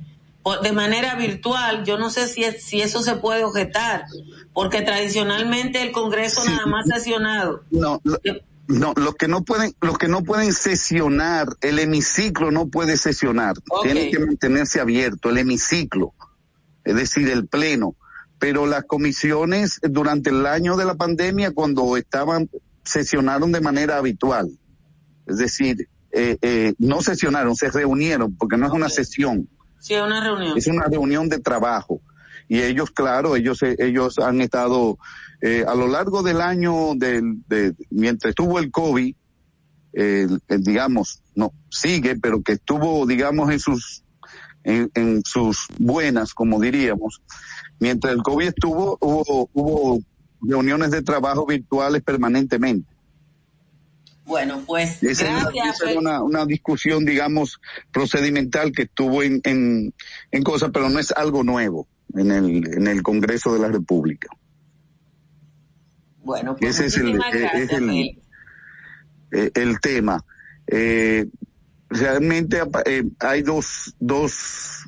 [0.64, 1.84] de manera virtual.
[1.86, 4.06] Yo no sé si, si eso se puede objetar,
[4.53, 7.64] porque tradicionalmente el Congreso nada más ha sesionado.
[7.69, 8.02] No,
[8.72, 13.56] no, los que no pueden, los que no pueden sesionar, el hemiciclo no puede sesionar.
[13.84, 16.14] Tiene que mantenerse abierto, el hemiciclo,
[16.84, 17.95] es decir, el pleno.
[18.39, 22.49] Pero las comisiones durante el año de la pandemia, cuando estaban,
[22.84, 24.49] sesionaron de manera habitual.
[25.27, 29.48] Es decir, eh, eh, no sesionaron, se reunieron, porque no es una sesión.
[29.80, 30.57] Sí, es una reunión.
[30.57, 32.02] Es una reunión de trabajo.
[32.52, 34.98] Y ellos, claro, ellos, eh, ellos han estado
[35.40, 37.23] eh, a lo largo del año, de,
[37.90, 39.15] mientras estuvo el COVID,
[40.49, 44.03] digamos, no, sigue, pero que estuvo, digamos, en sus,
[44.65, 47.22] en, en, sus buenas, como diríamos.
[47.80, 50.02] Mientras el COVID estuvo, hubo, hubo
[50.41, 52.91] reuniones de trabajo virtuales permanentemente.
[54.26, 55.22] Bueno, pues gracias.
[55.82, 57.61] Esa una, una, discusión, digamos,
[57.94, 59.94] procedimental que estuvo en, en,
[60.32, 64.30] en cosas, pero no es algo nuevo en el, en el Congreso de la República.
[66.24, 67.20] Bueno, pues ese es el,
[67.54, 67.90] es el,
[69.32, 70.24] eh, el, tema.
[70.68, 71.28] Eh,
[71.90, 74.86] realmente eh, hay dos, dos,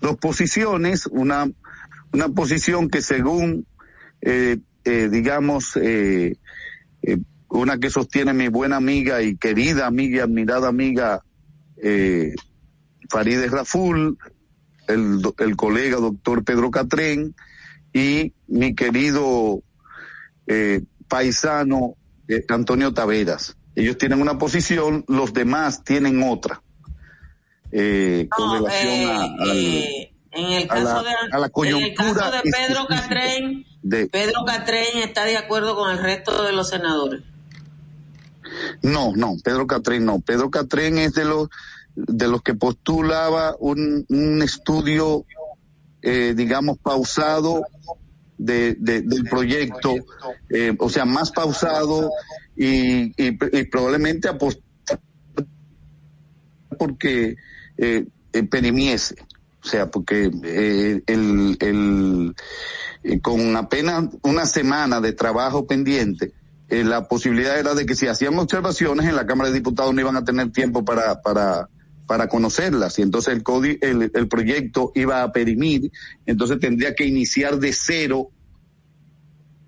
[0.00, 1.50] dos posiciones, una,
[2.12, 3.66] una posición que según,
[4.20, 6.36] eh, eh, digamos, eh,
[7.02, 7.18] eh,
[7.48, 11.22] una que sostiene mi buena amiga y querida amiga y admirada amiga
[11.82, 12.34] eh,
[13.10, 14.18] Farideh Raful,
[14.88, 17.34] el, el colega doctor Pedro Catrén
[17.92, 19.62] y mi querido
[20.46, 21.94] eh, paisano
[22.28, 23.56] eh, Antonio Taveras.
[23.76, 26.62] Ellos tienen una posición, los demás tienen otra.
[27.70, 31.48] Eh, con relación eh, a, al, eh, en el caso a la, de, a la
[31.50, 35.98] coyuntura en el caso de Pedro Catrén, de- Pedro Catrén está de acuerdo con el
[36.02, 37.22] resto de los senadores.
[38.82, 40.20] No, no, Pedro Catrén no.
[40.20, 41.48] Pedro Catrén es de los
[42.06, 45.24] de los que postulaba un, un estudio,
[46.02, 47.62] eh, digamos, pausado
[48.36, 49.94] de, de- del proyecto,
[50.50, 52.10] eh, o sea, más pausado
[52.56, 54.62] y, y, y probablemente apostar
[56.78, 57.36] porque
[57.76, 59.16] eh, eh, perimiese,
[59.64, 62.34] o sea, porque eh, el, el,
[63.02, 66.32] eh, con apenas una semana de trabajo pendiente,
[66.68, 70.00] eh, la posibilidad era de que si hacían observaciones en la Cámara de Diputados no
[70.00, 71.68] iban a tener tiempo para, para,
[72.08, 75.92] para conocerlas y entonces el, codi- el, el proyecto iba a perimir,
[76.26, 78.30] entonces tendría que iniciar de cero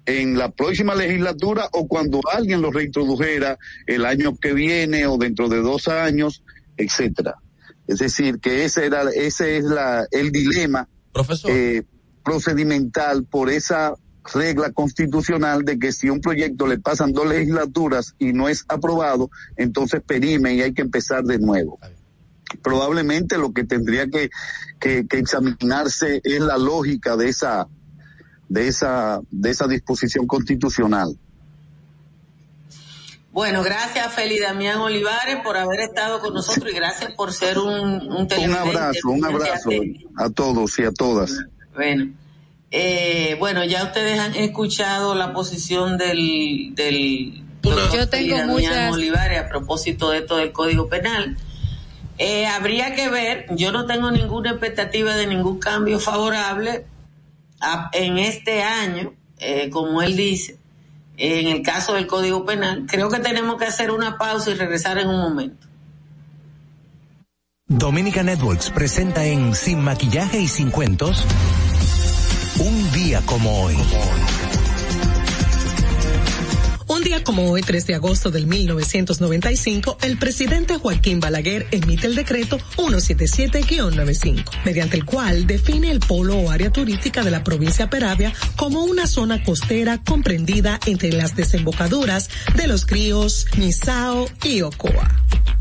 [0.06, 5.48] en la próxima legislatura o cuando alguien lo reintrodujera el año que viene o dentro
[5.48, 6.42] de dos años,
[6.76, 7.34] etcétera.
[7.86, 11.50] Es decir, que ese era, ese es la, el dilema Profesor.
[11.52, 11.82] eh,
[12.24, 13.94] procedimental por esa
[14.34, 19.30] regla constitucional de que si un proyecto le pasan dos legislaturas y no es aprobado,
[19.56, 21.78] entonces perime y hay que empezar de nuevo.
[22.62, 24.30] Probablemente lo que tendría que,
[24.80, 27.66] que, que examinarse es la lógica de esa,
[28.48, 31.16] de esa, de esa disposición constitucional.
[33.32, 37.70] Bueno, gracias Feli Damián Olivares por haber estado con nosotros y gracias por ser un,
[38.10, 39.70] un Un abrazo, un abrazo
[40.16, 41.32] a todos y a todas.
[41.74, 42.12] Bueno,
[42.72, 49.40] Eh, bueno, ya ustedes han escuchado la posición del, del Yo tengo Damián muchas- Olivares
[49.40, 51.36] a propósito de esto del Código Penal.
[52.22, 56.84] Eh, habría que ver, yo no tengo ninguna expectativa de ningún cambio favorable
[57.94, 60.58] en este año, eh, como él dice,
[61.16, 62.84] en el caso del Código Penal.
[62.86, 65.66] Creo que tenemos que hacer una pausa y regresar en un momento.
[67.66, 71.24] Dominica Networks presenta en Sin Maquillaje y Sin Cuentos
[72.58, 73.78] un día como hoy.
[77.00, 82.14] Un día como hoy, 3 de agosto del 1995, el presidente Joaquín Balaguer emite el
[82.14, 88.34] decreto 177-95, mediante el cual define el polo o área turística de la provincia Peravia
[88.54, 95.08] como una zona costera comprendida entre las desembocaduras de los ríos Misao y Ocoa.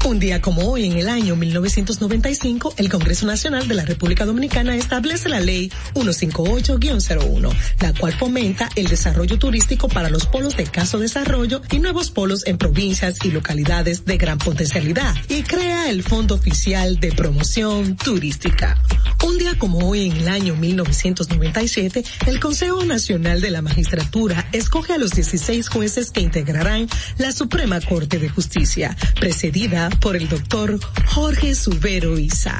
[0.06, 4.76] Un día como hoy, en el año 1995, el Congreso Nacional de la República Dominicana
[4.76, 11.00] establece la ley 158-01, la cual fomenta el desarrollo turístico para los polos de caso
[11.00, 11.29] desarrollo
[11.72, 17.00] y nuevos polos en provincias y localidades de gran potencialidad y crea el Fondo Oficial
[17.00, 18.82] de Promoción Turística.
[19.24, 24.94] Un día como hoy, en el año 1997, el Consejo Nacional de la Magistratura escoge
[24.94, 26.90] a los 16 jueces que integrarán
[27.20, 32.60] la Suprema Corte de Justicia, precedida por el doctor Jorge Subero Isa.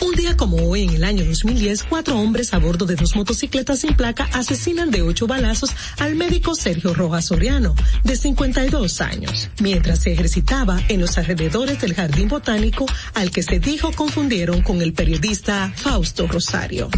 [0.00, 3.80] Un día como hoy, en el año 2010, cuatro hombres a bordo de dos motocicletas
[3.80, 7.74] sin placa asesinan de ocho balazos al médico Sergio Rojas Soriano,
[8.04, 13.58] de 52 años, mientras se ejercitaba en los alrededores del Jardín Botánico al que se
[13.58, 16.90] dijo confundieron con el periodista Fausto Rosario.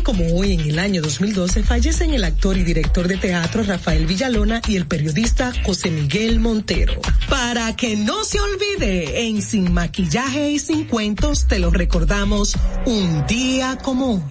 [0.00, 4.62] Como hoy, en el año 2012, fallecen el actor y director de teatro Rafael Villalona
[4.66, 6.98] y el periodista José Miguel Montero.
[7.28, 12.56] Para que no se olvide, en Sin Maquillaje y Sin Cuentos te lo recordamos
[12.86, 14.22] un día como hoy.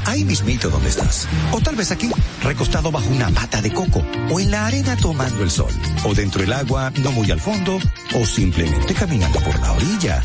[0.06, 1.28] Ahí mismito donde estás.
[1.52, 2.10] O tal vez aquí,
[2.42, 4.02] recostado bajo una mata de coco.
[4.30, 5.70] O en la arena tomando el sol.
[6.04, 7.78] O dentro del agua, no muy al fondo.
[8.14, 10.24] O simplemente caminando por la orilla.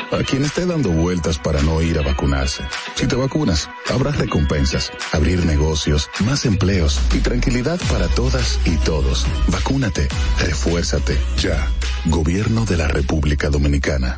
[0.11, 2.63] a quien esté dando vueltas para no ir a vacunarse.
[2.95, 9.25] Si te vacunas, habrá recompensas, abrir negocios, más empleos y tranquilidad para todas y todos.
[9.47, 10.07] Vacúnate,
[10.39, 11.67] refuérzate, ya.
[12.05, 14.17] Gobierno de la República Dominicana.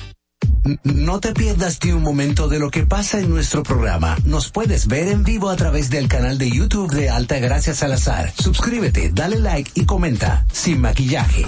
[0.83, 4.15] No te pierdas ni un momento de lo que pasa en nuestro programa.
[4.25, 8.31] Nos puedes ver en vivo a través del canal de YouTube de Alta Gracia Salazar.
[8.37, 10.45] Suscríbete, dale like y comenta.
[10.51, 11.45] Sin maquillaje.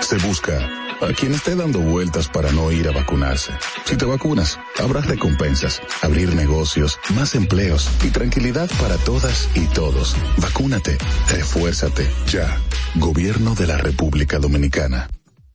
[0.00, 0.58] Se busca
[1.00, 3.52] a quien esté dando vueltas para no ir a vacunarse.
[3.86, 10.14] Si te vacunas, habrá recompensas, abrir negocios, más empleos y tranquilidad para todas y todos.
[10.36, 10.98] Vacúnate,
[11.28, 12.60] refuérzate, ya.
[12.96, 15.08] Gobierno de la República Dominicana.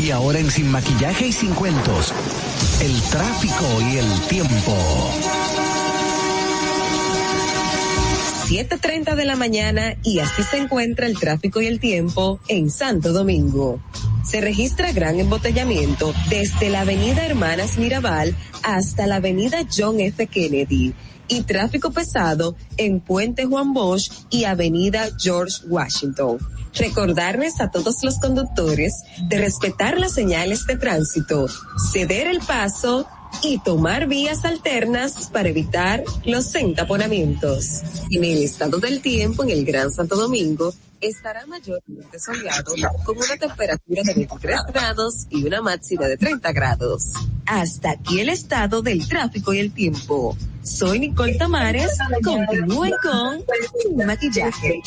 [0.00, 2.12] Y ahora en Sin Maquillaje y Sin Cuentos,
[2.80, 4.74] el tráfico y el tiempo.
[8.48, 13.12] 7.30 de la mañana y así se encuentra el tráfico y el tiempo en Santo
[13.12, 13.80] Domingo.
[14.24, 20.28] Se registra gran embotellamiento desde la avenida Hermanas Mirabal hasta la avenida John F.
[20.28, 20.94] Kennedy
[21.26, 26.38] y tráfico pesado en Puente Juan Bosch y avenida George Washington.
[26.72, 28.94] Recordarles a todos los conductores
[29.28, 31.48] de respetar las señales de tránsito,
[31.92, 33.08] ceder el paso
[33.42, 37.82] y tomar vías alternas para evitar los entaponamientos.
[38.10, 42.72] En el estado del tiempo en el Gran Santo Domingo estará mayormente soleado
[43.04, 47.12] con una temperatura de 23 grados y una máxima de 30 grados.
[47.46, 50.36] Hasta aquí el estado del tráfico y el tiempo.
[50.62, 51.96] Soy Nicole Tamares.
[52.24, 54.82] Continúen con Maquillaje.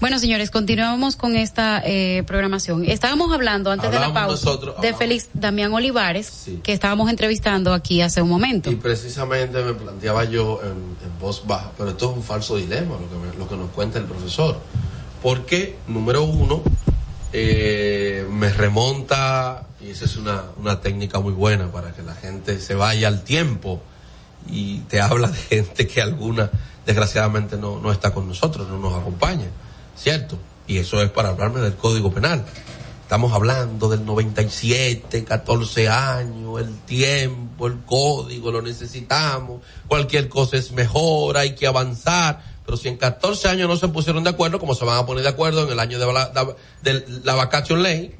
[0.00, 2.84] Bueno, señores, continuamos con esta eh, programación.
[2.84, 4.92] Estábamos hablando antes de la pausa nosotros, de.
[4.94, 8.70] Félix Damián Olivares, que estábamos entrevistando aquí hace un momento.
[8.70, 12.96] Y precisamente me planteaba yo en, en voz baja, pero esto es un falso dilema
[13.00, 14.58] lo que, me- lo que nos cuenta el profesor.
[15.22, 16.62] Porque, número uno,
[17.32, 22.60] eh, me remonta, y esa es una, una técnica muy buena para que la gente
[22.60, 23.80] se vaya al tiempo
[24.48, 26.50] y te habla de gente que alguna
[26.84, 29.46] desgraciadamente no, no está con nosotros, no nos acompaña,
[29.96, 30.38] ¿cierto?
[30.66, 32.44] Y eso es para hablarme del Código Penal.
[33.02, 40.72] Estamos hablando del 97, 14 años, el tiempo, el código, lo necesitamos, cualquier cosa es
[40.72, 42.42] mejor, hay que avanzar.
[42.64, 45.22] Pero si en 14 años no se pusieron de acuerdo, como se van a poner
[45.22, 48.16] de acuerdo en el año de la, de vacation ley,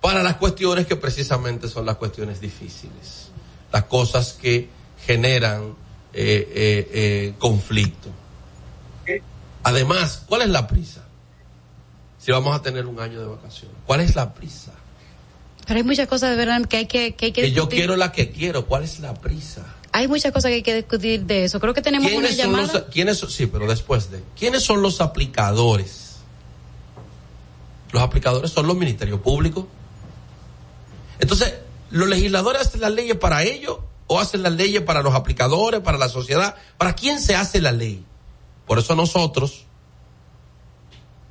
[0.00, 3.30] para las cuestiones que precisamente son las cuestiones difíciles,
[3.72, 4.68] las cosas que
[5.04, 5.74] generan
[6.12, 8.08] eh, eh, eh, conflicto.
[9.68, 11.02] Además, ¿cuál es la prisa?
[12.18, 14.72] Si vamos a tener un año de vacaciones, ¿cuál es la prisa?
[15.66, 17.94] Pero hay muchas cosas de verdad que hay que, que, hay que Que yo quiero
[17.96, 19.66] la que quiero, ¿cuál es la prisa?
[19.92, 21.60] Hay muchas cosas que hay que discutir de eso.
[21.60, 22.72] Creo que tenemos una ¿Quiénes son llamada.
[22.72, 26.16] los, quiénes son- sí, pero después de, ¿quiénes son los aplicadores?
[27.92, 29.66] Los aplicadores son los ministerios públicos.
[31.20, 31.54] Entonces,
[31.90, 35.98] ¿los legisladores hacen las leyes para ellos o hacen las leyes para los aplicadores, para
[35.98, 36.54] la sociedad?
[36.78, 38.04] ¿Para quién se hace la ley?
[38.68, 39.64] Por eso nosotros,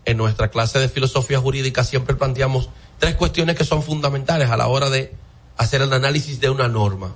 [0.05, 4.67] en nuestra clase de filosofía jurídica, siempre planteamos tres cuestiones que son fundamentales a la
[4.67, 5.15] hora de
[5.55, 7.13] hacer el análisis de una norma.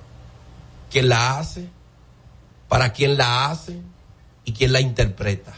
[0.90, 1.68] ¿Quién la hace?
[2.68, 3.80] ¿Para quién la hace?
[4.44, 5.52] ¿Y quién la interpreta?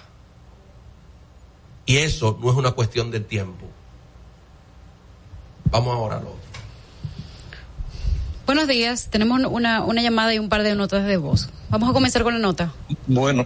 [1.85, 3.67] Y eso no es una cuestión de tiempo.
[5.71, 6.41] Vamos ahora a lo otro.
[8.47, 9.09] Buenos días.
[9.11, 11.51] Tenemos una, una llamada y un par de notas de voz.
[11.69, 12.73] Vamos a comenzar con la nota.
[13.07, 13.45] Bueno,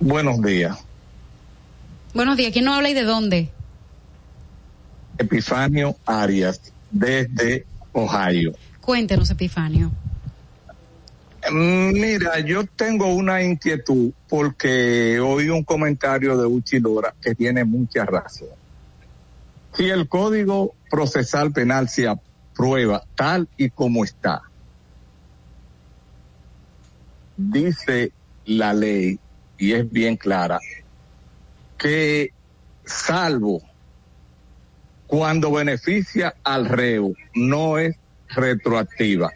[0.00, 0.78] buenos días.
[2.14, 2.52] Buenos días.
[2.52, 3.50] ¿Quién nos habla y de dónde?
[5.18, 6.60] Epifanio Arias,
[6.90, 8.52] desde Ohio.
[8.80, 9.90] Cuéntenos, Epifanio.
[11.50, 18.04] Mm, Mira, yo tengo una inquietud porque oí un comentario de Uchilora que tiene mucha
[18.04, 18.48] razón.
[19.74, 24.42] Si el Código Procesal Penal se aprueba tal y como está,
[27.36, 28.12] dice
[28.44, 29.18] la ley,
[29.58, 30.58] y es bien clara,
[31.76, 32.32] que
[32.84, 33.62] salvo
[35.06, 37.96] cuando beneficia al reo, no es
[38.28, 39.30] retroactiva.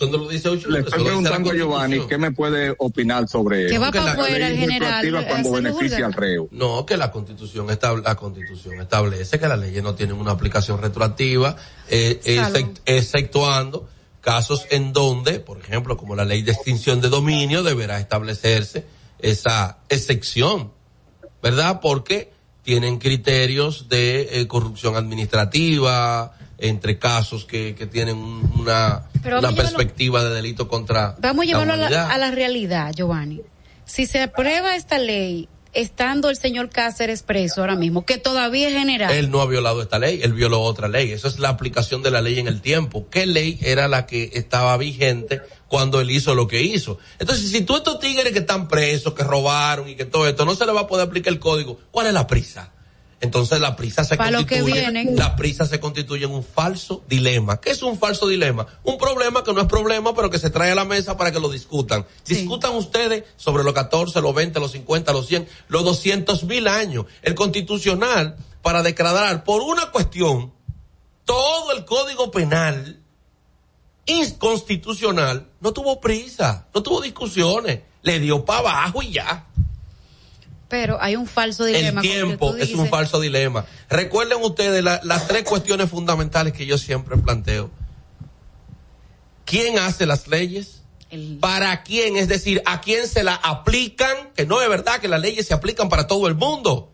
[0.00, 3.80] Le eso estoy preguntando a Giovanni qué me puede opinar sobre Que eso.
[3.82, 4.80] va Que para la afuera ley el es general.
[5.04, 6.48] retroactiva cuando beneficia al reo.
[6.50, 10.80] No, que la constitución, estab- la constitución establece que las leyes no tienen una aplicación
[10.80, 11.56] retroactiva,
[11.88, 12.20] eh,
[12.86, 13.88] exceptuando
[14.22, 18.86] casos en donde, por ejemplo, como la ley de extinción de dominio, deberá establecerse
[19.18, 20.72] esa excepción,
[21.42, 21.80] ¿verdad?
[21.82, 22.32] Porque
[22.62, 29.56] tienen criterios de eh, corrupción administrativa, entre casos que, que tienen un- una, una llevarlo-
[29.56, 33.40] perspectiva de delito contra Vamos a llevarlo a la, a la realidad, Giovanni.
[33.84, 38.74] Si se aprueba esta ley estando el señor Cáceres preso ahora mismo, que todavía es
[38.74, 39.12] general.
[39.12, 41.12] Él no ha violado esta ley, él violó otra ley.
[41.12, 43.08] Eso es la aplicación de la ley en el tiempo.
[43.10, 46.98] ¿Qué ley era la que estaba vigente cuando él hizo lo que hizo?
[47.18, 50.54] Entonces, si tú estos tigres que están presos, que robaron y que todo esto, no
[50.54, 52.71] se le va a poder aplicar el código, ¿cuál es la prisa?
[53.22, 57.60] Entonces la prisa se Para constituye, la prisa se constituye en un falso dilema.
[57.60, 58.66] ¿Qué es un falso dilema?
[58.82, 61.38] Un problema que no es problema, pero que se trae a la mesa para que
[61.38, 62.04] lo discutan.
[62.26, 67.06] Discutan ustedes sobre los 14, los 20, los 50, los 100, los 200 mil años.
[67.22, 70.52] El constitucional, para declarar por una cuestión
[71.24, 73.00] todo el código penal
[74.04, 79.46] inconstitucional, no tuvo prisa, no tuvo discusiones, le dio para abajo y ya.
[80.72, 82.00] Pero hay un falso El dilema.
[82.00, 83.66] que tiempo es un falso dilema.
[83.90, 87.70] Recuerden ustedes la- las tres cuestiones fundamentales que yo siempre planteo.
[89.44, 90.80] ¿Quién hace las leyes?
[91.40, 92.16] ¿Para quién?
[92.16, 94.30] Es decir, ¿a quién se la aplican?
[94.34, 96.90] Que no es verdad que las leyes se aplican para todo el mundo.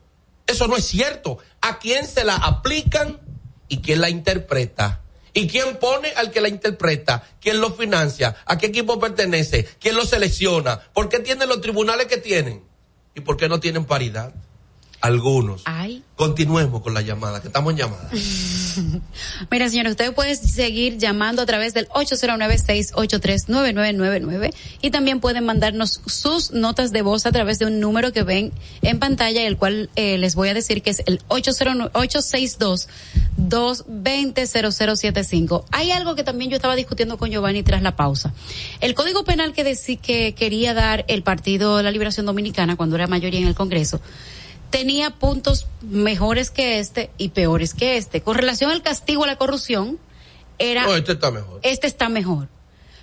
[0.49, 1.39] Eso no es cierto.
[1.61, 3.21] ¿A quién se la aplican
[3.69, 5.03] y quién la interpreta?
[5.35, 7.23] ¿Y quién pone al que la interpreta?
[7.41, 8.35] ¿Quién lo financia?
[8.45, 9.69] ¿A qué equipo pertenece?
[9.79, 10.81] ¿Quién lo selecciona?
[10.93, 12.67] ¿Por qué tienen los tribunales que tienen?
[13.19, 14.33] ¿Y por qué no tienen paridad?
[15.01, 15.63] Algunos.
[15.65, 16.03] Ay.
[16.17, 18.11] Continuemos con la llamada, que estamos en llamada.
[19.51, 24.53] Mira, señores, ustedes pueden seguir llamando a través del 809-683-9999
[24.83, 28.51] y también pueden mandarnos sus notas de voz a través de un número que ven
[28.83, 31.93] en pantalla, el cual eh, les voy a decir que es el 809
[33.39, 35.65] 862-220-0075.
[35.71, 38.33] Hay algo que también yo estaba discutiendo con Giovanni tras la pausa.
[38.81, 42.97] El código penal que, deci- que quería dar el Partido de la Liberación Dominicana cuando
[42.97, 44.01] era mayoría en el Congreso
[44.71, 48.23] tenía puntos mejores que este y peores que este.
[48.23, 49.99] Con relación al castigo a la corrupción,
[50.59, 51.61] era No, este está mejor.
[51.63, 52.49] este está mejor.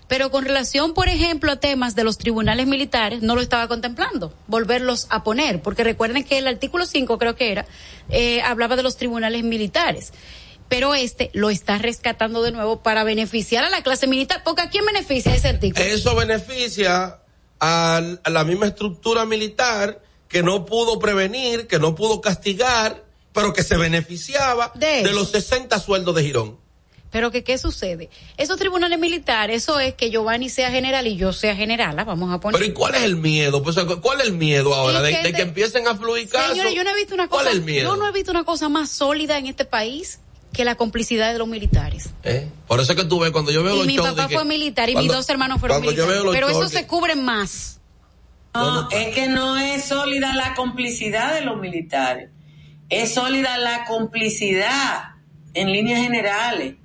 [0.07, 4.33] Pero con relación, por ejemplo, a temas de los tribunales militares, no lo estaba contemplando,
[4.45, 7.65] volverlos a poner, porque recuerden que el artículo 5 creo que era,
[8.09, 10.13] eh, hablaba de los tribunales militares.
[10.69, 14.69] Pero este lo está rescatando de nuevo para beneficiar a la clase militar, porque ¿a
[14.69, 15.83] quién beneficia ese artículo?
[15.83, 17.17] Eso beneficia
[17.59, 23.03] a, la misma estructura militar que no pudo prevenir, que no pudo castigar,
[23.33, 26.57] pero que se beneficiaba De los 60 sueldos de Girón.
[27.11, 28.09] Pero que qué sucede?
[28.35, 32.41] Esos tribunales militares, eso es que Giovanni sea general y yo sea general, vamos a
[32.41, 32.59] poner.
[32.59, 33.63] Pero ¿y cuál es el miedo?
[33.63, 35.01] Pues, ¿Cuál es el miedo ahora?
[35.01, 36.49] De, que de te- que empiecen a fluir casos.
[36.51, 37.89] Señores, yo no he visto una ¿Cuál cosa, es el miedo?
[37.89, 40.19] yo no he visto una cosa más sólida en este país
[40.51, 42.09] que la complicidad de los militares.
[42.23, 42.49] ¿Eh?
[42.67, 44.43] Por eso es que tú ves cuando yo veo Y los mi shows papá fue
[44.43, 46.21] militar y cuando- mis dos hermanos fueron militares.
[46.33, 47.79] Pero eso que- se cubre más.
[48.55, 52.29] No, es que no es sólida la complicidad de los militares.
[52.89, 55.15] Es sólida la complicidad
[55.53, 56.75] en líneas generales.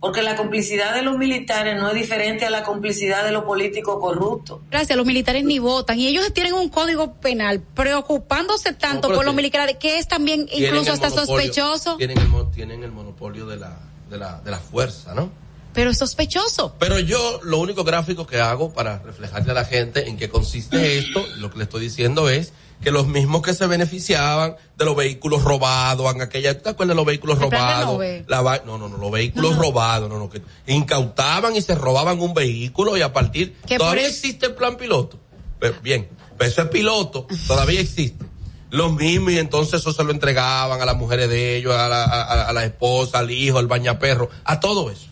[0.00, 3.96] Porque la complicidad de los militares no es diferente a la complicidad de los políticos
[4.00, 4.60] corruptos.
[4.70, 9.34] Gracias, los militares ni votan y ellos tienen un código penal preocupándose tanto por los
[9.34, 13.76] militares que es también incluso hasta sospechoso, Tienen el, mo- tienen el monopolio de la,
[14.08, 15.30] de, la, de la fuerza, ¿no?
[15.78, 16.74] Pero es sospechoso.
[16.80, 20.98] Pero yo lo único gráfico que hago para reflejarle a la gente en qué consiste
[20.98, 22.52] esto, lo que le estoy diciendo es
[22.82, 26.94] que los mismos que se beneficiaban de los vehículos robados en aquella, ¿tú te acuerdas
[26.94, 27.96] de los vehículos robados?
[28.26, 32.20] La va- no, no, no, los vehículos robados, no, no, que incautaban y se robaban
[32.20, 35.16] un vehículo y a partir, todavía por existe el plan piloto.
[35.60, 38.24] Pero, bien, pero eso es piloto, todavía existe.
[38.70, 42.02] Los mismos y entonces eso se lo entregaban a las mujeres de ellos, a la,
[42.02, 45.06] a- a la esposa, al hijo, al bañaperro, a todo eso.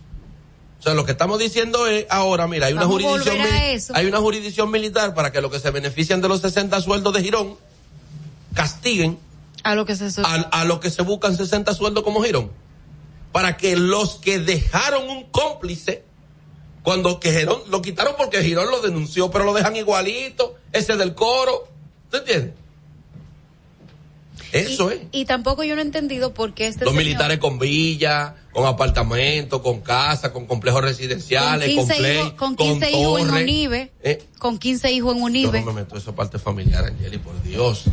[0.86, 3.38] Sea, lo que estamos diciendo es ahora, mira, hay una Vamos jurisdicción
[3.92, 7.56] hay una militar para que los que se benefician de los 60 sueldos de Girón
[8.54, 9.18] castiguen
[9.64, 12.52] A lo que se a, a los que se buscan 60 sueldos como Girón.
[13.32, 16.04] Para que los que dejaron un cómplice
[16.84, 21.16] cuando que Girón lo quitaron porque Girón lo denunció, pero lo dejan igualito, ese del
[21.16, 21.66] coro.
[22.12, 22.54] ¿Tú entiendes?
[24.52, 25.00] Eso es.
[25.12, 28.64] Y tampoco yo no he entendido por qué este Los señor- militares con villa, con
[28.66, 33.30] apartamentos, con casa, con complejos con residenciales, con, 15 play, hijos, con 15 hijos en.
[33.30, 35.60] Unive, Eh, con 15 hijos en yo Unive.
[35.60, 37.84] no me meto esa parte familiar, Angeli, por Dios.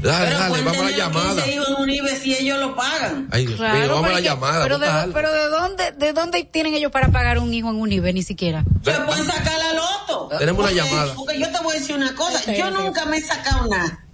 [0.00, 1.42] Dale, Pero dale, vamos a la llamada.
[1.42, 3.28] 15 hijos en Unive si ellos lo pagan.
[3.32, 4.62] Ay, Dios Claro, mío, vamos a pero la llamada.
[4.62, 8.12] Pero de, pero de dónde, de dónde tienen ellos para pagar un hijo en Unive
[8.12, 8.64] ni siquiera.
[8.84, 10.28] Se pueden sacar la loto.
[10.38, 11.14] Tenemos una Porque- llamada.
[11.14, 12.54] Porque yo te voy a decir una cosa.
[12.54, 14.04] Yo nunca me he sacado nada.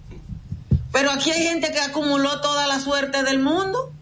[0.94, 3.92] Pero aquí hay gente que acumuló toda la suerte del mundo.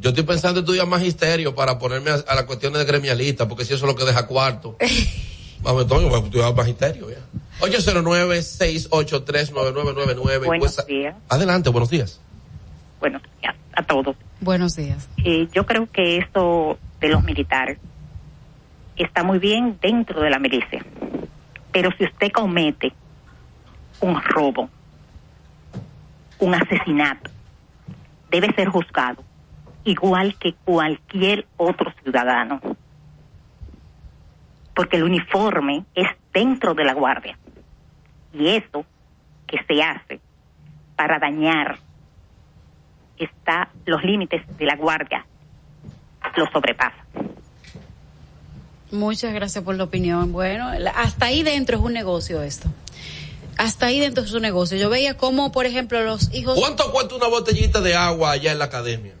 [0.00, 3.64] Yo estoy pensando en estudiar magisterio para ponerme a, a las cuestiones de gremialista, porque
[3.64, 4.76] si eso es lo que deja cuarto.
[5.62, 7.18] Vamos, entonces voy a estudiar magisterio ya.
[7.60, 10.46] 809-683-9999.
[10.46, 11.14] Buenos Pues, días.
[11.28, 12.20] Adelante, buenos días.
[13.00, 14.16] Buenos días a todos.
[14.40, 15.08] Buenos días.
[15.24, 17.78] Eh, yo creo que esto de los militares
[18.96, 20.84] está muy bien dentro de la milicia.
[21.72, 22.92] Pero si usted comete
[24.00, 24.68] un robo
[26.44, 27.30] un asesinato,
[28.30, 29.22] debe ser juzgado
[29.84, 32.60] igual que cualquier otro ciudadano.
[34.74, 37.38] Porque el uniforme es dentro de la guardia.
[38.32, 38.84] Y eso
[39.46, 40.20] que se hace
[40.96, 41.78] para dañar
[43.18, 45.24] está los límites de la guardia
[46.36, 46.96] lo sobrepasa.
[48.90, 50.32] Muchas gracias por la opinión.
[50.32, 52.68] Bueno, hasta ahí dentro es un negocio esto.
[53.56, 54.76] Hasta ahí dentro es un negocio.
[54.76, 56.58] Yo veía cómo, por ejemplo, los hijos...
[56.58, 59.14] ¿Cuánto cuesta una botellita de agua allá en la academia?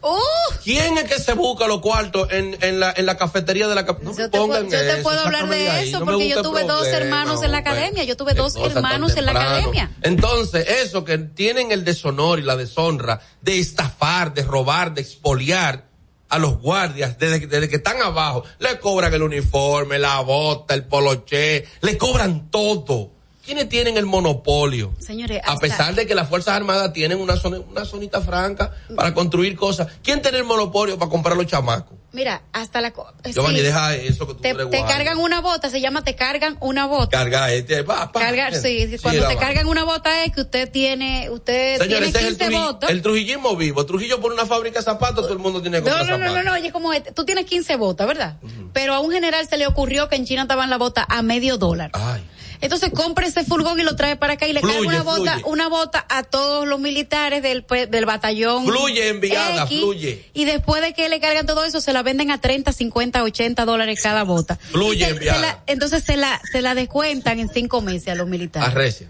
[0.00, 0.16] ¡Uh!
[0.62, 3.82] ¿Quién es que se busca los cuartos en, en, la, en la cafetería de la
[3.82, 6.42] No Yo te, puedo, yo te eso, puedo hablar de ahí, eso no porque yo
[6.42, 8.04] tuve dos hermanos en la academia.
[8.04, 9.90] Yo tuve dos hermanos en la academia.
[10.02, 15.88] Entonces, eso que tienen el deshonor y la deshonra de estafar, de robar, de expoliar
[16.28, 20.84] a los guardias desde, desde que están abajo, le cobran el uniforme, la bota, el
[20.84, 23.17] poloché, le cobran todo.
[23.48, 24.92] ¿Quiénes tienen el monopolio?
[25.00, 29.14] Señores, A pesar de que las Fuerzas Armadas tienen una, zona, una zonita franca para
[29.14, 31.96] construir cosas, ¿quién tiene el monopolio para comprar los chamacos?
[32.12, 32.88] Mira, hasta la...
[32.88, 33.64] eh, Giovanni, sí.
[33.64, 37.16] deja eso que tú te, te cargan una bota, se llama te cargan una bota.
[37.16, 38.20] Carga este, pa, pa.
[38.20, 39.40] Cargar, sí, Sí, cuando te va.
[39.40, 42.90] cargan una bota es que usted tiene, usted Señores, tiene es el, 15 votos.
[42.90, 43.86] el trujillismo vivo.
[43.86, 46.24] Trujillo por una fábrica de zapatos, todo el mundo tiene que No, comprar no, no,
[46.30, 46.44] zapatos.
[46.44, 48.36] no, no, oye, como este, tú tienes 15 botas, ¿verdad?
[48.74, 51.56] Pero a un general se le ocurrió que en China estaban la bota a medio
[51.56, 51.90] dólar.
[51.94, 52.22] Ay.
[52.60, 55.32] Entonces compra ese furgón y lo trae para acá y le Fluye, carga una bota,
[55.34, 55.44] fluye.
[55.50, 58.64] una bota a todos los militares del, pues, del batallón.
[58.66, 60.24] Fluye, enviada, X, fluye.
[60.34, 63.64] Y después de que le cargan todo eso, se la venden a 30, 50, 80
[63.64, 64.56] dólares cada bota.
[64.56, 65.36] Fluye, se- enviada.
[65.40, 68.68] se la- entonces se la, se la descuentan en cinco meses a los militares.
[68.68, 69.08] Arrecia.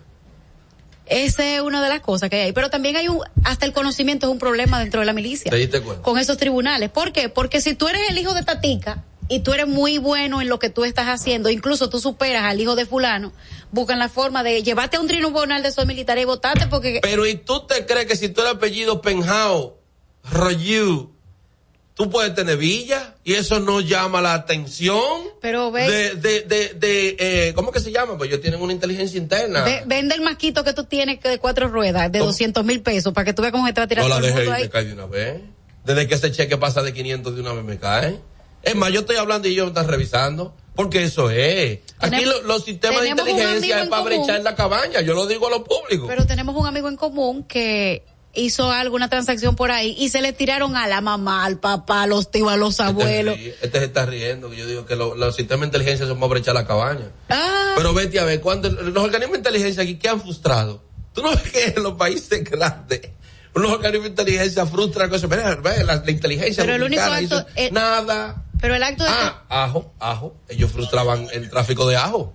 [1.07, 2.53] Esa es una de las cosas que hay.
[2.53, 5.51] Pero también hay un, hasta el conocimiento es un problema dentro de la milicia.
[5.51, 6.03] ¿Te diste cuenta?
[6.03, 6.91] Con esos tribunales.
[6.91, 7.31] ¿Por qué?
[7.31, 10.59] Porque si tú eres el hijo de Tatica y tú eres muy bueno en lo
[10.59, 13.33] que tú estás haciendo, incluso tú superas al hijo de fulano,
[13.71, 17.01] buscan la forma de llevarte a un tribunal de esos militares y votarte porque...
[17.03, 19.79] Pero ¿y tú te crees que si tú eres apellido Penjao,
[20.31, 21.11] Royu,
[21.95, 25.01] tú puedes tener villa y eso no llama la atención?
[25.41, 28.17] Pero ve, De, de, de, de eh, ¿cómo que se llama?
[28.17, 29.65] Pues ellos tienen una inteligencia interna.
[29.65, 33.25] ve- vende el masquito que tú tienes de cuatro ruedas de 200 mil pesos para
[33.25, 34.63] que tú veas cómo se a tirar No la dejé y ahí.
[34.63, 35.41] me cae de una vez.
[35.85, 38.19] Desde que ese cheque pasa de 500 de una vez me cae.
[38.63, 40.55] Es más, yo estoy hablando y ellos me están revisando.
[40.75, 41.81] Porque eso es.
[41.99, 44.25] Aquí Tenemos- los sistemas de inteligencia es para común.
[44.25, 45.01] brechar la cabaña.
[45.01, 46.07] Yo lo digo a lo público.
[46.07, 50.33] Pero tenemos un amigo en común que hizo alguna transacción por ahí y se le
[50.33, 53.35] tiraron a la mamá, al papá, a los tíos, a los abuelos.
[53.35, 54.53] Este, ríe, este se está riendo.
[54.55, 57.11] Yo digo que lo- los sistemas de inteligencia son para brechar la cabaña.
[57.29, 60.85] Ah, Pero vete a ver, cuando los organismos de inteligencia aquí, ¿qué han frustrado?
[61.13, 63.01] ¿Tú no ves que en los países grandes
[63.53, 65.29] los organismos de inteligencia frustran cosas?
[65.29, 68.45] Mira, la, la inteligencia Pero el único hizo acto- el- nada.
[68.61, 70.35] Pero el acto de Ah, ajo, ajo.
[70.49, 72.33] Ellos frustraban el tráfico de ajo.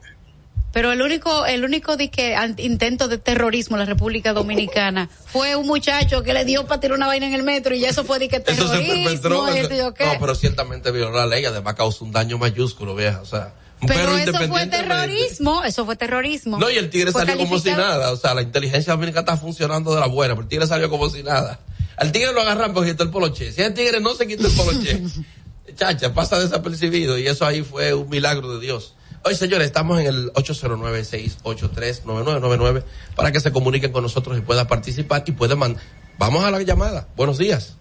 [0.72, 5.68] Pero el único, el único que intento de terrorismo en la República Dominicana fue un
[5.68, 8.18] muchacho que le dio para tirar una vaina en el metro y ya eso fue
[8.18, 9.04] de que Eso se terrorismo
[9.46, 9.56] perpetró.
[9.56, 9.94] y eso-.
[10.06, 13.22] No, pero ciertamente violó la ley, además causó un daño mayúsculo, vieja.
[13.22, 13.54] O sea,
[13.86, 16.58] Pero pero eso fue terrorismo, eso fue terrorismo.
[16.58, 18.12] No, y el tigre salió como si nada.
[18.12, 21.08] O sea, la inteligencia dominicana está funcionando de la buena, pero el tigre salió como
[21.08, 21.60] si nada.
[21.98, 23.52] Al tigre lo agarran porque quitó el poloche.
[23.52, 25.04] Si el tigre no se quita el poloche,
[25.76, 28.96] chacha, pasa desapercibido y eso ahí fue un milagro de Dios.
[29.26, 32.84] Hoy, señores, estamos en el 809-683-9999
[33.16, 35.82] para que se comuniquen con nosotros y puedan participar y puedan mandar.
[36.18, 37.08] Vamos a la llamada.
[37.16, 37.78] Buenos días.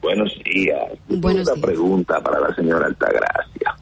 [0.00, 0.80] Buenos días.
[1.08, 3.76] Buenos tengo una pregunta para la señora Altagracia.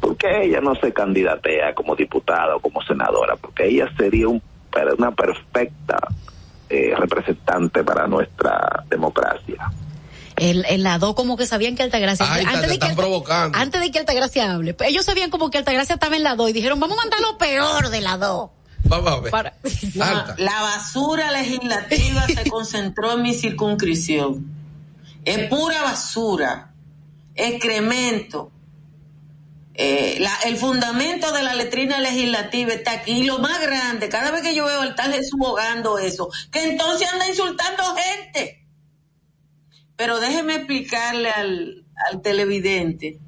[0.00, 3.36] ¿Por qué ella no se candidatea como diputada o como senadora?
[3.36, 4.42] Porque ella sería un,
[4.98, 5.96] una perfecta
[6.68, 9.72] eh, representante para nuestra democracia.
[10.40, 12.26] El, el lado como que sabían que Altagracia.
[12.30, 13.56] Ay, te- te de están que, provocando.
[13.58, 16.50] antes de que Altagracia hable, pues, ellos sabían como que Altagracia estaba en la 2
[16.50, 18.50] y dijeron, vamos a mandar lo peor de la 2.
[18.84, 19.30] Vamos a ver.
[19.30, 19.54] Para...
[20.00, 20.34] Alta.
[20.38, 24.46] La basura legislativa se concentró en mi circunscripción.
[25.24, 26.70] Es pura basura,
[27.34, 28.50] excremento.
[29.74, 33.12] Eh, la- el fundamento de la letrina legislativa está aquí.
[33.20, 36.64] Y lo más grande, cada vez que yo veo al tal Jesús bogando eso, que
[36.64, 38.64] entonces anda insultando gente.
[39.98, 43.18] Pero déjeme explicarle al, al televidente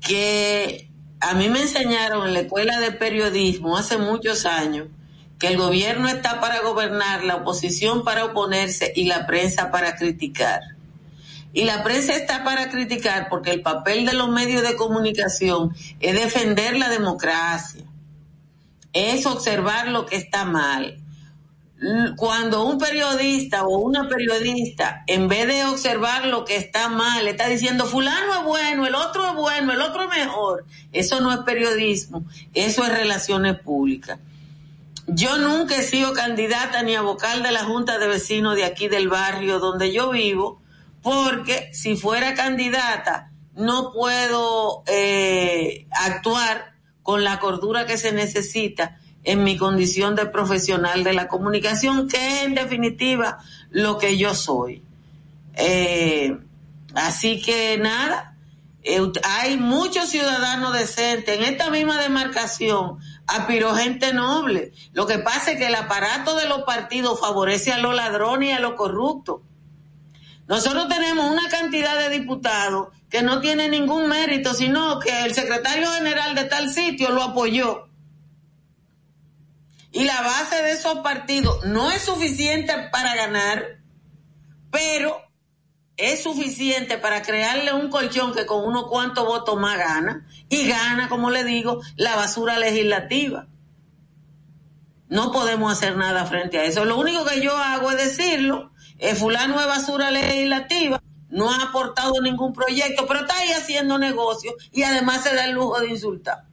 [0.00, 4.88] que a mí me enseñaron en la escuela de periodismo hace muchos años
[5.38, 10.60] que el gobierno está para gobernar, la oposición para oponerse y la prensa para criticar.
[11.52, 16.14] Y la prensa está para criticar porque el papel de los medios de comunicación es
[16.14, 17.84] defender la democracia,
[18.92, 21.03] es observar lo que está mal.
[22.16, 27.48] Cuando un periodista o una periodista, en vez de observar lo que está mal, está
[27.48, 31.40] diciendo fulano es bueno, el otro es bueno, el otro es mejor, eso no es
[31.40, 32.24] periodismo,
[32.54, 34.18] eso es relaciones públicas.
[35.06, 38.88] Yo nunca he sido candidata ni a vocal de la Junta de Vecinos de aquí
[38.88, 40.62] del barrio donde yo vivo,
[41.02, 49.42] porque si fuera candidata no puedo eh, actuar con la cordura que se necesita en
[49.42, 53.38] mi condición de profesional de la comunicación, que es en definitiva
[53.70, 54.82] lo que yo soy.
[55.54, 56.36] Eh,
[56.94, 58.36] así que nada,
[58.82, 64.72] eh, hay muchos ciudadanos decentes en esta misma demarcación aspiró gente noble.
[64.92, 68.52] Lo que pasa es que el aparato de los partidos favorece a los ladrones y
[68.52, 69.40] a los corruptos.
[70.46, 75.90] Nosotros tenemos una cantidad de diputados que no tiene ningún mérito, sino que el secretario
[75.92, 77.88] general de tal sitio lo apoyó.
[79.94, 83.78] Y la base de esos partidos no es suficiente para ganar,
[84.72, 85.22] pero
[85.96, 91.08] es suficiente para crearle un colchón que con unos cuantos votos más gana y gana,
[91.08, 93.46] como le digo, la basura legislativa.
[95.06, 96.84] No podemos hacer nada frente a eso.
[96.84, 102.20] Lo único que yo hago es decirlo, el fulano de basura legislativa, no ha aportado
[102.20, 106.48] ningún proyecto, pero está ahí haciendo negocio y además se da el lujo de insultar.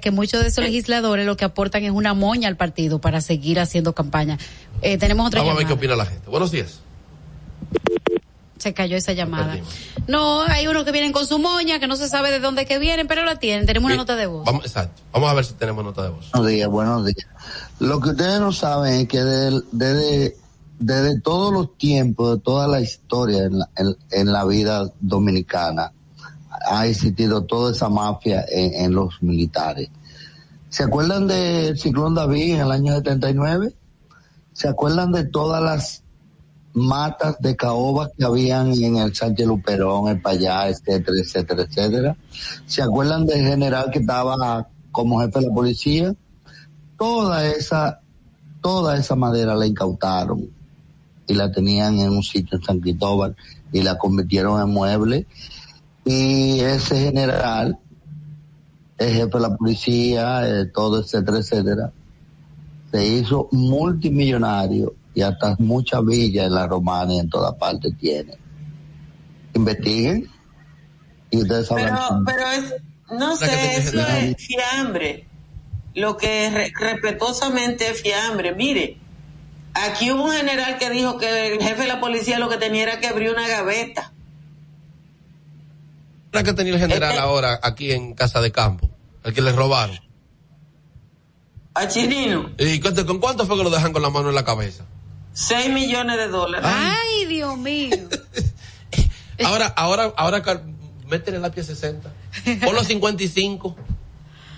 [0.00, 3.60] Que muchos de esos legisladores lo que aportan es una moña al partido para seguir
[3.60, 4.38] haciendo campaña.
[4.82, 6.28] Eh, tenemos otra Vamos a ver qué opina la gente.
[6.28, 6.80] Buenos días.
[8.58, 9.58] Se cayó esa llamada.
[10.06, 12.78] No, hay unos que vienen con su moña, que no se sabe de dónde que
[12.78, 13.66] vienen, pero la tienen.
[13.66, 14.44] Tenemos una nota de voz.
[14.44, 15.02] Vamos, exacto.
[15.12, 16.30] Vamos a ver si tenemos nota de voz.
[16.32, 17.26] Buenos días, buenos días.
[17.80, 20.36] Lo que ustedes no saben es que desde,
[20.78, 23.68] desde, todos los tiempos, de toda la historia en la,
[24.10, 25.92] en, la vida dominicana,
[26.66, 29.88] ha existido toda esa mafia en, los militares.
[30.68, 33.74] ¿Se acuerdan del ciclón David en el año 79?
[34.52, 36.02] ¿Se acuerdan de todas las
[36.72, 42.16] matas de caoba que habían en el Sánchez Luperón, el Payá, etcétera, etcétera, etcétera?
[42.66, 46.14] ¿Se acuerdan del general que estaba como jefe de la policía?
[46.98, 48.00] Toda esa,
[48.60, 50.50] toda esa madera la incautaron
[51.26, 53.36] y la tenían en un sitio en San Cristóbal
[53.72, 55.26] y la convirtieron en mueble.
[56.04, 57.78] Y ese general,
[58.98, 61.92] el jefe de la policía, eh, todo, etcétera, etcétera,
[62.92, 68.36] se hizo multimillonario y hasta mucha villa en la romana y en toda parte tiene.
[69.54, 70.28] Investiguen
[71.30, 71.86] y ustedes saben.
[71.86, 72.74] Pero, pero es,
[73.10, 75.26] no sé, eso es fiambre.
[75.94, 78.54] Lo que re, respetuosamente es fiambre.
[78.54, 78.98] Mire,
[79.74, 82.82] aquí hubo un general que dijo que el jefe de la policía lo que tenía
[82.82, 84.13] era que abrir una gaveta.
[86.34, 88.90] ¿La que tenía el general este, ahora aquí en Casa de Campo?
[89.22, 89.96] El que le robaron.
[91.74, 92.50] A Chirino.
[92.58, 94.84] ¿Y con cuánto fue que lo dejan con la mano en la cabeza?
[95.32, 96.68] 6 millones de dólares.
[96.68, 97.96] Ay, Dios mío.
[99.44, 100.42] ahora, ahora, ahora,
[101.06, 102.12] métele la pie 60.
[102.64, 103.76] Por los 55.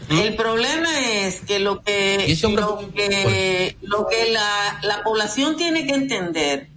[0.09, 5.93] El problema es que lo que, lo que, lo que la, la población tiene que
[5.93, 6.71] entender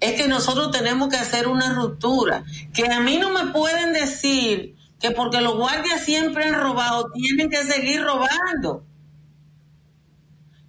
[0.00, 2.44] es que nosotros tenemos que hacer una ruptura.
[2.74, 7.50] Que a mí no me pueden decir que porque los guardias siempre han robado, tienen
[7.50, 8.84] que seguir robando.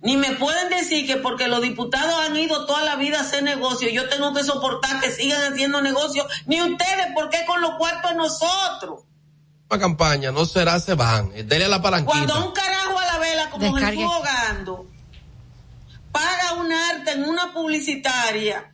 [0.01, 3.43] Ni me pueden decir que porque los diputados han ido toda la vida a hacer
[3.43, 8.15] negocio, yo tengo que soportar que sigan haciendo negocio, ni ustedes, porque con los cuartos
[8.15, 9.03] nosotros.
[9.69, 12.25] La campaña no será se van, denle a la palanquita.
[12.25, 13.97] Cuando un carajo a la vela como Descargue.
[13.97, 14.87] Jesús Hogando
[16.11, 18.73] paga un arte en una publicitaria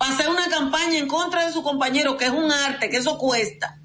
[0.00, 3.18] para hacer una campaña en contra de su compañero, que es un arte, que eso
[3.18, 3.78] cuesta.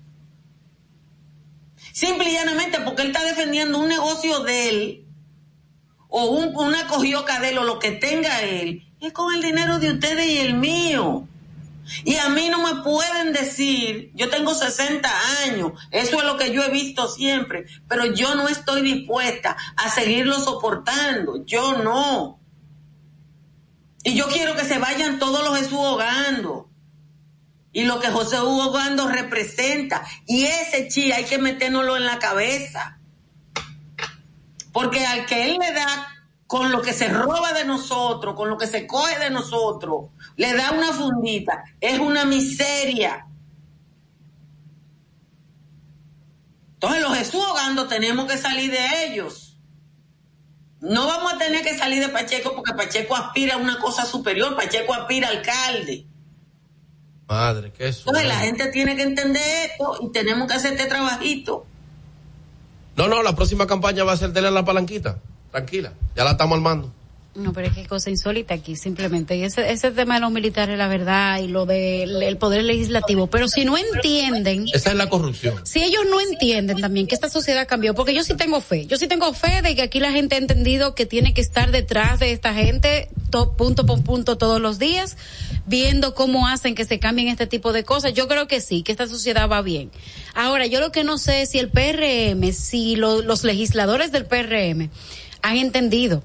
[1.92, 5.06] Simple y llanamente porque él está defendiendo un negocio de él
[6.08, 10.26] o un, una cogió cadelo, lo que tenga él, es con el dinero de ustedes
[10.26, 11.28] y el mío.
[12.06, 15.10] Y a mí no me pueden decir, yo tengo 60
[15.44, 19.90] años, eso es lo que yo he visto siempre, pero yo no estoy dispuesta a
[19.90, 22.40] seguirlo soportando, yo no.
[24.06, 26.70] Y yo quiero que se vayan todos los Jesús Hogando.
[27.74, 30.06] Y lo que José Hugo Gando representa.
[30.28, 33.00] Y ese chi hay que metérnoslo en la cabeza.
[34.72, 36.08] Porque al que él le da
[36.46, 40.54] con lo que se roba de nosotros, con lo que se coge de nosotros, le
[40.54, 43.26] da una fundita, es una miseria.
[46.76, 49.45] Entonces los Jesús ahogando tenemos que salir de ellos.
[50.86, 54.56] No vamos a tener que salir de Pacheco porque Pacheco aspira a una cosa superior,
[54.56, 56.06] Pacheco aspira a alcalde.
[57.28, 58.04] Madre, qué eso.
[58.08, 61.66] Entonces la gente tiene que entender esto y tenemos que hacer este trabajito.
[62.96, 65.18] No, no, la próxima campaña va a ser de la palanquita.
[65.52, 66.94] Tranquila, ya la estamos armando.
[67.36, 69.36] No, pero es que cosa insólita aquí, simplemente.
[69.36, 73.28] Y ese, ese tema de los militares, la verdad, y lo del el poder legislativo.
[73.28, 74.68] Pero si no entienden.
[74.74, 75.60] Esa es la corrupción.
[75.66, 78.86] Si ellos no entienden también que esta sociedad cambió, porque yo sí tengo fe.
[78.88, 81.72] Yo sí tengo fe de que aquí la gente ha entendido que tiene que estar
[81.72, 85.18] detrás de esta gente, to- punto por punto todos los días,
[85.66, 88.14] viendo cómo hacen que se cambien este tipo de cosas.
[88.14, 89.92] Yo creo que sí, que esta sociedad va bien.
[90.36, 94.26] Ahora, yo lo que no sé es si el PRM, si lo- los legisladores del
[94.26, 94.90] PRM
[95.42, 96.24] han entendido.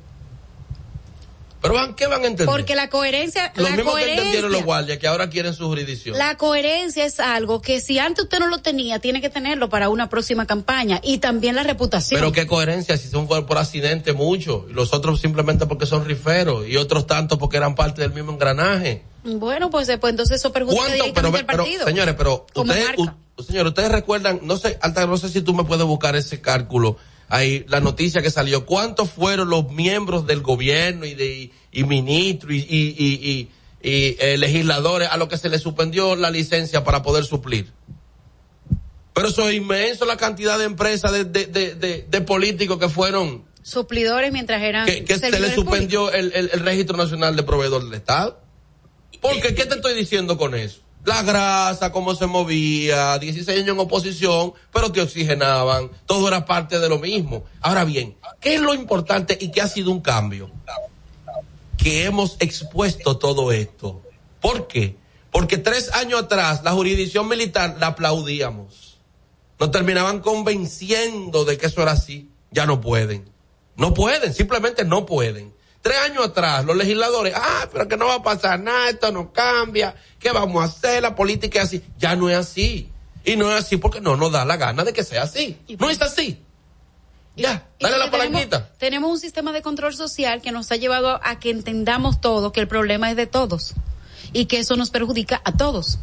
[1.62, 2.46] Pero van, ¿qué van a entender?
[2.46, 6.16] Porque la coherencia, Los la mismos que entendieron los guardias que ahora quieren su jurisdicción.
[6.16, 9.88] la coherencia es algo que si antes usted no lo tenía, tiene que tenerlo para
[9.90, 12.18] una próxima campaña y también la reputación.
[12.18, 16.04] Pero qué coherencia si son por, por accidente mucho y los otros simplemente porque son
[16.06, 19.02] riferos y otros tanto porque eran parte del mismo engranaje.
[19.22, 20.94] Bueno, pues, eh, pues entonces eso perjudica ¿Cuánto?
[20.96, 21.84] Pero, directamente al pero, partido.
[21.86, 25.64] señores, pero ustedes, u- señores, ustedes recuerdan, no sé, Alta, no sé si tú me
[25.64, 26.96] puedes buscar ese cálculo.
[27.30, 32.52] Ahí, la noticia que salió, ¿cuántos fueron los miembros del gobierno y de, y, ministros
[32.52, 33.48] y, y, y, y-
[33.82, 37.72] y, eh, legisladores a los que se les suspendió la licencia para poder suplir?
[39.14, 42.88] Pero eso es inmenso la cantidad de empresas de, de, de, de- de políticos que
[42.88, 47.42] fueron, Suplidores mientras eran que, que se les suspendió el, el, el registro nacional de
[47.42, 48.40] proveedor del Estado.
[49.20, 50.80] Porque, ¿qué te estoy diciendo con eso?
[51.04, 56.78] La grasa, cómo se movía, 16 años en oposición, pero te oxigenaban, todo era parte
[56.78, 57.44] de lo mismo.
[57.60, 60.50] Ahora bien, ¿qué es lo importante y qué ha sido un cambio?
[61.78, 64.02] Que hemos expuesto todo esto.
[64.40, 64.96] ¿Por qué?
[65.30, 68.98] Porque tres años atrás la jurisdicción militar la aplaudíamos.
[69.58, 72.30] Nos terminaban convenciendo de que eso era así.
[72.50, 73.30] Ya no pueden.
[73.76, 75.54] No pueden, simplemente no pueden.
[75.82, 79.32] Tres años atrás, los legisladores, ah, pero que no va a pasar nada, esto no
[79.32, 81.02] cambia, ¿qué vamos a hacer?
[81.02, 81.82] La política es así.
[81.98, 82.90] Ya no es así.
[83.24, 85.58] Y no es así porque no nos da la gana de que sea así.
[85.78, 86.42] No es así.
[87.36, 88.72] Ya, dale la porque tenemos- palanquita.
[88.78, 92.60] Tenemos un sistema de control social que nos ha llevado a que entendamos todo, que
[92.60, 93.74] el problema es de todos
[94.32, 95.98] y que eso nos perjudica a todos.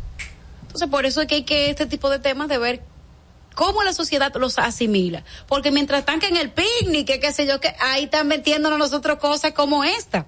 [0.63, 2.81] Entonces, por eso es que hay que este tipo de temas de ver
[3.57, 5.23] cómo la sociedad los asimila.
[5.47, 9.17] Porque mientras están que en el picnic, qué sé yo, que ahí están metiéndonos nosotros
[9.17, 10.27] cosas como esta.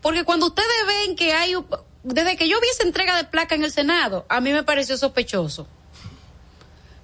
[0.00, 1.54] Porque cuando ustedes ven que hay,
[2.02, 4.96] desde que yo vi esa entrega de placa en el Senado, a mí me pareció
[4.96, 5.68] sospechoso.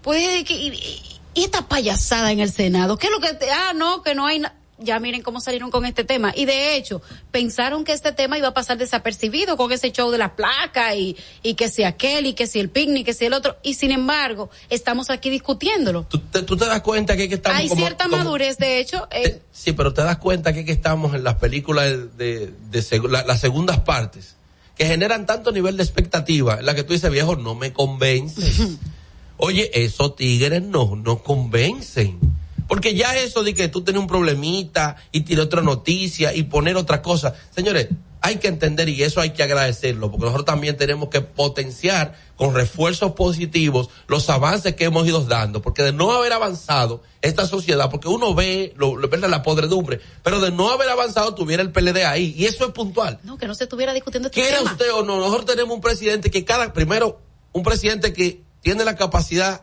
[0.00, 4.26] Pues, y, esta payasada en el Senado, ¿qué es lo que, ah, no, que no
[4.26, 6.32] hay na- ya miren cómo salieron con este tema.
[6.36, 10.18] Y de hecho, pensaron que este tema iba a pasar desapercibido con ese show de
[10.18, 13.32] la placa y, y que si aquel y que si el picnic, que si el
[13.32, 13.56] otro.
[13.62, 16.04] Y sin embargo, estamos aquí discutiéndolo.
[16.08, 18.78] ¿Tú te, tú te das cuenta que, que estamos Hay como- cierta como- madurez, de
[18.80, 19.08] hecho.
[19.10, 21.86] eh, Sí, pero te das cuenta que, que estamos en las películas
[22.16, 24.36] de, de, de seg- la- las segundas partes,
[24.76, 28.60] que generan tanto nivel de expectativa, en la que tú dices, viejo, no me convences.
[29.36, 32.18] Oye, esos tigres no, no convencen.
[32.68, 36.76] Porque ya eso de que tú tienes un problemita y tiene otra noticia y poner
[36.76, 37.34] otra cosa.
[37.50, 37.88] Señores,
[38.20, 42.52] hay que entender y eso hay que agradecerlo, porque nosotros también tenemos que potenciar con
[42.54, 47.88] refuerzos positivos los avances que hemos ido dando, porque de no haber avanzado esta sociedad,
[47.90, 52.04] porque uno ve lo, lo- la podredumbre, pero de no haber avanzado tuviera el PLD
[52.04, 53.18] ahí, y eso es puntual.
[53.22, 55.18] no, que no se estuviera discutiendo este ¿Quiera usted o no?
[55.18, 57.20] Nosotros tenemos un presidente que cada, primero,
[57.52, 59.62] un presidente que tiene la capacidad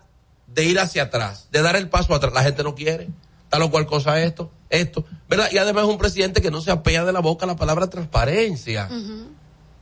[0.55, 2.33] de ir hacia atrás, de dar el paso atrás.
[2.33, 3.09] La gente no quiere.
[3.49, 5.49] Tal o cual cosa esto, esto, ¿verdad?
[5.51, 8.89] Y además es un presidente que no se apea de la boca la palabra transparencia.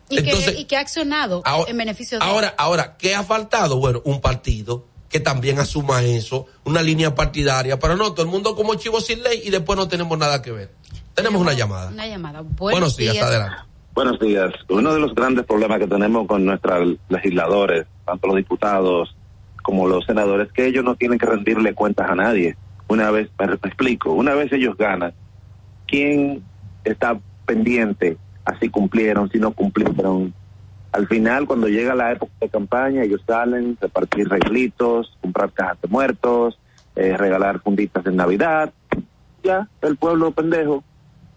[0.10, 3.24] Y, Entonces- que, y que ha accionado Ahora- en beneficio de Ahora, ahora, ¿qué ha
[3.24, 3.78] faltado?
[3.78, 8.54] Bueno, un partido que también asuma eso, una línea partidaria, pero no, todo el mundo
[8.56, 10.72] como chivo sin ley y después no tenemos nada que ver.
[11.14, 11.90] Tenemos una llamada.
[11.90, 12.42] una llamada.
[12.42, 13.56] Buenos, Buenos, días, adelante.
[13.94, 14.52] Buenos días.
[14.70, 19.16] Uno de los grandes problemas que tenemos con nuestros legisladores, tanto los diputados
[19.64, 22.56] como los senadores, que ellos no tienen que rendirle cuentas a nadie.
[22.88, 25.14] Una vez, me explico, una vez ellos ganan,
[25.88, 26.44] ¿quién
[26.84, 28.18] está pendiente?
[28.46, 30.34] Así cumplieron, si no cumplieron.
[30.92, 35.88] Al final, cuando llega la época de campaña, ellos salen, repartir regalitos, comprar cajas de
[35.88, 36.60] muertos,
[36.96, 38.72] eh, regalar funditas en Navidad.
[39.44, 40.84] Ya, el pueblo pendejo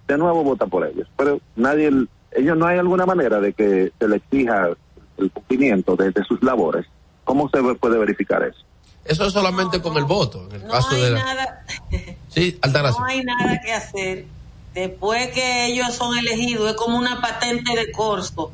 [0.07, 1.09] de nuevo vota por ellos.
[1.17, 1.91] Pero nadie,
[2.33, 4.69] ellos no hay alguna manera de que se le exija
[5.17, 6.87] el cumplimiento de, de sus labores.
[7.27, 8.61] ¿Cómo se puede verificar eso?
[9.05, 11.25] Eso es solamente con el voto, en el No caso hay de la...
[11.25, 11.65] nada,
[12.29, 14.27] Sí, no hay nada que hacer.
[14.75, 18.53] Después que ellos son elegidos, es como una patente de corso.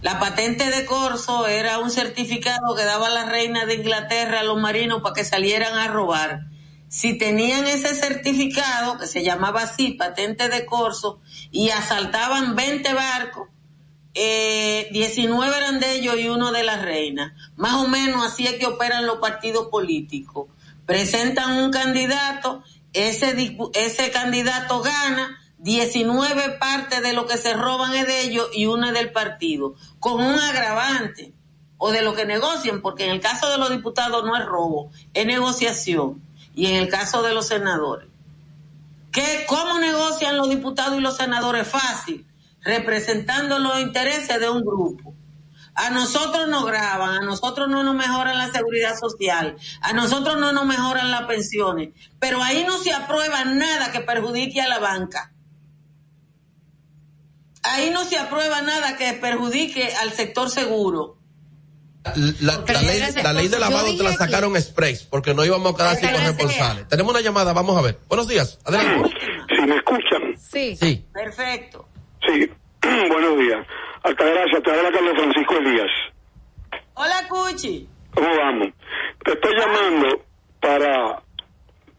[0.00, 4.58] La patente de corso era un certificado que daba la reina de Inglaterra a los
[4.58, 6.46] marinos para que salieran a robar.
[6.88, 11.20] Si tenían ese certificado, que se llamaba así, patente de corso,
[11.50, 13.48] y asaltaban 20 barcos,
[14.14, 17.34] eh, 19 eran de ellos y uno de la reina.
[17.56, 20.48] Más o menos así es que operan los partidos políticos.
[20.86, 22.62] Presentan un candidato,
[22.92, 28.66] ese, ese candidato gana, 19 partes de lo que se roban es de ellos y
[28.66, 31.32] una del partido, con un agravante
[31.78, 34.90] o de lo que negocian, porque en el caso de los diputados no es robo,
[35.14, 36.20] es negociación,
[36.54, 38.08] y en el caso de los senadores.
[39.12, 41.68] ¿Qué, ¿Cómo negocian los diputados y los senadores?
[41.68, 42.26] Fácil,
[42.62, 45.14] representando los intereses de un grupo.
[45.74, 50.52] A nosotros nos graban, a nosotros no nos mejoran la seguridad social, a nosotros no
[50.52, 55.32] nos mejoran las pensiones, pero ahí no se aprueba nada que perjudique a la banca.
[57.62, 61.16] Ahí no se aprueba nada que perjudique al sector seguro.
[62.40, 65.76] La, la ley, la ley de lavado te la sacaron express porque no íbamos a
[65.76, 66.88] quedar sin responsables.
[66.88, 67.98] Tenemos una llamada, vamos a ver.
[68.08, 69.10] Buenos días, adelante.
[69.48, 70.36] Si me escuchan.
[70.36, 70.76] Sí.
[70.76, 71.06] Sí.
[71.12, 71.88] Perfecto.
[72.26, 72.50] Sí,
[73.08, 73.66] buenos días.
[74.02, 75.90] Altagracia, te habla Carlos Francisco Elías.
[76.94, 77.88] Hola, Cuchi.
[78.14, 78.68] ¿Cómo vamos?
[79.24, 80.22] Te estoy llamando
[80.60, 81.22] para...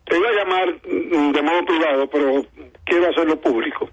[0.06, 2.46] Te iba a llamar de modo privado, pero
[2.84, 3.90] quiero hacerlo público.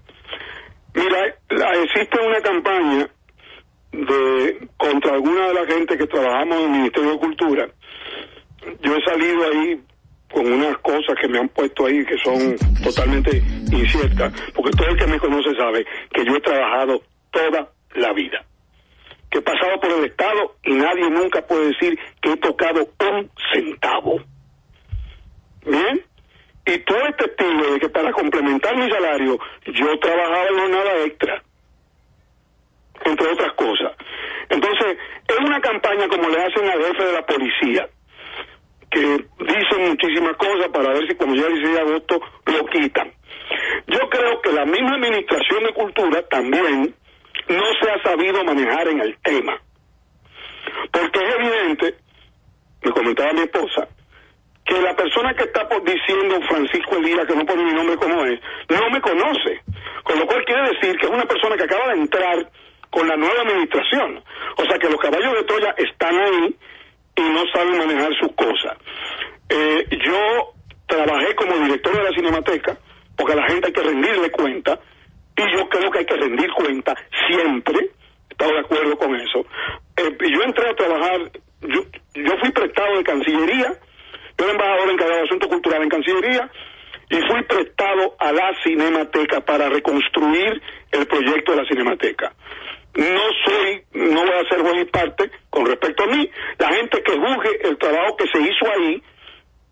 [0.93, 3.09] Mira, la- existe una campaña
[3.93, 7.67] de contra alguna de la gente que trabajamos en el Ministerio de Cultura.
[8.81, 9.81] Yo he salido ahí
[10.31, 13.37] con unas cosas que me han puesto ahí que son totalmente
[13.71, 17.01] inciertas, porque todo el que me conoce sabe que yo he trabajado
[17.31, 18.43] toda la vida,
[19.29, 23.29] que he pasado por el Estado y nadie nunca puede decir que he tocado un
[23.53, 24.21] centavo.
[25.65, 26.01] ¿Bien?
[26.65, 31.43] Y todo este estilo de que para complementar mi salario yo trabajaba en jornada extra
[33.05, 33.93] entre otras cosas.
[34.49, 34.97] Entonces,
[35.27, 37.89] es una campaña como le hacen al jefe de la policía,
[38.91, 43.11] que dicen muchísimas cosas para ver si cuando llega el 16 de agosto lo quitan.
[43.87, 46.93] Yo creo que la misma Administración de Cultura también
[47.47, 49.59] no se ha sabido manejar en el tema.
[50.91, 51.95] Porque es evidente,
[52.83, 53.87] me comentaba mi esposa,
[54.65, 58.25] que la persona que está por diciendo Francisco Elías, que no pone mi nombre como
[58.25, 58.39] es,
[58.69, 59.61] no me conoce.
[60.03, 62.51] Con lo cual quiere decir que es una persona que acaba de entrar
[62.89, 64.21] con la nueva administración.
[64.57, 66.55] O sea que los caballos de Troya están ahí
[67.15, 68.77] y no saben manejar sus cosas.
[69.49, 70.53] Eh, yo
[70.87, 72.77] trabajé como director de la Cinemateca,
[73.15, 74.79] porque a la gente hay que rendirle cuenta,
[75.37, 76.95] y yo creo que hay que rendir cuenta
[77.27, 77.89] siempre,
[78.29, 79.45] estaba de acuerdo con eso.
[79.97, 81.31] Eh, yo entré a trabajar,
[81.61, 81.81] yo,
[82.15, 83.73] yo fui prestado de Cancillería,
[84.37, 86.51] yo era embajador encargado de Asuntos Culturales en Cancillería,
[87.09, 90.61] y fui prestado a la Cinemateca para reconstruir
[90.91, 92.33] el proyecto de la Cinemateca.
[92.95, 96.29] No soy, no voy a ser juez y parte con respecto a mí.
[96.57, 99.01] La gente que juzgue el trabajo que se hizo ahí,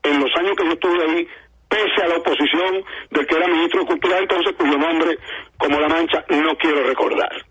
[0.04, 1.28] en los años que yo estuve ahí,
[1.68, 5.18] pese a la oposición del que era ministro de Cultura entonces, cuyo nombre,
[5.58, 7.46] como La Mancha, no quiero recordar.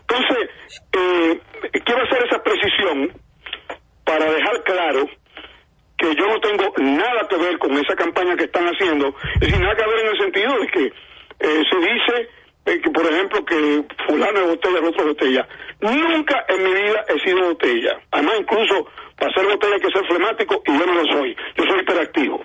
[0.00, 0.50] Entonces,
[0.92, 1.40] eh,
[1.84, 3.12] quiero hacer esa precisión
[4.04, 5.08] para dejar claro
[5.96, 9.60] que yo no tengo nada que ver con esa campaña que están haciendo, es decir,
[9.60, 10.86] nada que ver en el sentido de que
[11.40, 12.28] eh, se dice
[12.66, 15.48] eh, que, por ejemplo, que fulano es botella, el otro es botella.
[15.80, 18.00] Nunca en mi vida he sido botella.
[18.10, 18.86] Además, incluso
[19.18, 21.36] para ser botella hay que ser flemático y yo no lo soy.
[21.56, 22.44] Yo soy hiperactivo.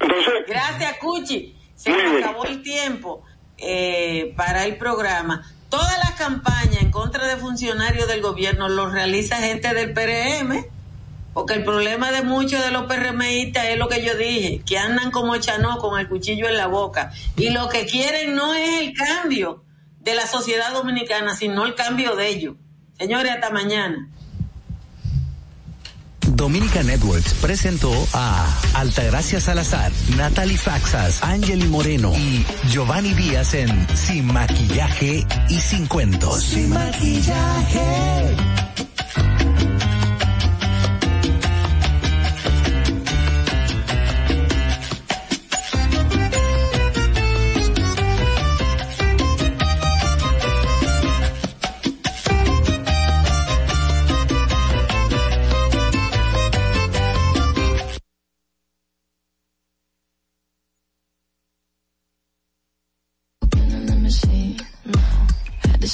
[0.00, 1.56] Entonces, Gracias, Cuchi.
[1.74, 3.24] Se acabó el tiempo
[3.58, 5.42] eh, para el programa.
[5.68, 10.64] Todas las campañas en contra de funcionarios del gobierno los realiza gente del PRM,
[11.34, 15.10] porque el problema de muchos de los PRMistas es lo que yo dije, que andan
[15.10, 17.12] como chanó con el cuchillo en la boca.
[17.36, 19.64] Y lo que quieren no es el cambio
[19.98, 22.54] de la sociedad dominicana, sino el cambio de ellos.
[22.98, 24.08] Señores, hasta mañana.
[26.36, 34.26] Dominica Networks presentó a Altagracia Salazar, Natalie Faxas, Angeli Moreno y Giovanni Díaz en Sin
[34.26, 36.42] Maquillaje y Sin Cuentos.
[36.42, 37.84] Sin maquillaje.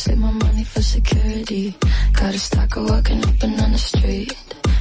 [0.00, 1.74] Save my money for security.
[2.14, 4.34] Got a stalker walking up and down the street.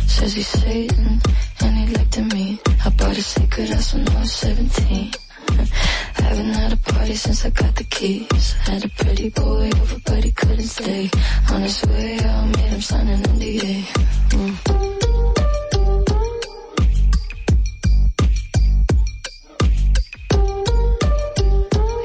[0.08, 1.20] Says he's Satan
[1.62, 2.58] and he'd like to meet.
[2.86, 5.12] I bought a secret house when I was 17.
[6.14, 8.54] Haven't had a party since I got the keys.
[8.64, 11.10] Had a pretty boy over, but he couldn't stay.
[11.52, 13.84] On his way out, made him sign an NDA.
[14.30, 14.80] Mm.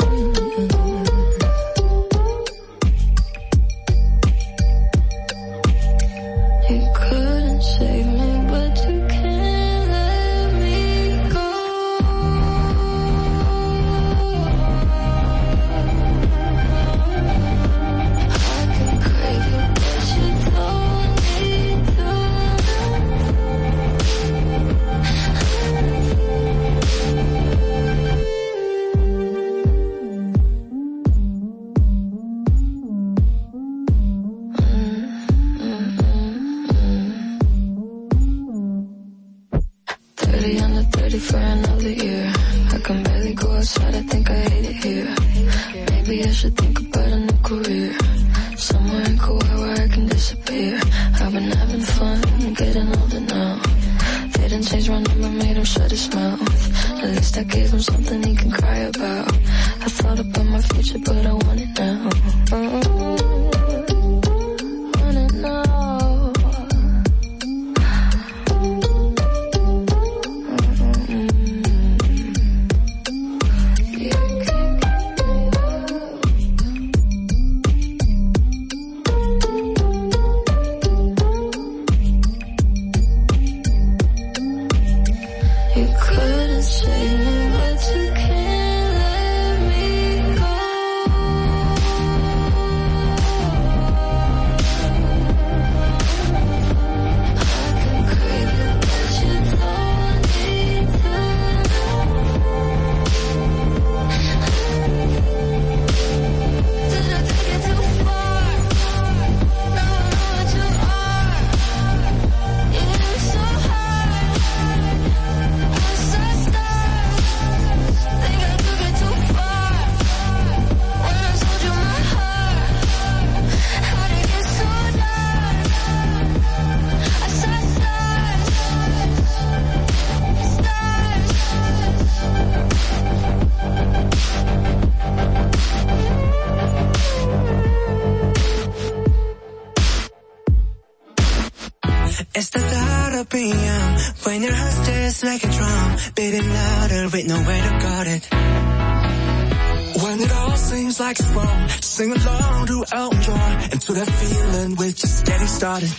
[151.00, 151.70] like Sprung.
[151.82, 155.90] Sing along to Elton John and to that feeling we're just getting started.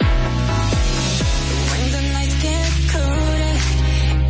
[1.70, 3.54] When the nights get colder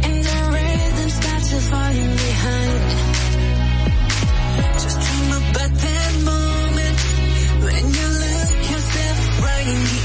[0.07, 1.19] and the rhythm's
[1.51, 1.59] to
[1.95, 2.81] you behind.
[4.85, 6.99] Just dream about that moment
[7.65, 9.99] when you look yourself right in the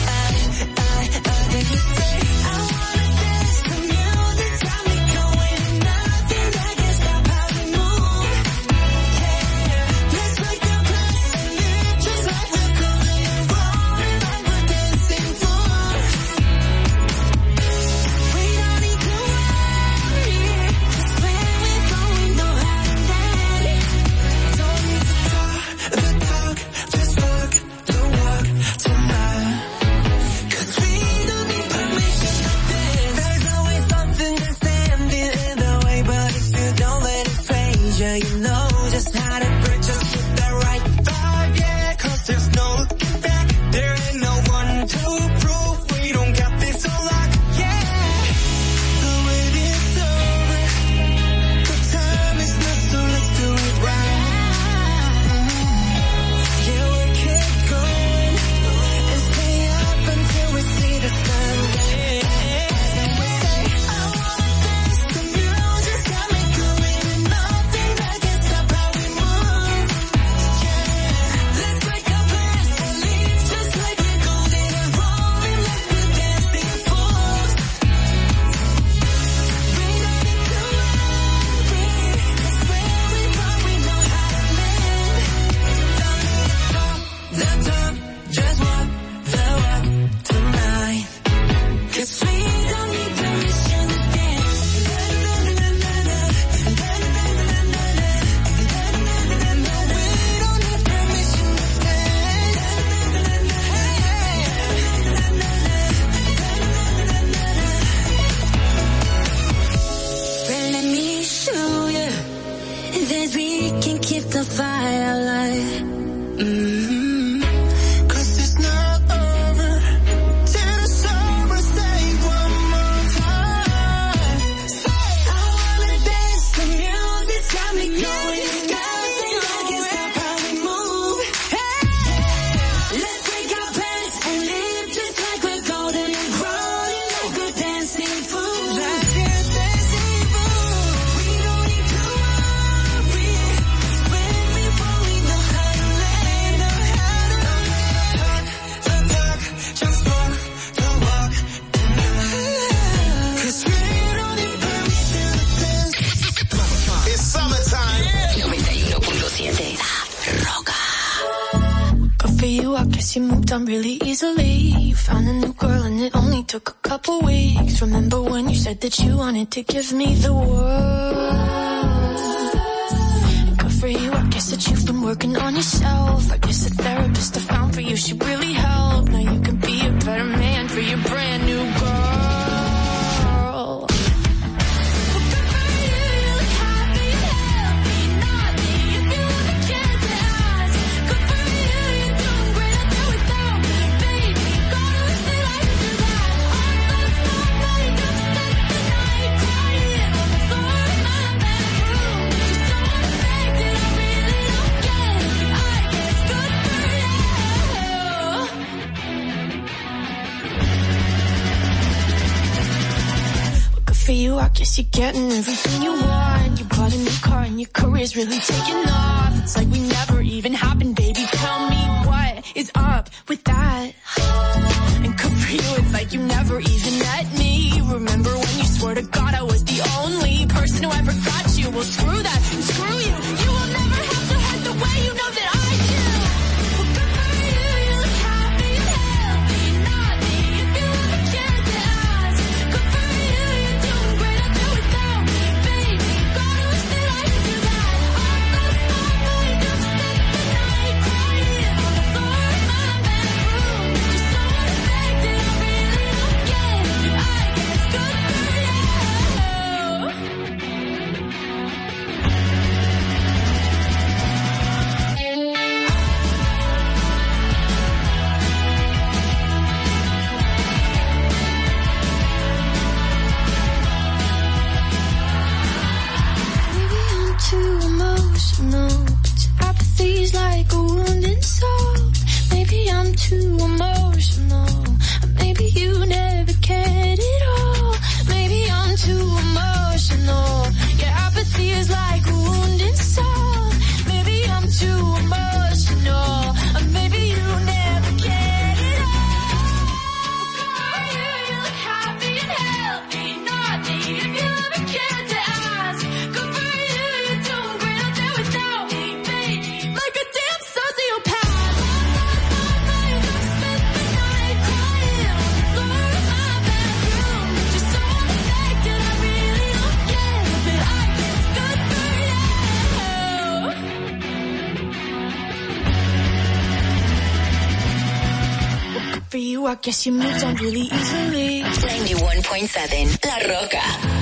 [329.76, 331.62] I guess you moved on really easily.
[331.62, 334.15] 91.7 La Roca.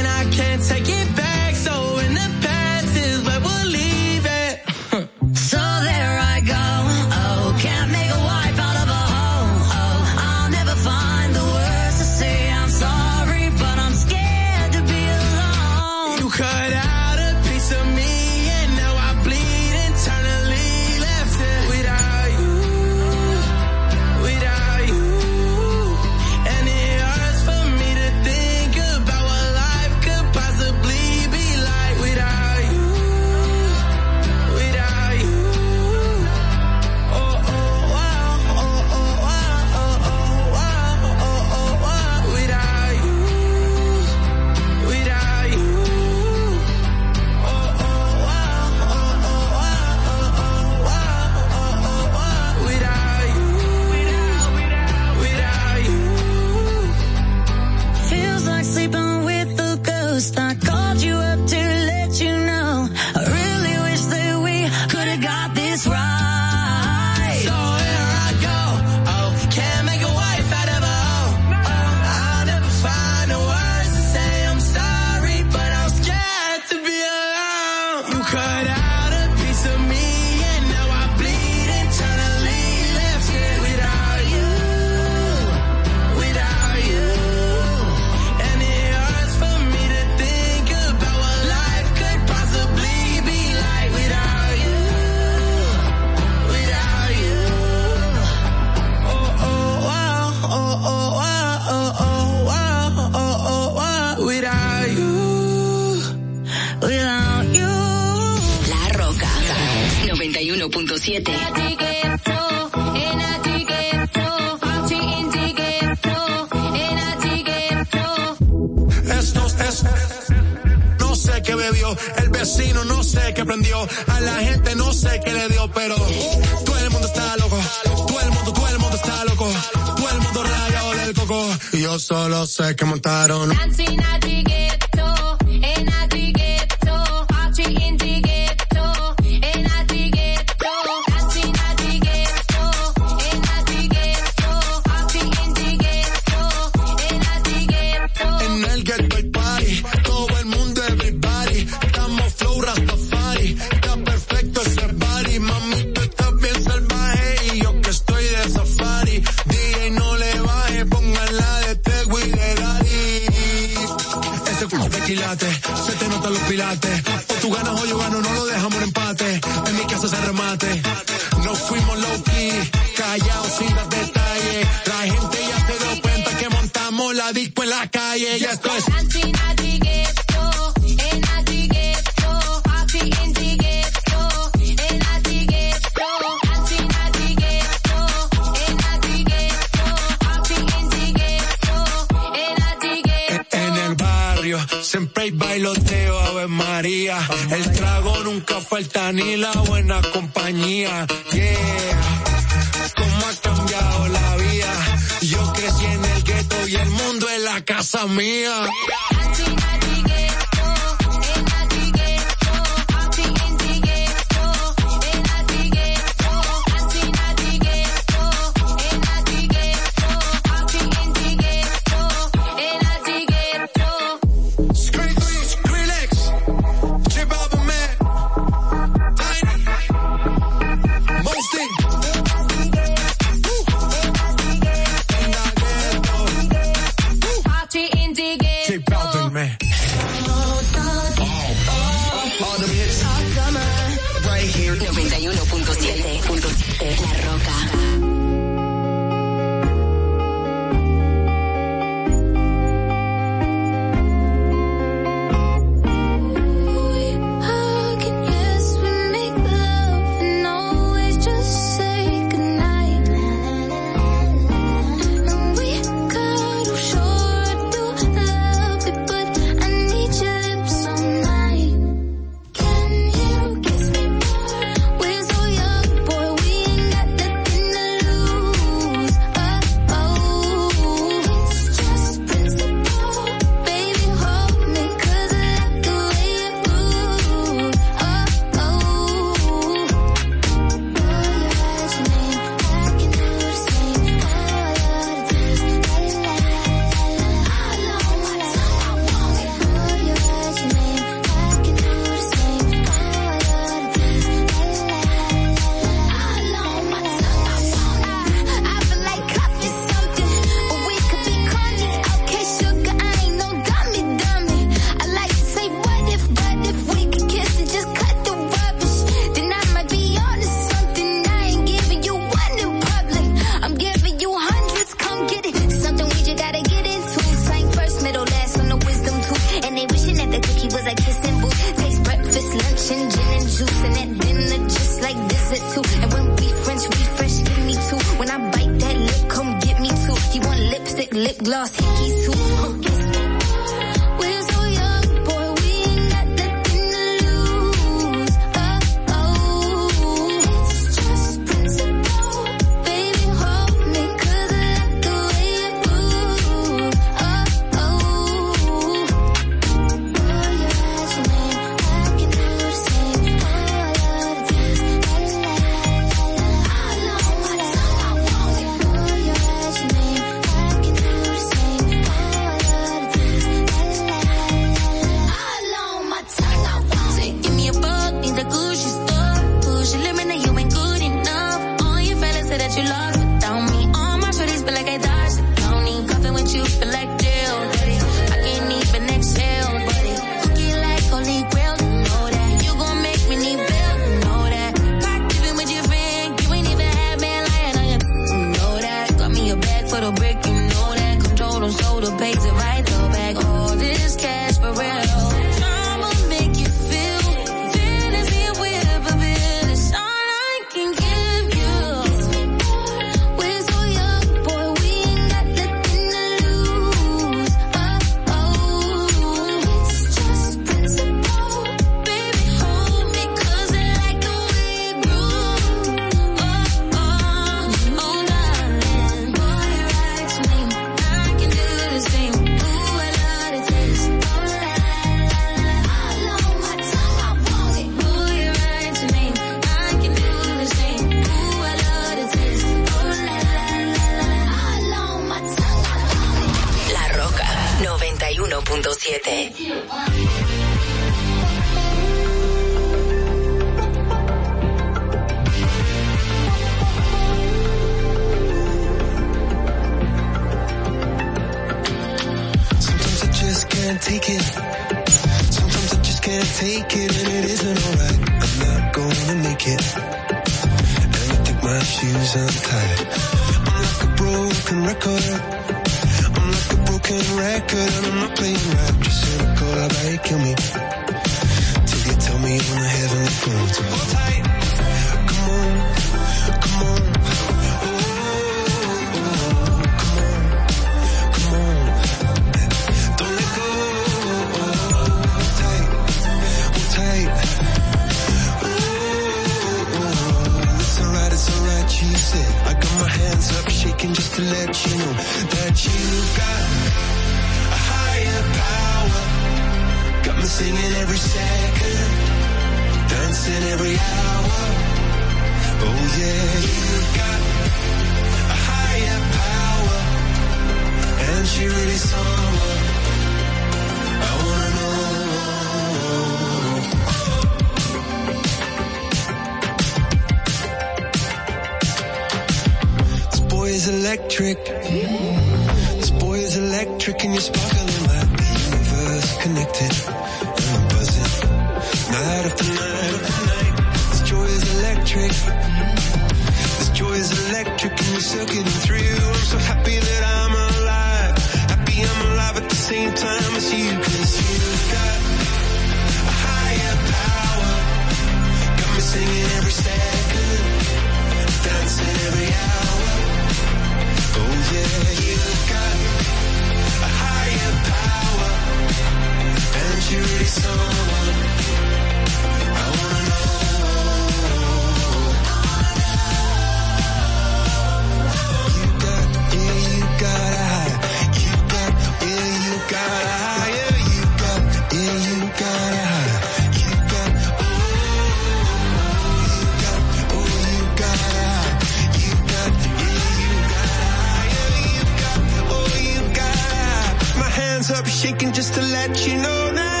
[597.91, 600.00] Up shaking just to let you know now.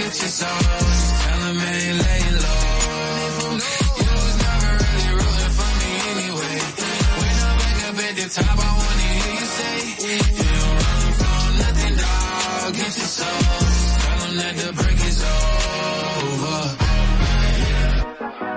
[0.00, 0.28] Get your.
[0.30, 2.00] Just tell them ain't
[2.40, 2.64] low.
[4.00, 6.56] You was never really rooting for me anyway.
[7.20, 9.76] When I'm back up at the top, I wanna hear you say,
[10.08, 12.72] you don't run from nothing, dog.
[12.80, 12.92] Get.
[13.20, 15.20] Tell them that the break is
[16.40, 16.60] over.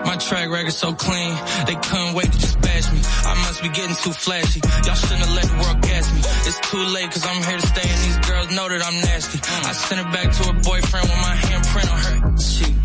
[0.06, 1.36] My track record so clean,
[1.68, 3.02] they couldn't wait to just bash me.
[3.30, 4.62] I must be getting too flashy.
[4.86, 6.20] Y'all shouldn't have let the world gas me.
[6.48, 9.40] It's too late cause I'm here to stay and these girls know that I'm nasty.
[9.44, 12.76] I sent it back to her boyfriend with my handprint on her cheek.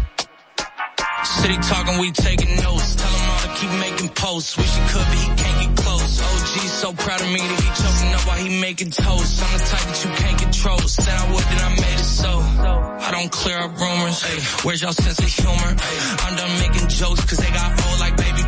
[1.25, 2.94] City talking, we taking notes.
[2.94, 4.57] Tell him all to keep making posts.
[4.57, 6.20] Wish he could, but he can't get close.
[6.23, 9.43] OG so proud of me that he choking up while he making toast.
[9.43, 10.78] I'm the type that you can't control.
[10.78, 12.33] Said I would, then I made it so.
[13.09, 14.23] I don't clear up rumors.
[14.25, 15.70] Ay, where's y'all sense of humor?
[16.23, 18.48] I'm done making jokes cause they got old like baby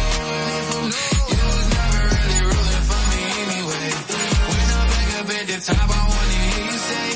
[5.41, 7.09] At the top, I wanna hear you say,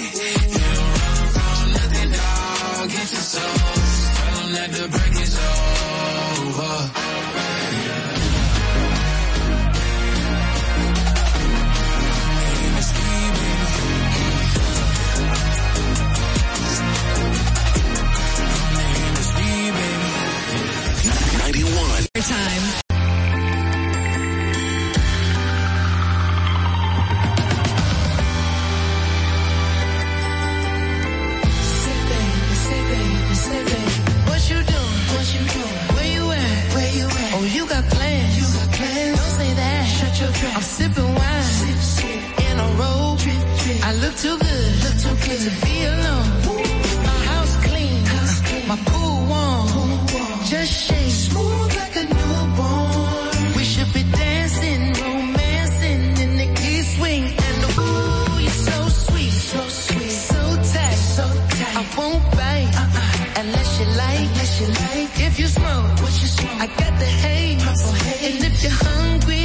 [0.54, 2.90] you don't run from nothing, dog.
[2.90, 3.56] Get your soul.
[4.16, 5.38] Tell them that the break is
[6.40, 6.92] over.
[22.26, 22.85] Time.
[40.28, 41.44] I'm sipping wine.
[41.44, 42.50] Sip, sip.
[42.50, 43.20] In a robe.
[43.84, 44.72] I look too good.
[44.84, 46.28] Look too good to be alone.
[47.06, 48.06] My house clean.
[48.06, 48.68] House clean.
[48.68, 49.68] My pool warm.
[49.70, 50.44] Pool warm.
[50.50, 51.12] Just shake.
[51.30, 53.54] Smooth like a newborn.
[53.58, 57.24] We should be dancing, romancing in the east wing.
[57.46, 59.36] And the ooh, you're so sweet.
[59.52, 60.10] So sweet.
[60.10, 60.42] So
[60.74, 61.00] tight.
[61.16, 61.26] So
[61.58, 61.76] tight.
[61.82, 62.72] I won't bite.
[62.82, 63.42] Uh-uh.
[63.42, 64.28] Unless you like.
[64.34, 65.12] Unless you like.
[65.28, 65.90] If you smoke.
[66.02, 66.62] What you smoke?
[66.62, 67.46] I got the haze.
[68.26, 69.45] And if you're hungry,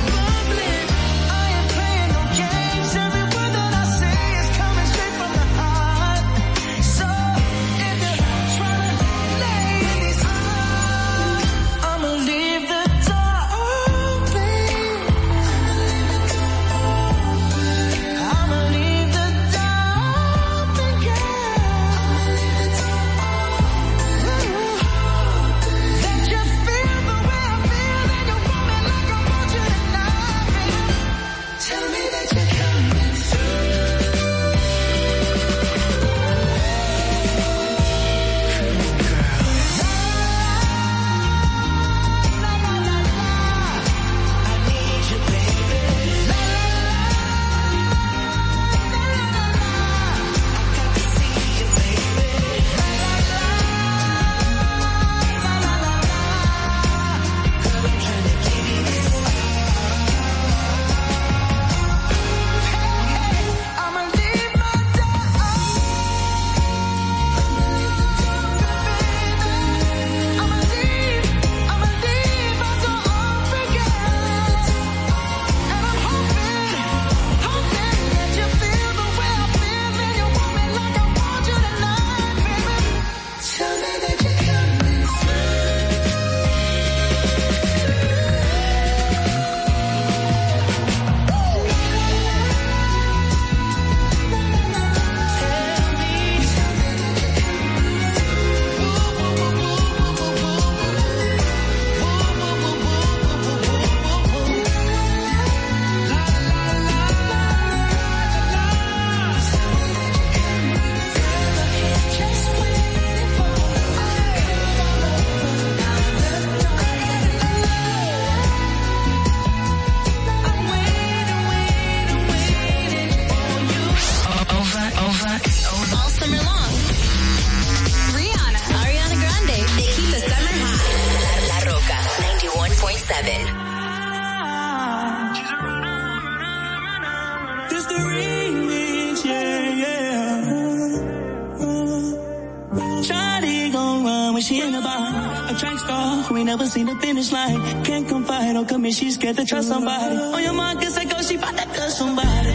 [146.51, 147.59] never seen the finish line.
[147.85, 150.17] Can't confide or commit, she's scared to trust somebody.
[150.17, 152.53] On your mind, cause I go, she bout to cut somebody.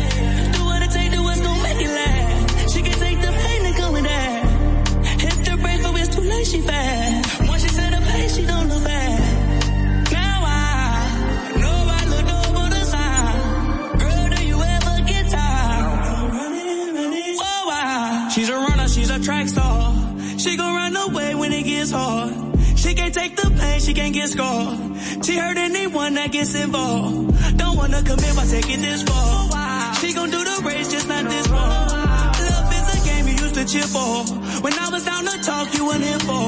[0.55, 2.73] Do what it take, do what's gon' make it last.
[2.73, 4.39] She can take the pain that come with that.
[5.23, 7.49] Hit the brake, but it's too late, she fast.
[7.49, 9.21] Once she set a pace, she don't look back.
[10.11, 10.23] The
[18.35, 19.95] She's a runner, she's a track star.
[20.37, 22.56] She gon' run away when it gets hard.
[22.87, 24.79] She can't take the pain, she can't get scarred.
[25.25, 27.59] She hurt anyone that gets involved.
[27.59, 29.95] Don't wanna commit by taking this far.
[29.97, 31.59] She gon' do the race, just not this one.
[31.59, 34.23] Love is a game you used to cheer for.
[34.63, 36.47] When I was down to talk, you weren't here for.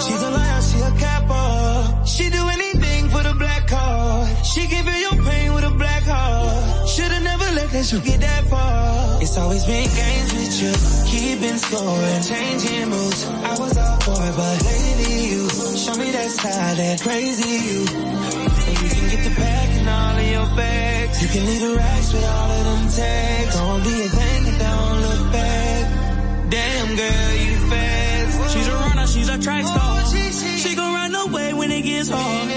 [0.00, 2.06] She's a lion, she a capper.
[2.06, 4.46] She do anything for the black card.
[4.46, 6.88] She give you your pain with a black heart.
[6.88, 9.01] Should've never let that you get that far.
[9.32, 10.72] It's always been games with you,
[11.08, 13.24] keeping score and changing moves.
[13.24, 17.80] I was all for it, but lately you show me that side, that crazy you.
[17.80, 21.22] And you can get the back and all of your bags.
[21.22, 23.56] You can leave the racks with all of them tags.
[23.56, 26.50] Don't be a thing and don't look back.
[26.50, 28.52] Damn girl, you fast.
[28.52, 29.80] She's a runner, she's a track star.
[29.80, 32.50] Oh, she gon' run away when it gets hard.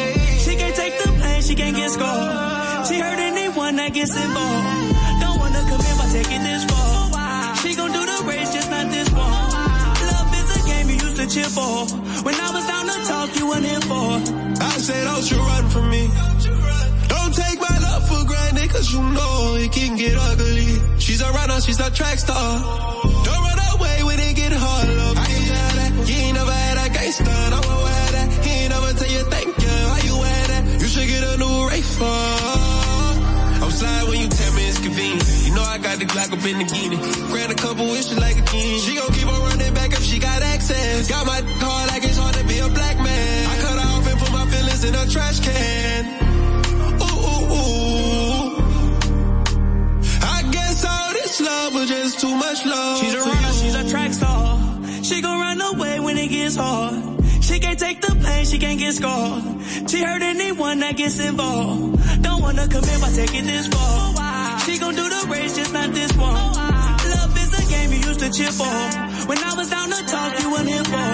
[0.44, 2.86] She can't take the pain, she can't get scarred.
[2.88, 5.15] She hurt anyone that gets involved.
[6.16, 7.56] Taking this far.
[7.61, 9.45] She gon' do the race, just not this one.
[10.11, 11.76] Love is a game you used to cheer for.
[12.26, 14.10] When I was down to talk, you weren't here for.
[14.72, 16.03] I say don't you run from me.
[17.14, 20.72] Don't take my love for granted, cause you know it can get ugly.
[21.00, 22.52] She's a runner, she's a track star.
[23.27, 25.18] Don't run away when it get hard, love.
[25.24, 25.92] I can tell that.
[26.10, 28.27] You ain't never had a gangster, I won't wear that.
[28.45, 30.64] He ain't never tell you thank you, how you wear that.
[30.82, 31.82] You should get a new Ray
[33.66, 35.26] I'm slide when you tell me it's convenient.
[35.42, 36.98] You know I got the Glock up in the guinea.
[37.34, 38.80] Grant a couple wishes like a king.
[38.80, 41.10] She gon' keep on running back if she got access.
[41.10, 43.50] Got my car like it's hard to be a black man.
[43.50, 46.06] I cut her off and put my feelings in a trash can.
[47.02, 48.53] Ooh, ooh, ooh.
[50.22, 53.00] I guess all this love was just too much love.
[53.00, 54.61] She's a runner, she's a track star.
[55.02, 57.25] She gon' run away when it gets hard.
[57.45, 59.43] She can't take the pain, she can't get scarred.
[59.88, 62.24] She hurt anyone that gets involved.
[62.24, 64.59] Don't wanna commit by taking this far.
[64.61, 66.33] She gon' do the race, just not this one.
[66.33, 68.65] Love is a game you used to cheer for.
[69.30, 69.72] When I was
[70.03, 71.06] talk, you weren't here for.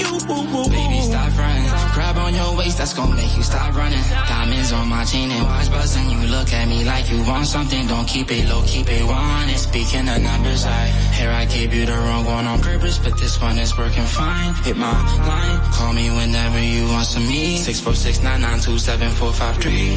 [0.00, 0.70] You, woo, woo, woo.
[0.70, 1.70] Baby, stop running.
[1.94, 4.02] Grab on your waist, that's gonna make you stop running.
[4.28, 6.10] Diamonds on my chain and watch buzzing.
[6.10, 7.86] You look at me like you want something.
[7.86, 9.48] Don't keep it low, keep it one.
[9.48, 13.16] And speaking of numbers, I here I gave you the wrong one on purpose, but
[13.18, 14.54] this one is working fine.
[14.64, 14.92] Hit my
[15.26, 17.56] line, call me whenever you want some me.
[17.56, 19.94] Six four six nine nine two seven four five three.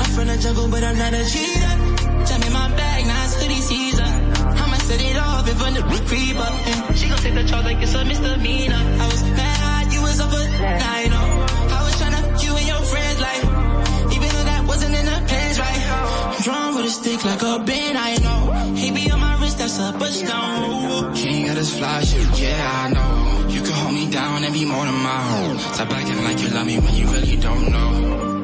[0.00, 1.85] I'm from the jungle, but I'm not a cheater.
[5.46, 6.96] Set it off if a new creep up.
[6.96, 8.74] She gon' take the charge like it's a misdemeanor.
[8.74, 11.46] I was mad, you was up a night, know.
[11.76, 13.42] I was tryna you and your friends, like,
[14.14, 15.82] even though that wasn't in the plans, right?
[16.36, 18.74] I'm drawn with a stick like a band, I know.
[18.74, 21.14] He be on my wrist, that's a stone.
[21.14, 23.48] King of this fly shit, yeah, I know.
[23.48, 25.58] You can hold me down and be more than my own.
[25.58, 28.35] Stop acting like you love me when you really don't know.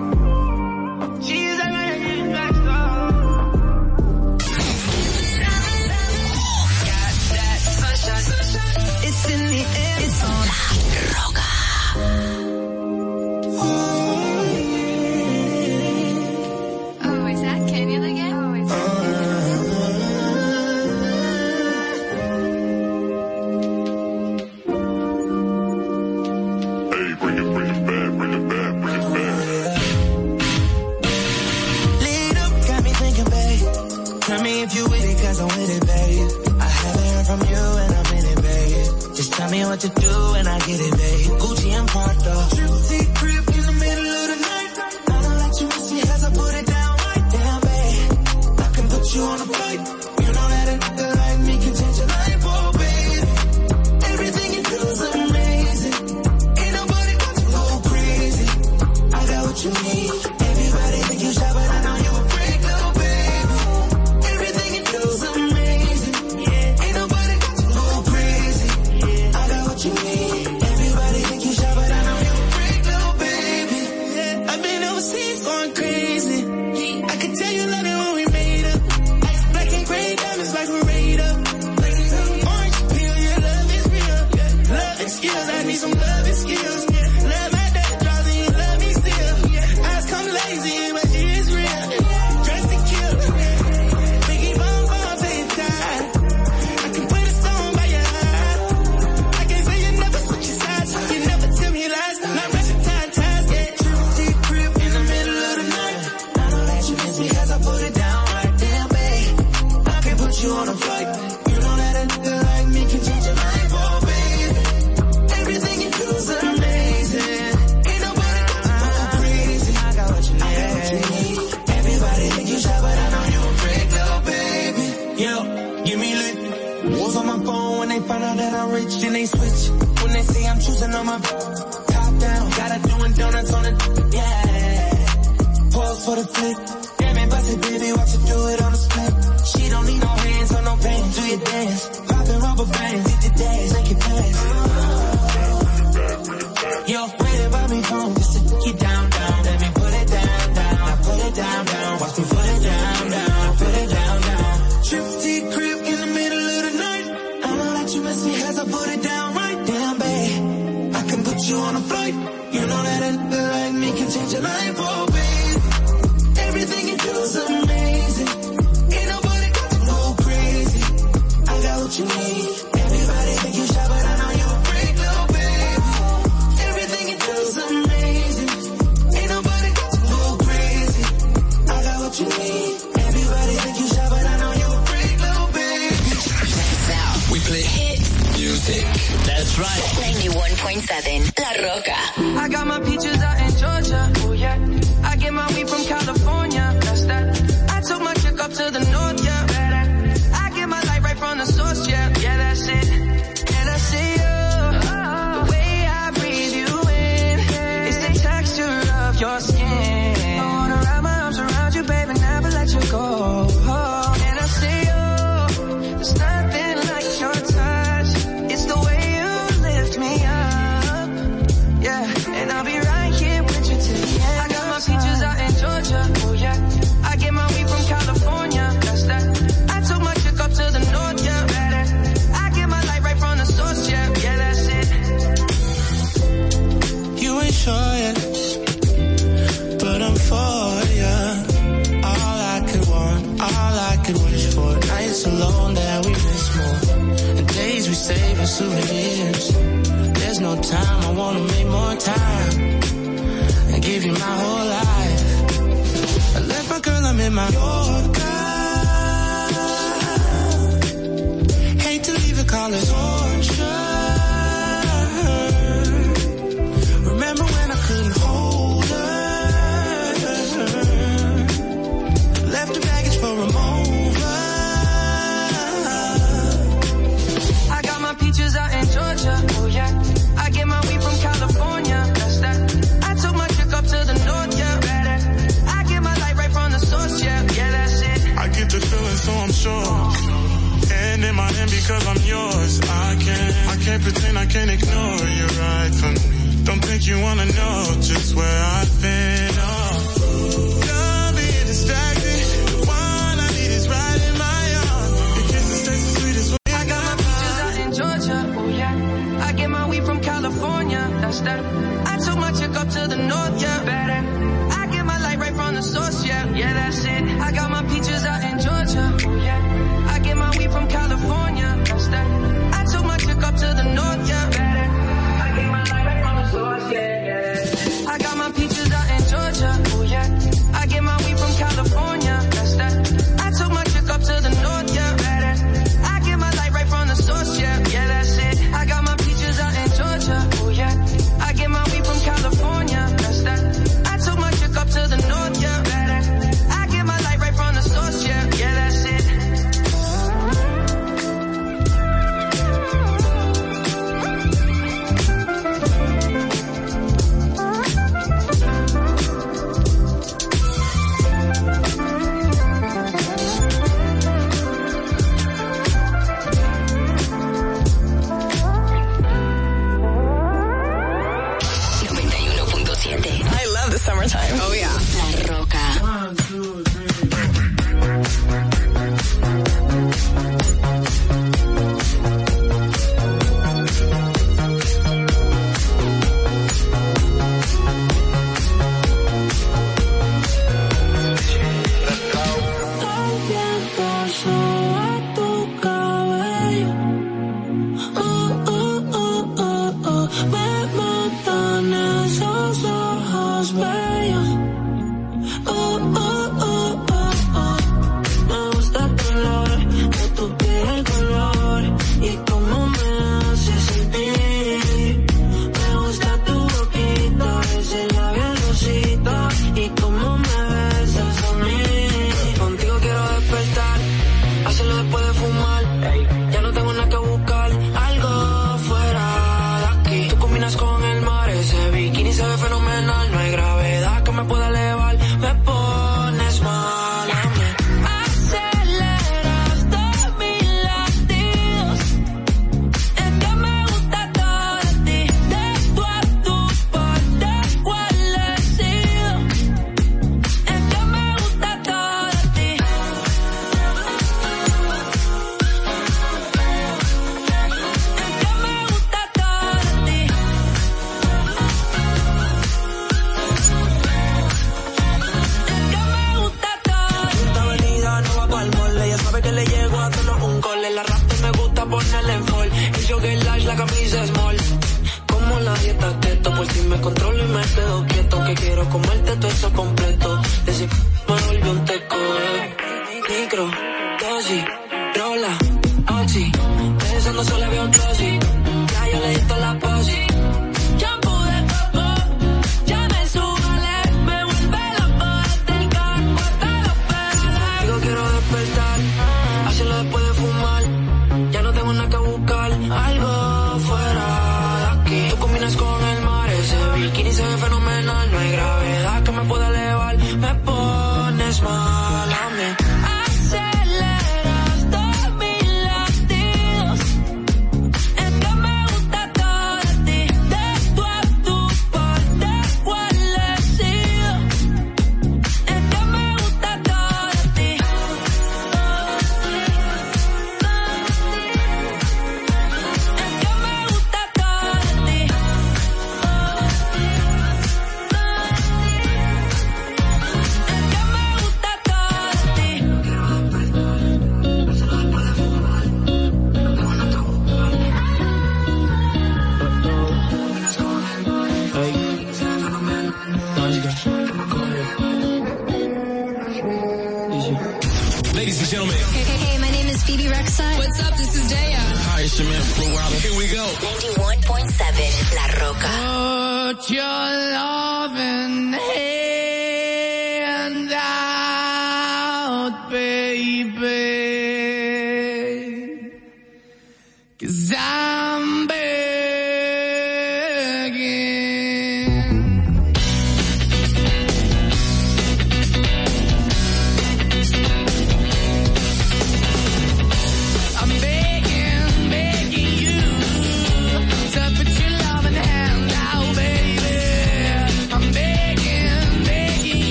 [39.73, 41.12] what you do and I get it, baby.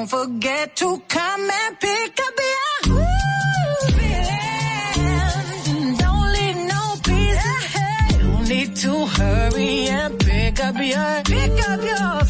[0.00, 2.70] Don't forget to come and pick up your
[3.84, 5.96] feeling.
[5.98, 7.74] Don't leave no pieces.
[7.74, 8.22] Yeah.
[8.22, 12.24] You need to hurry and pick up your pick up your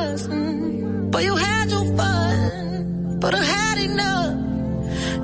[0.00, 1.10] Mm.
[1.10, 4.34] But you had your fun, but I had enough.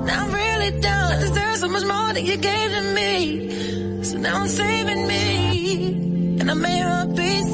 [0.05, 1.21] Now I'm really done.
[1.21, 4.03] Cause there's so much more that you gave to me.
[4.03, 7.51] So now I'm saving me, and I made a peace.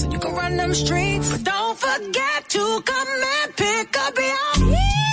[0.00, 5.07] So you can run them streets, but don't forget to come and pick up your.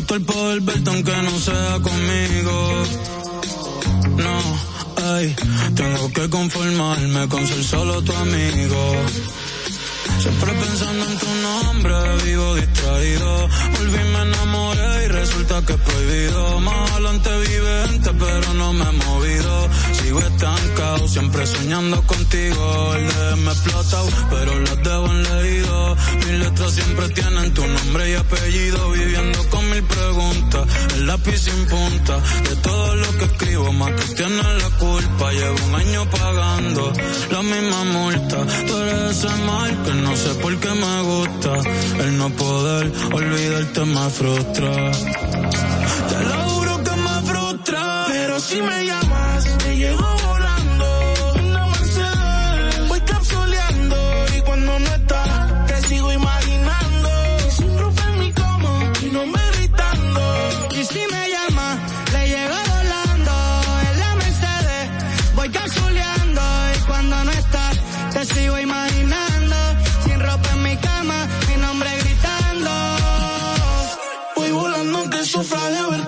[0.00, 2.84] Disfruto el poder aunque no sea conmigo.
[4.16, 4.40] No,
[5.12, 5.36] ay,
[5.74, 8.94] tengo que conformarme con ser solo tu amigo.
[10.20, 11.94] Siempre pensando en tu nombre,
[12.26, 13.48] vivo distraído.
[13.78, 16.60] Volví, me enamoré y resulta que es prohibido.
[16.60, 19.68] Más adelante vivente, pero no me he movido.
[19.92, 22.94] Sigo estancado, siempre soñando contigo.
[22.96, 25.96] El de me explotado, pero las debo en leído.
[26.16, 28.90] Mis letras siempre tienen tu nombre y apellido.
[28.90, 30.66] Viviendo con mil preguntas,
[30.96, 32.18] el lápiz sin punta.
[32.46, 35.32] De todo lo que escribo, más tú tienes la culpa.
[35.32, 36.92] Llevo un año pagando
[37.30, 38.36] la misma multa.
[38.66, 41.52] Pero ese mal que no no sé por qué me gusta.
[42.00, 44.72] El no poder olvidarte me frustra.
[46.10, 48.89] Te lo juro que me frustra, pero si me
[75.50, 75.99] falling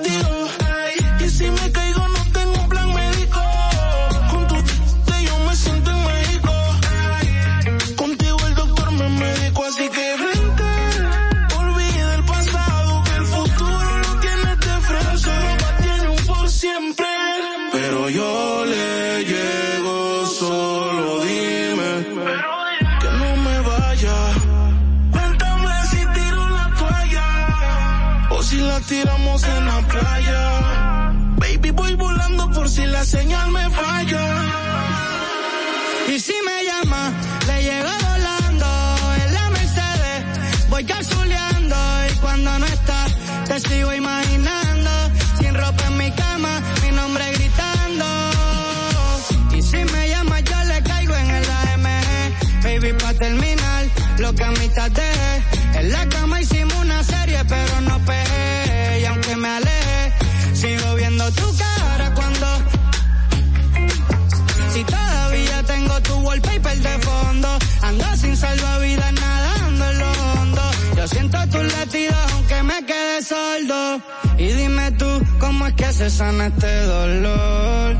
[75.62, 77.97] ¿cómo es que se sana este dolor?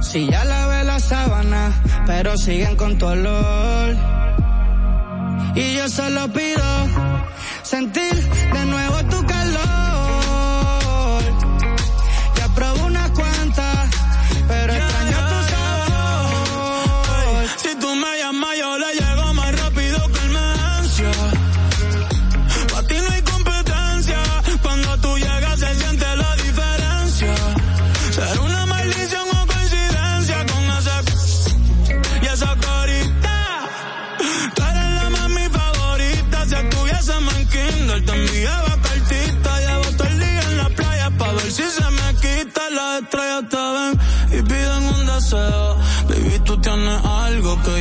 [0.00, 1.70] Si ya lavé la sábana,
[2.06, 3.94] pero siguen con tu olor.
[5.54, 6.64] Y yo solo pido
[7.62, 8.14] sentir
[8.54, 9.23] de nuevo tu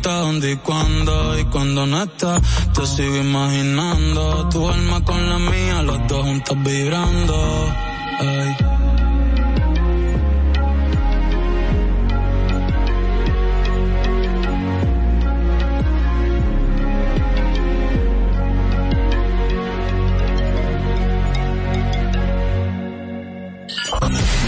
[0.00, 1.38] importa dónde y cuándo.
[1.38, 2.40] Y cuando no estás,
[2.72, 4.48] te sigo imaginando.
[4.48, 7.74] Tu alma con la mía, los dos juntos vibrando.
[8.20, 8.56] Ey.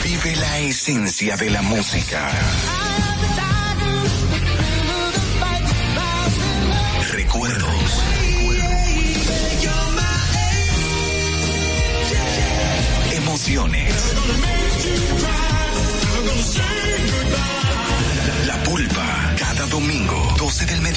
[0.05, 2.82] Vive la esencia de la música.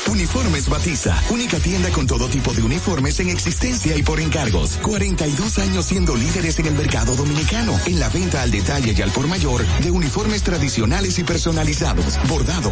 [0.09, 4.77] Uniformes Batiza, única tienda con todo tipo de uniformes en existencia y por encargos.
[4.81, 9.11] 42 años siendo líderes en el mercado dominicano, en la venta al detalle y al
[9.11, 12.71] por mayor de uniformes tradicionales y personalizados, bordado,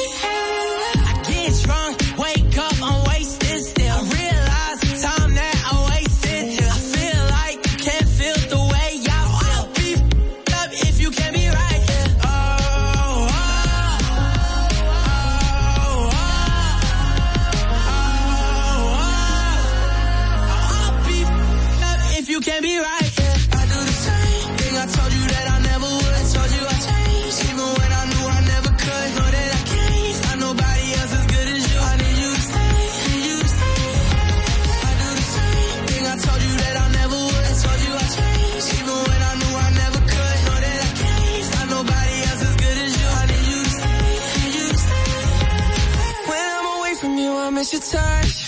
[47.61, 48.40] Miss your touch.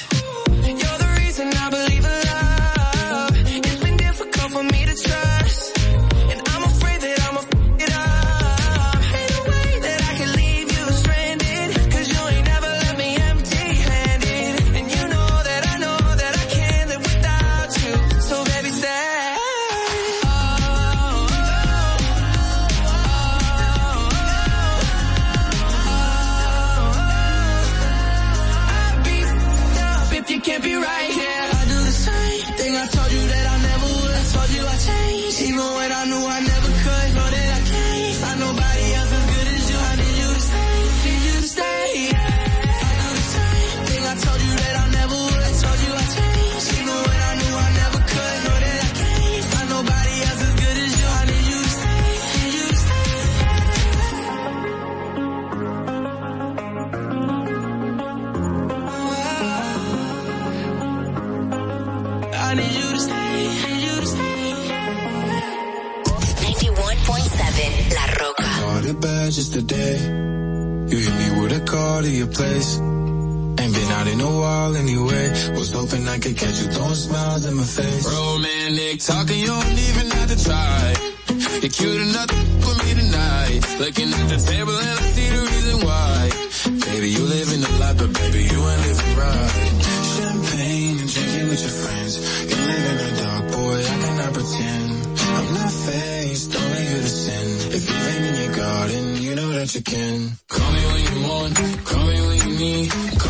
[72.23, 72.79] Your place.
[72.79, 75.25] Ain't been out in a while anyway.
[75.57, 78.05] Was hoping I could catch you throwing smiles in my face.
[78.07, 80.93] Romantic talking, you don't even have to try.
[81.61, 82.31] You're cute enough
[82.65, 83.59] with me tonight.
[83.79, 86.19] Looking at the table and I see the reason why.
[86.91, 89.53] Baby, you living the life, but baby, you ain't living right.
[90.15, 92.13] Champagne and drinking with your friends.
[92.49, 94.89] You live in the dark, boy, I cannot pretend.
[95.33, 97.47] I'm not faced, only you to sin.
[97.77, 100.17] If you ain't in your garden, you know that you can.
[100.47, 102.02] Call me when you want, call
[102.63, 103.22] me.